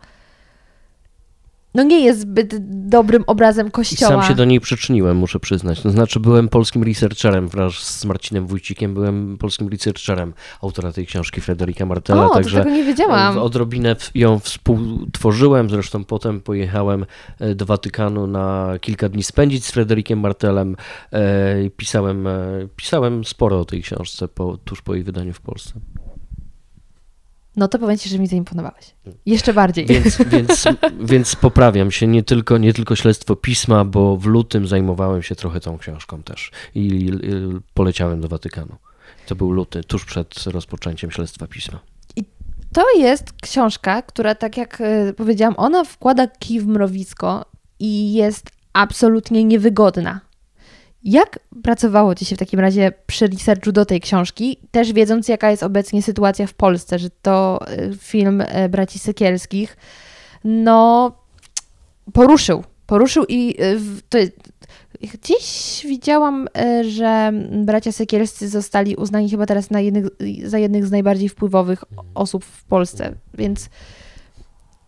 [1.74, 2.56] no nie jest zbyt
[2.90, 4.12] dobrym obrazem kościoła.
[4.12, 5.82] I sam się do niej przyczyniłem, muszę przyznać.
[5.82, 11.42] To znaczy byłem polskim researcherem wraz z Marcinem Wójcikiem, byłem polskim researcherem autora tej książki
[11.42, 13.38] Frederika Martela, o, także tego nie wiedziałam.
[13.38, 17.06] odrobinę ją współtworzyłem, zresztą potem pojechałem
[17.40, 20.76] e, do Watykanu na kilka dni spędzić z Frederikiem Martelem.
[21.14, 25.74] E, pisałem, e, pisałem sporo o tej książce po, tuż po jej wydaniu w Polsce.
[27.56, 28.96] No to powiem Ci, że mi zaimponowałeś.
[29.26, 29.86] Jeszcze bardziej.
[29.86, 30.64] Więc, więc,
[31.00, 35.60] więc poprawiam się, nie tylko, nie tylko śledztwo pisma, bo w lutym zajmowałem się trochę
[35.60, 37.12] tą książką też i
[37.74, 38.76] poleciałem do Watykanu.
[39.26, 41.80] To był luty, tuż przed rozpoczęciem śledztwa pisma.
[42.16, 42.24] I
[42.74, 47.46] to jest książka, która, tak jak e, powiedziałam, ona wkłada kij w mrowisko
[47.80, 50.20] i jest absolutnie niewygodna.
[51.04, 55.52] Jak pracowało Ci się w takim razie przy researchu do tej książki, też wiedząc, jaka
[55.52, 59.78] jest obecnie sytuacja w Polsce, że to y, film y, braci Sekielskich,
[60.44, 61.12] no
[62.14, 64.18] poruszył, poruszył i y, to,
[65.14, 66.48] gdzieś widziałam,
[66.90, 70.06] że bracia Sekielscy zostali uznani chyba teraz jednych,
[70.44, 71.84] za jednych z najbardziej wpływowych
[72.16, 73.70] osób w Polsce, więc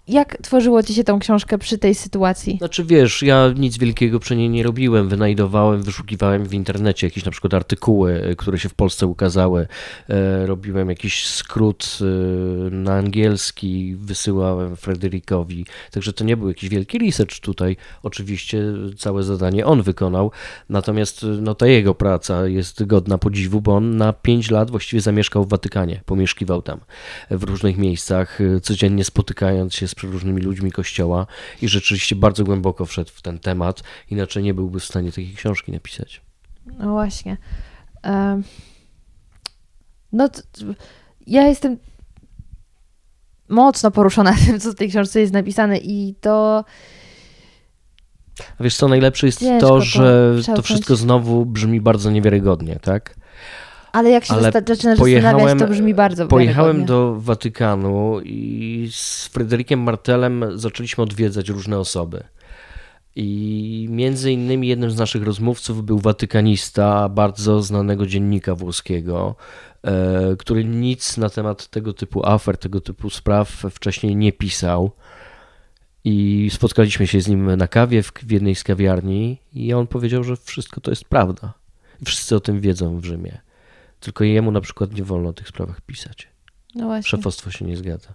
[0.07, 2.57] jak tworzyło ci się tą książkę przy tej sytuacji?
[2.57, 5.09] Znaczy wiesz, ja nic wielkiego przy niej nie robiłem.
[5.09, 9.67] Wynajdowałem, wyszukiwałem w internecie jakieś na przykład artykuły, e, które się w Polsce ukazały.
[10.09, 12.05] E, robiłem jakiś skrót e,
[12.69, 15.65] na angielski, wysyłałem Frederikowi.
[15.91, 17.77] Także to nie był jakiś wielki research tutaj.
[18.03, 18.63] Oczywiście
[18.97, 20.31] całe zadanie on wykonał.
[20.69, 25.43] Natomiast no, ta jego praca jest godna podziwu, bo on na 5 lat właściwie zamieszkał
[25.43, 26.01] w Watykanie.
[26.05, 26.79] Pomieszkiwał tam
[27.31, 31.27] w różnych miejscach, codziennie spotykając się z z różnymi ludźmi kościoła
[31.61, 35.71] i rzeczywiście bardzo głęboko wszedł w ten temat, inaczej nie byłby w stanie takiej książki
[35.71, 36.21] napisać.
[36.65, 37.37] No właśnie.
[40.11, 40.29] No,
[41.27, 41.77] ja jestem
[43.49, 46.63] mocno poruszona tym, co w tej książce jest napisane i to...
[48.59, 53.15] A wiesz co, najlepsze jest Ciężko to, że to wszystko znowu brzmi bardzo niewiarygodnie, tak?
[53.95, 59.79] Ale jak się Ale zaczynasz zastanawiać, to brzmi bardzo Pojechałem do Watykanu i z Frederikiem
[59.79, 62.23] Martelem zaczęliśmy odwiedzać różne osoby.
[63.15, 69.35] I między innymi jednym z naszych rozmówców był watykanista, bardzo znanego dziennika włoskiego,
[69.83, 74.91] e, który nic na temat tego typu afer, tego typu spraw wcześniej nie pisał.
[76.03, 80.23] I spotkaliśmy się z nim na kawie w, w jednej z kawiarni, i on powiedział,
[80.23, 81.53] że wszystko to jest prawda.
[82.05, 83.44] Wszyscy o tym wiedzą w Rzymie.
[83.99, 86.27] Tylko jemu na przykład nie wolno o tych sprawach pisać.
[86.75, 87.09] No właśnie.
[87.09, 88.13] Szefostwo się nie zgadza.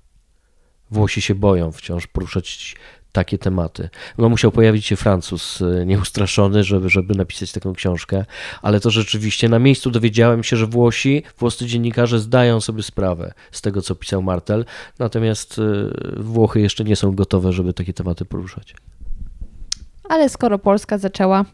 [0.90, 2.77] Włosi się boją wciąż poruszać
[3.12, 3.89] takie tematy.
[4.19, 8.24] No musiał pojawić się Francuz e, nieustraszony, żeby, żeby napisać taką książkę,
[8.62, 13.61] ale to rzeczywiście na miejscu dowiedziałem się, że Włosi, włoscy dziennikarze zdają sobie sprawę z
[13.61, 14.65] tego, co pisał Martel,
[14.98, 18.74] natomiast e, Włochy jeszcze nie są gotowe, żeby takie tematy poruszać.
[20.09, 21.44] Ale skoro Polska zaczęła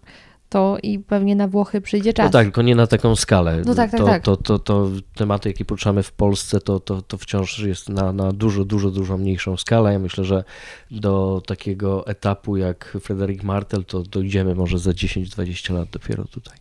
[0.57, 2.25] to i pewnie na Włochy przyjdzie czas.
[2.25, 3.63] No tak, tylko nie na taką skalę.
[3.67, 4.23] No tak, tak, to, tak.
[4.23, 8.33] To, to, to, tematy, jakie poruszamy w Polsce, to, to, to wciąż jest na, na
[8.33, 9.93] dużo, dużo, dużo mniejszą skalę.
[9.93, 10.45] Ja myślę, że
[10.91, 16.57] do takiego etapu jak Frederick Martel, to dojdziemy może za 10-20 lat dopiero tutaj.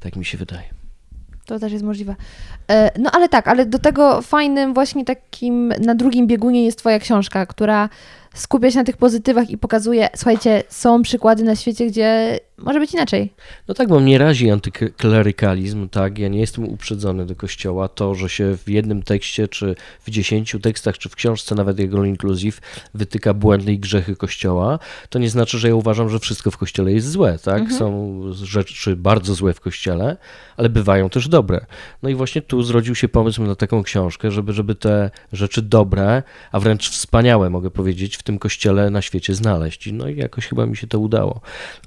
[0.00, 0.64] Tak mi się wydaje.
[1.46, 2.16] To też jest możliwe.
[2.70, 6.98] E, no ale tak, ale do tego fajnym właśnie takim na drugim biegunie jest Twoja
[6.98, 7.88] książka, która
[8.34, 12.94] skupia się na tych pozytywach i pokazuje, słuchajcie, są przykłady na świecie, gdzie może być
[12.94, 13.32] inaczej.
[13.68, 17.88] No tak, bo mnie razi antyklerykalizm, tak, ja nie jestem uprzedzony do kościoła.
[17.88, 22.04] To, że się w jednym tekście, czy w dziesięciu tekstach, czy w książce, nawet jego
[22.04, 22.60] inclusive,
[22.94, 24.78] wytyka błędy i grzechy kościoła,
[25.10, 27.60] to nie znaczy, że ja uważam, że wszystko w kościele jest złe, tak?
[27.60, 27.78] Mhm.
[27.78, 30.16] Są rzeczy bardzo złe w kościele,
[30.56, 31.66] ale bywają też dobre.
[32.02, 36.22] No i właśnie tu zrodził się pomysł na taką książkę, żeby, żeby te rzeczy dobre,
[36.52, 39.92] a wręcz wspaniałe, mogę powiedzieć, w tym kościele na świecie znaleźć.
[39.92, 41.40] No i jakoś chyba mi się to udało.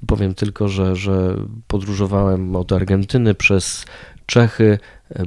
[0.06, 1.36] Powiem tylko, że, że
[1.66, 3.84] podróżowałem od Argentyny przez
[4.26, 4.78] Czechy,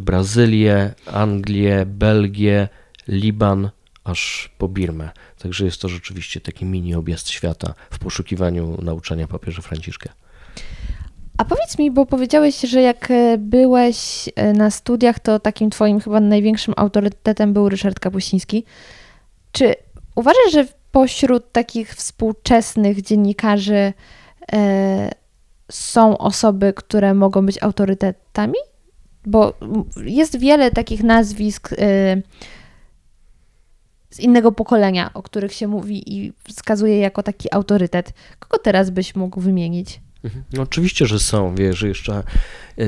[0.01, 2.67] Brazylię, Anglię, Belgię,
[3.07, 3.69] Liban,
[4.03, 5.09] aż po Birmę.
[5.39, 10.09] Także jest to rzeczywiście taki mini objazd świata w poszukiwaniu nauczania papieża Franciszka.
[11.37, 15.99] A powiedz mi, bo powiedziałeś, że jak e, byłeś e, na studiach, to takim twoim
[15.99, 18.65] chyba największym autorytetem był Ryszard Kapuściński.
[19.51, 19.75] Czy
[20.15, 23.93] uważasz, że pośród takich współczesnych dziennikarzy
[24.53, 25.11] e,
[25.71, 28.57] są osoby, które mogą być autorytetami?
[29.25, 29.53] Bo
[30.05, 31.75] jest wiele takich nazwisk e,
[34.09, 38.13] z innego pokolenia, o których się mówi i wskazuje jako taki autorytet.
[38.39, 40.01] Kogo teraz byś mógł wymienić?
[40.53, 41.55] No oczywiście, że są.
[41.55, 42.23] Wiesz, jeszcze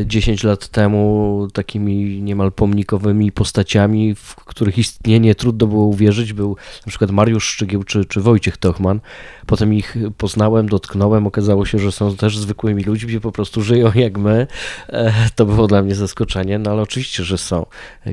[0.05, 6.57] 10 e, lat temu takimi niemal pomnikowymi postaciami, w których istnienie trudno było uwierzyć, był
[6.85, 8.99] na przykład Mariusz Szczygieł czy, czy Wojciech Tochman.
[9.45, 14.18] Potem ich poznałem, dotknąłem, okazało się, że są też zwykłymi ludźmi, po prostu żyją jak
[14.18, 14.47] my.
[14.89, 17.65] E, to było dla mnie zaskoczenie, no ale oczywiście, że są.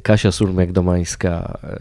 [0.02, 1.78] Kasia Surmiak-Domańska, e,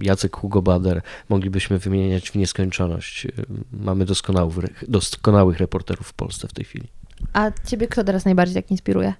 [0.00, 3.26] Jacek Hugo Bader, moglibyśmy wymieniać w nieskończoność.
[3.72, 6.93] Mamy doskonałych, doskonałych reporterów w Polsce w tej chwili.
[7.32, 9.14] A ciebie kto teraz najbardziej tak inspiruje?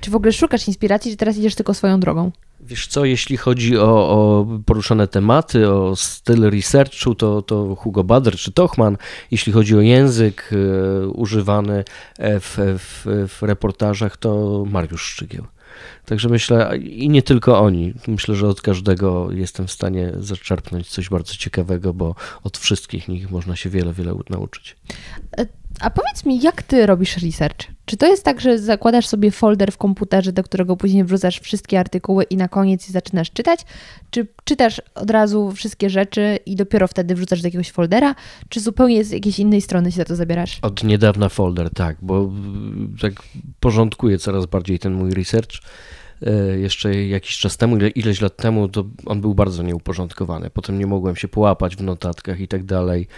[0.00, 2.32] Czy w ogóle szukasz inspiracji, czy teraz idziesz tylko swoją drogą?
[2.60, 8.36] Wiesz co, jeśli chodzi o, o, poruszane tematy, o styl researchu, to, to Hugo Bader
[8.36, 8.96] czy Tochman.
[9.30, 11.84] Jeśli chodzi o język e, używany
[12.18, 15.44] e, w, w, w reportażach, to Mariusz Szczygieł.
[16.06, 21.08] Także myślę, i nie tylko oni, myślę, że od każdego jestem w stanie zaczerpnąć coś
[21.08, 24.76] bardzo ciekawego, bo od wszystkich nich można się wiele, wiele nauczyć.
[25.82, 27.66] A powiedz mi, jak ty robisz research?
[27.84, 31.80] Czy to jest tak, że zakładasz sobie folder w komputerze, do którego później wrzucasz wszystkie
[31.80, 33.60] artykuły i na koniec zaczynasz czytać?
[34.10, 38.14] Czy czytasz od razu wszystkie rzeczy i dopiero wtedy wrzucasz do jakiegoś foldera?
[38.48, 40.58] Czy zupełnie z jakiejś innej strony się za to zabierasz?
[40.62, 42.30] Od niedawna folder, tak, bo
[43.00, 43.12] tak
[43.60, 45.58] porządkuję coraz bardziej ten mój research
[46.22, 50.50] e, jeszcze jakiś czas temu, ile, ileś lat temu, to on był bardzo nieuporządkowany.
[50.50, 53.08] Potem nie mogłem się połapać w notatkach i tak dalej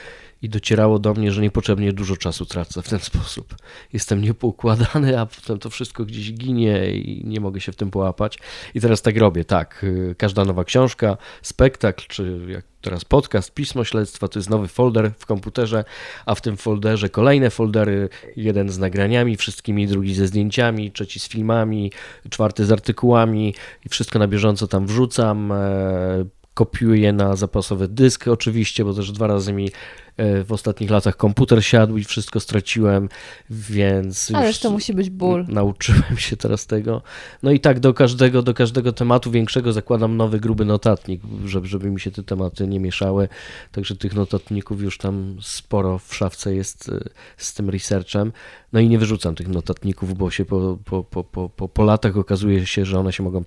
[0.45, 3.55] i docierało do mnie, że niepotrzebnie dużo czasu tracę w ten sposób.
[3.93, 8.39] Jestem niepoukładany, a potem to wszystko gdzieś ginie i nie mogę się w tym połapać.
[8.75, 9.87] I teraz tak robię, tak.
[10.19, 15.27] Każda nowa książka, spektakl, czy jak teraz podcast, pismo śledztwa, to jest nowy folder w
[15.27, 15.85] komputerze,
[16.27, 21.29] a w tym folderze kolejne foldery, jeden z nagraniami wszystkimi, drugi ze zdjęciami, trzeci z
[21.29, 21.93] filmami,
[22.31, 23.55] czwarty z artykułami
[23.85, 25.53] i wszystko na bieżąco tam wrzucam.
[25.53, 29.71] E, kopiuję na zapasowy dysk oczywiście, bo też dwa razy mi
[30.19, 33.09] w ostatnich latach komputer siadł i wszystko straciłem,
[33.51, 35.47] więc Ależ to musi być ból.
[35.49, 37.03] Nauczyłem się teraz tego.
[37.43, 41.91] No i tak do każdego, do każdego tematu większego zakładam nowy, gruby notatnik, żeby, żeby
[41.91, 43.29] mi się te tematy nie mieszały.
[43.73, 48.33] Także tych notatników już tam sporo w szafce jest e, z tym researchem.
[48.73, 52.67] No i nie wyrzucam tych notatników, bo się po, po, po, po, po latach okazuje
[52.67, 53.45] się, że one się mogą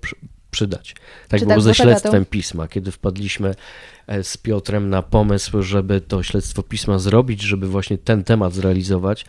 [0.50, 0.94] przydać.
[1.28, 3.54] Tak Czy było tak ze śledztwem pisma, kiedy wpadliśmy e,
[4.22, 9.26] z Piotrem na pomysł, żeby to śledztwo pisma zrobić, żeby właśnie ten temat zrealizować.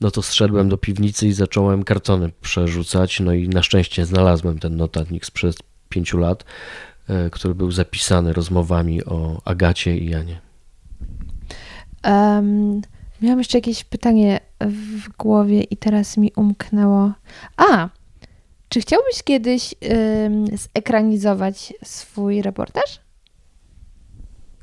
[0.00, 3.20] No to zszedłem do piwnicy i zacząłem kartony przerzucać.
[3.20, 5.56] No i na szczęście znalazłem ten notatnik sprzed
[5.88, 6.44] pięciu lat,
[7.08, 10.40] e, który był zapisany rozmowami o Agacie i Janie.
[12.04, 12.80] Um,
[13.22, 17.12] miałam jeszcze jakieś pytanie w głowie i teraz mi umknęło.
[17.56, 17.88] A,
[18.68, 19.74] czy chciałbyś kiedyś
[20.74, 23.00] zekranizować swój reportaż?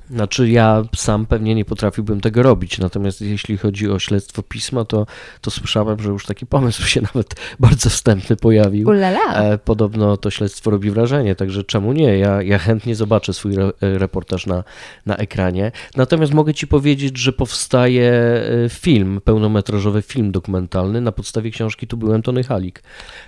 [0.10, 5.06] Znaczy ja sam pewnie nie potrafiłbym tego robić, natomiast jeśli chodzi o śledztwo pisma, to,
[5.42, 8.90] to słyszałem, że już taki pomysł się nawet bardzo wstępny pojawił.
[8.90, 9.34] Ulala.
[9.34, 12.18] E, podobno to śledztwo robi wrażenie, także czemu nie?
[12.18, 14.64] Ja, ja chętnie zobaczę swój re, reportaż na,
[15.06, 15.72] na ekranie.
[15.96, 21.98] Natomiast mogę ci powiedzieć, że powstaje e, film, pełnometrażowy film dokumentalny na podstawie książki Tu
[21.98, 22.84] byłem Tony Halik.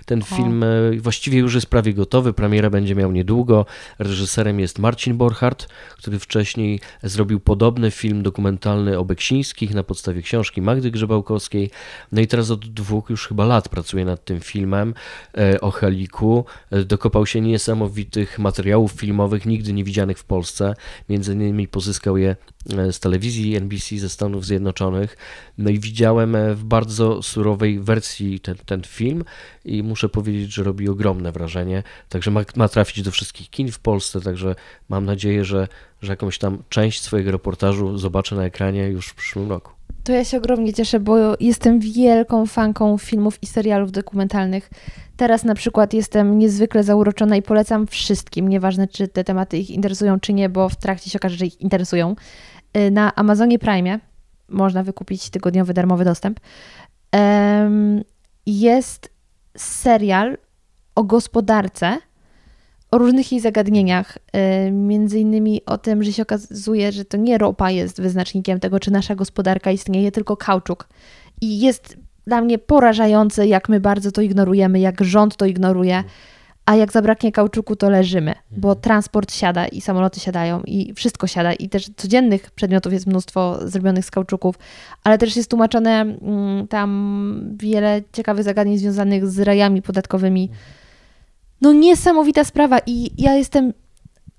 [0.06, 0.24] Ten o.
[0.24, 0.66] film e,
[0.98, 3.66] właściwie już jest prawie gotowy, premiera będzie miał niedługo.
[3.98, 6.69] Reżyserem jest Marcin Borchardt, który wcześniej
[7.02, 11.70] zrobił podobny film dokumentalny o Beksińskich na podstawie książki Magdy Grzebałkowskiej.
[12.12, 14.94] No i teraz od dwóch już chyba lat pracuje nad tym filmem
[15.38, 16.44] e, o Heliku.
[16.70, 20.74] E, dokopał się niesamowitych materiałów filmowych, nigdy nie widzianych w Polsce.
[21.08, 22.36] Między innymi pozyskał je
[22.72, 25.16] e, z telewizji NBC ze Stanów Zjednoczonych.
[25.58, 29.24] No i widziałem w bardzo surowej wersji ten, ten film
[29.64, 31.82] i muszę powiedzieć, że robi ogromne wrażenie.
[32.08, 34.54] Także ma, ma trafić do wszystkich kin w Polsce, także
[34.88, 35.68] mam nadzieję, że,
[36.02, 39.72] że jakąś tam część swojego reportażu zobaczę na ekranie już w przyszłym roku.
[40.04, 44.70] To ja się ogromnie cieszę, bo jestem wielką fanką filmów i serialów dokumentalnych.
[45.16, 50.20] Teraz na przykład jestem niezwykle zauroczona i polecam wszystkim, nieważne czy te tematy ich interesują,
[50.20, 52.16] czy nie, bo w trakcie się okaże, że ich interesują.
[52.76, 54.00] Y, na Amazonie Prime
[54.48, 56.40] można wykupić tygodniowy darmowy dostęp.
[58.46, 59.10] Jest
[59.56, 60.38] serial
[60.94, 61.98] o gospodarce,
[62.90, 64.18] o różnych jej zagadnieniach,
[64.66, 68.80] y, między innymi o tym, że się okazuje, że to nie ropa jest wyznacznikiem tego,
[68.80, 70.88] czy nasza gospodarka istnieje, tylko kauczuk.
[71.40, 71.96] I jest
[72.26, 76.04] dla mnie porażające, jak my bardzo to ignorujemy, jak rząd to ignoruje.
[76.66, 78.82] A jak zabraknie kauczuku, to leżymy, bo Mhm.
[78.82, 81.52] transport siada i samoloty siadają i wszystko siada.
[81.52, 84.58] I też codziennych przedmiotów jest mnóstwo zrobionych z kauczuków,
[85.04, 90.50] ale też jest tłumaczone mm, tam wiele ciekawych zagadnień związanych z rajami podatkowymi.
[91.60, 93.72] No niesamowita sprawa i ja jestem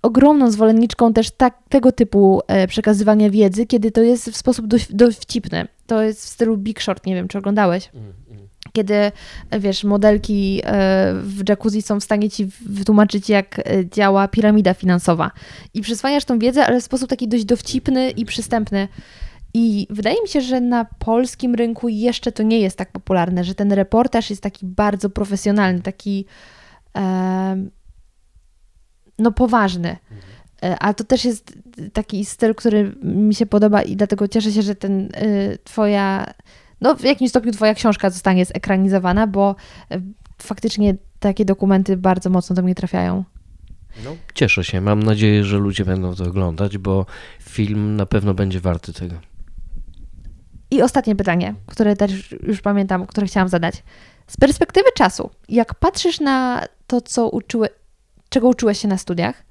[0.02, 4.93] ogromną zwolenniczką też tak, tego typu e, przekazywania wiedzy, kiedy to jest w sposób dość,
[4.93, 5.68] dowcipny.
[5.88, 7.89] To jest w stylu Big Short, nie wiem, czy oglądałeś
[8.73, 8.93] kiedy,
[9.49, 13.61] e, wiesz, modelki e, w jacuzzi są w stanie ci wytłumaczyć, jak
[13.91, 15.31] działa piramida finansowa.
[15.73, 18.88] I przyswajasz tą wiedzę, ale w sposób taki dość dowcipny i przystępny.
[19.53, 23.56] I wydaje mi się, że na polskim rynku jeszcze to nie jest tak popularne, że
[23.56, 26.26] ten reportaż jest taki bardzo profesjonalny, taki
[29.19, 29.97] no poważny.
[30.63, 31.53] E, A to też jest
[31.93, 36.34] taki styl, który mi się podoba i dlatego cieszę się, że ten y, twoja,
[36.81, 39.55] no w jakimś stopniu twoja książka zostanie zekranizowana, bo
[39.93, 40.01] y,
[40.41, 43.23] faktycznie takie dokumenty bardzo mocno do mnie trafiają.
[44.03, 44.81] No, cieszę się.
[44.81, 47.05] Mam nadzieję, że ludzie będą to oglądać, bo
[47.41, 49.15] film na pewno będzie warty tego.
[50.72, 53.84] I ostatnie pytanie, które też już pamiętam, które chciałam zadać.
[54.27, 57.69] Z perspektywy czasu, jak patrzysz na to, co uczyły,
[58.30, 59.43] czego uczyłeś się na studiach,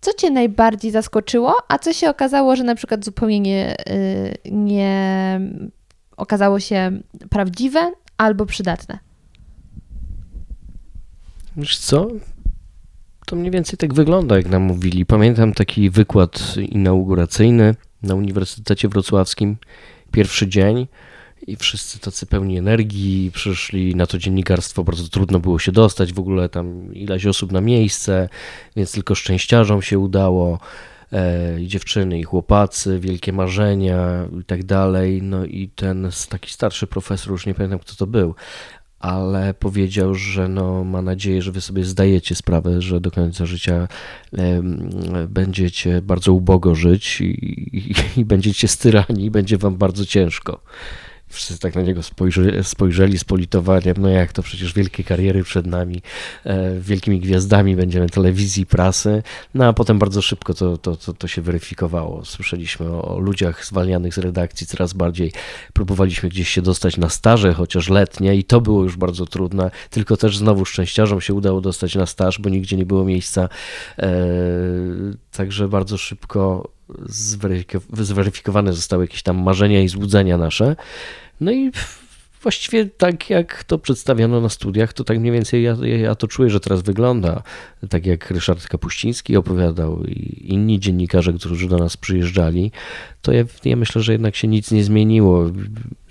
[0.00, 5.40] co cię najbardziej zaskoczyło, a co się okazało, że na przykład zupełnie nie, y, nie
[6.16, 7.00] okazało się
[7.30, 8.98] prawdziwe albo przydatne?
[11.56, 12.08] Wiesz co?
[13.26, 15.06] To mniej więcej tak wygląda, jak nam mówili.
[15.06, 19.56] Pamiętam taki wykład inauguracyjny na Uniwersytecie Wrocławskim,
[20.12, 20.86] pierwszy dzień
[21.46, 26.18] i wszyscy tacy pełni energii, przyszli na to dziennikarstwo, bardzo trudno było się dostać, w
[26.18, 28.28] ogóle tam ileś osób na miejsce,
[28.76, 30.58] więc tylko szczęściarzom się udało,
[31.12, 36.86] e, i dziewczyny, i chłopacy, wielkie marzenia i tak dalej, no i ten taki starszy
[36.86, 38.34] profesor, już nie pamiętam kto to był,
[39.04, 43.88] ale powiedział, że no, ma nadzieję, że wy sobie zdajecie sprawę, że do końca życia
[45.28, 47.24] będziecie bardzo ubogo żyć i,
[47.78, 50.60] i, i będziecie styrani, będzie wam bardzo ciężko.
[51.34, 52.00] Wszyscy tak na niego
[52.62, 56.02] spojrzeli, z politowaniem, no jak to przecież wielkie kariery przed nami,
[56.44, 59.22] e, wielkimi gwiazdami będziemy telewizji, prasy,
[59.54, 62.24] no a potem bardzo szybko to, to, to, to się weryfikowało.
[62.24, 65.32] Słyszeliśmy o, o ludziach zwalnianych z redakcji coraz bardziej,
[65.72, 70.16] próbowaliśmy gdzieś się dostać na staże, chociaż letnie i to było już bardzo trudne, tylko
[70.16, 73.48] też znowu szczęściarzom się udało dostać na staż, bo nigdzie nie było miejsca,
[73.98, 74.08] e,
[75.32, 76.68] także bardzo szybko
[77.08, 80.76] zweryfiko- zweryfikowane zostały jakieś tam marzenia i złudzenia nasze.
[81.40, 81.72] No i
[82.42, 86.50] właściwie tak jak to przedstawiono na studiach, to tak mniej więcej ja, ja to czuję,
[86.50, 87.42] że teraz wygląda.
[87.90, 92.72] Tak jak Ryszard Kapuściński opowiadał i inni dziennikarze, którzy do nas przyjeżdżali,
[93.22, 95.50] to ja, ja myślę, że jednak się nic nie zmieniło.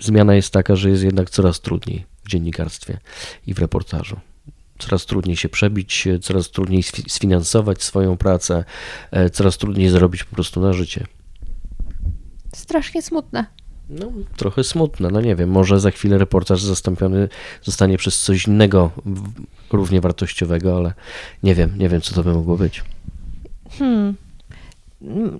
[0.00, 2.98] Zmiana jest taka, że jest jednak coraz trudniej w dziennikarstwie
[3.46, 4.16] i w reportażu
[4.78, 8.64] coraz trudniej się przebić, coraz trudniej sfinansować swoją pracę,
[9.10, 11.06] e, coraz trudniej zarobić po prostu na życie.
[12.54, 13.46] Strasznie smutne.
[13.88, 17.28] No, trochę smutne, no nie wiem, może za chwilę reportaż zastąpiony
[17.62, 18.90] zostanie przez coś innego,
[19.72, 20.92] równie wartościowego, ale
[21.42, 22.84] nie wiem, nie wiem, co to by mogło być.
[23.70, 24.16] Hmm.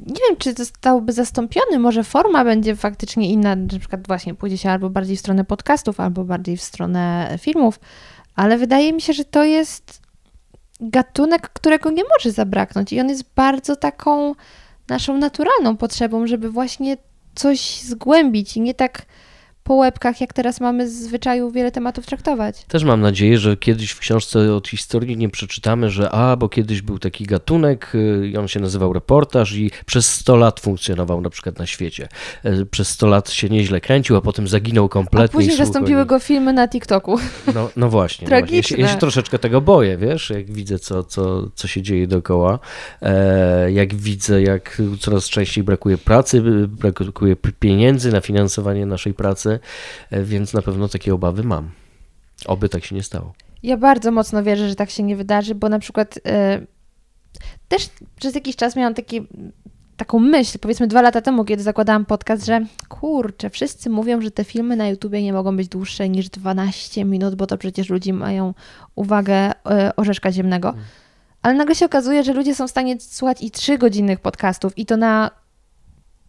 [0.07, 4.71] Nie wiem, czy zostałby zastąpiony, może forma będzie faktycznie inna, na przykład właśnie pójdzie się
[4.71, 7.81] albo bardziej w stronę podcastów, albo bardziej w stronę filmów,
[8.37, 10.03] ale wydaje mi się, że to jest
[10.81, 12.93] gatunek, którego nie może zabraknąć.
[12.93, 14.35] I on jest bardzo taką
[14.89, 16.97] naszą naturalną potrzebą, żeby właśnie
[17.35, 19.07] coś zgłębić i nie tak
[19.65, 22.65] po łebkach, jak teraz mamy z zwyczaju wiele tematów traktować.
[22.65, 26.83] Też mam nadzieję, że kiedyś w książce od historii nie przeczytamy, że a, bo kiedyś
[26.83, 31.31] był taki gatunek y, i on się nazywał reportaż i przez 100 lat funkcjonował na
[31.31, 32.09] przykład na świecie.
[32.45, 35.25] E, Przez 100 lat się nieźle kręcił, a potem zaginął kompletnie.
[35.25, 37.19] A później zastąpiły go filmy na TikToku.
[37.55, 38.29] No, no właśnie.
[38.29, 38.29] no właśnie.
[38.29, 39.01] Ja, się, ja się Tragiczne.
[39.01, 42.59] troszeczkę tego boję, wiesz, jak widzę, co, co, co się dzieje dookoła.
[43.03, 49.54] E, jak widzę, jak coraz częściej brakuje pracy, brakuje pieniędzy na finansowanie naszej pracy,
[50.11, 51.71] e, więc na pewno takie obawy mam.
[52.47, 53.33] Oby tak się nie stało.
[53.63, 56.61] Ja bardzo mocno wierzę, że tak się nie wydarzy, bo na przykład e,
[57.69, 59.27] też przez jakiś czas miałam taki,
[59.97, 64.45] taką myśl, powiedzmy dwa lata temu, kiedy zakładałam podcast, że kurczę, wszyscy mówią, że te
[64.45, 68.55] filmy na YouTubie nie mogą być dłuższe niż 12 minut, bo to przecież ludzie mają
[68.95, 70.75] uwagę e, orzeszka ziemnego.
[71.43, 74.87] Ale nagle się okazuje, że ludzie są w stanie słuchać i 3 godzinnych podcastów i
[74.87, 75.31] to na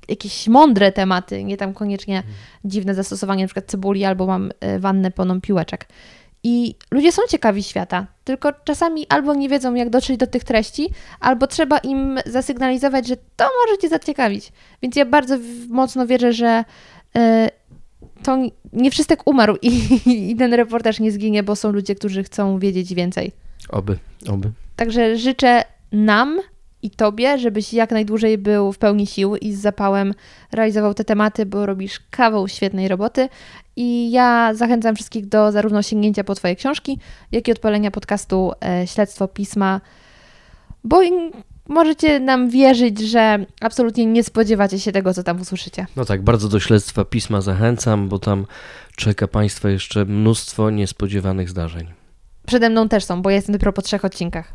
[0.09, 2.23] jakieś mądre tematy, nie tam koniecznie
[2.65, 5.87] dziwne zastosowanie na przykład cebuli albo mam e, wannę pełną piłeczek.
[6.43, 10.89] I ludzie są ciekawi świata, tylko czasami albo nie wiedzą, jak dotrzeć do tych treści,
[11.19, 14.51] albo trzeba im zasygnalizować, że to może cię zaciekawić.
[14.81, 15.37] Więc ja bardzo
[15.69, 16.63] mocno wierzę, że
[17.15, 17.49] e,
[18.23, 18.37] to
[18.73, 19.81] nie wszystek umarł i,
[20.31, 23.31] i ten reportaż nie zginie, bo są ludzie, którzy chcą wiedzieć więcej.
[23.69, 23.97] Oby,
[24.29, 24.51] oby.
[24.75, 26.39] Także życzę nam
[26.85, 30.13] i Tobie, żebyś jak najdłużej był w pełni sił i z zapałem
[30.51, 33.29] realizował te tematy, bo robisz kawał świetnej roboty.
[33.75, 36.99] I ja zachęcam wszystkich do zarówno sięgnięcia po Twoje książki,
[37.31, 39.81] jak i odpalenia podcastu e, Śledztwo Pisma,
[40.83, 41.01] bo
[41.67, 45.85] możecie nam wierzyć, że absolutnie nie spodziewacie się tego, co tam usłyszycie.
[45.95, 48.45] No tak, bardzo do śledztwa pisma zachęcam, bo tam
[48.95, 51.87] czeka Państwa jeszcze mnóstwo niespodziewanych zdarzeń.
[52.47, 54.53] Przede mną też są, bo ja jestem dopiero po trzech odcinkach.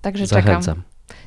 [0.00, 0.62] Także Zachęcam.
[0.62, 0.82] czekam.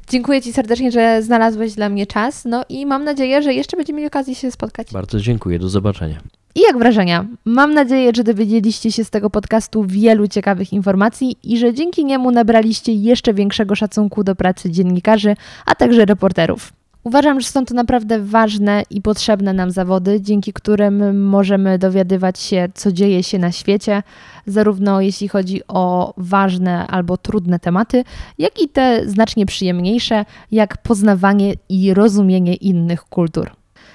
[0.09, 2.45] Dziękuję Ci serdecznie, że znalazłeś dla mnie czas.
[2.45, 4.87] No i mam nadzieję, że jeszcze będziemy mieli okazję się spotkać.
[4.91, 6.21] Bardzo dziękuję, do zobaczenia.
[6.55, 7.25] I jak wrażenia?
[7.45, 12.31] Mam nadzieję, że dowiedzieliście się z tego podcastu wielu ciekawych informacji i że dzięki niemu
[12.31, 15.35] nabraliście jeszcze większego szacunku do pracy dziennikarzy,
[15.65, 16.73] a także reporterów.
[17.03, 22.69] Uważam, że są to naprawdę ważne i potrzebne nam zawody, dzięki którym możemy dowiadywać się,
[22.73, 24.03] co dzieje się na świecie,
[24.45, 28.03] zarówno jeśli chodzi o ważne albo trudne tematy,
[28.37, 33.51] jak i te znacznie przyjemniejsze, jak poznawanie i rozumienie innych kultur.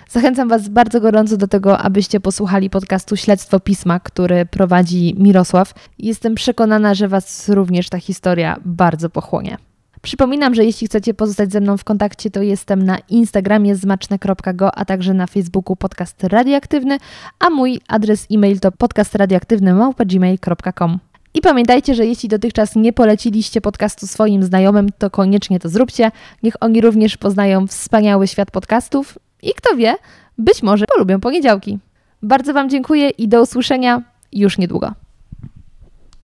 [0.08, 5.74] Zachęcam Was bardzo gorąco do tego, abyście posłuchali podcastu Śledztwo Pisma, który prowadzi Mirosław.
[5.98, 9.67] Jestem przekonana, że Was również ta historia bardzo pochłonie.
[10.02, 14.84] Przypominam, że jeśli chcecie pozostać ze mną w kontakcie, to jestem na Instagramie zmaczne.go, a
[14.84, 16.98] także na Facebooku podcast radioaktywny,
[17.38, 20.98] a mój adres e-mail to podcastradioaktywny.gmail.com.
[21.34, 26.10] I pamiętajcie, że jeśli dotychczas nie poleciliście podcastu swoim znajomym, to koniecznie to zróbcie.
[26.42, 29.96] Niech oni również poznają wspaniały świat podcastów i kto wie,
[30.38, 31.78] być może polubią poniedziałki.
[32.22, 34.02] Bardzo Wam dziękuję i do usłyszenia
[34.32, 34.92] już niedługo.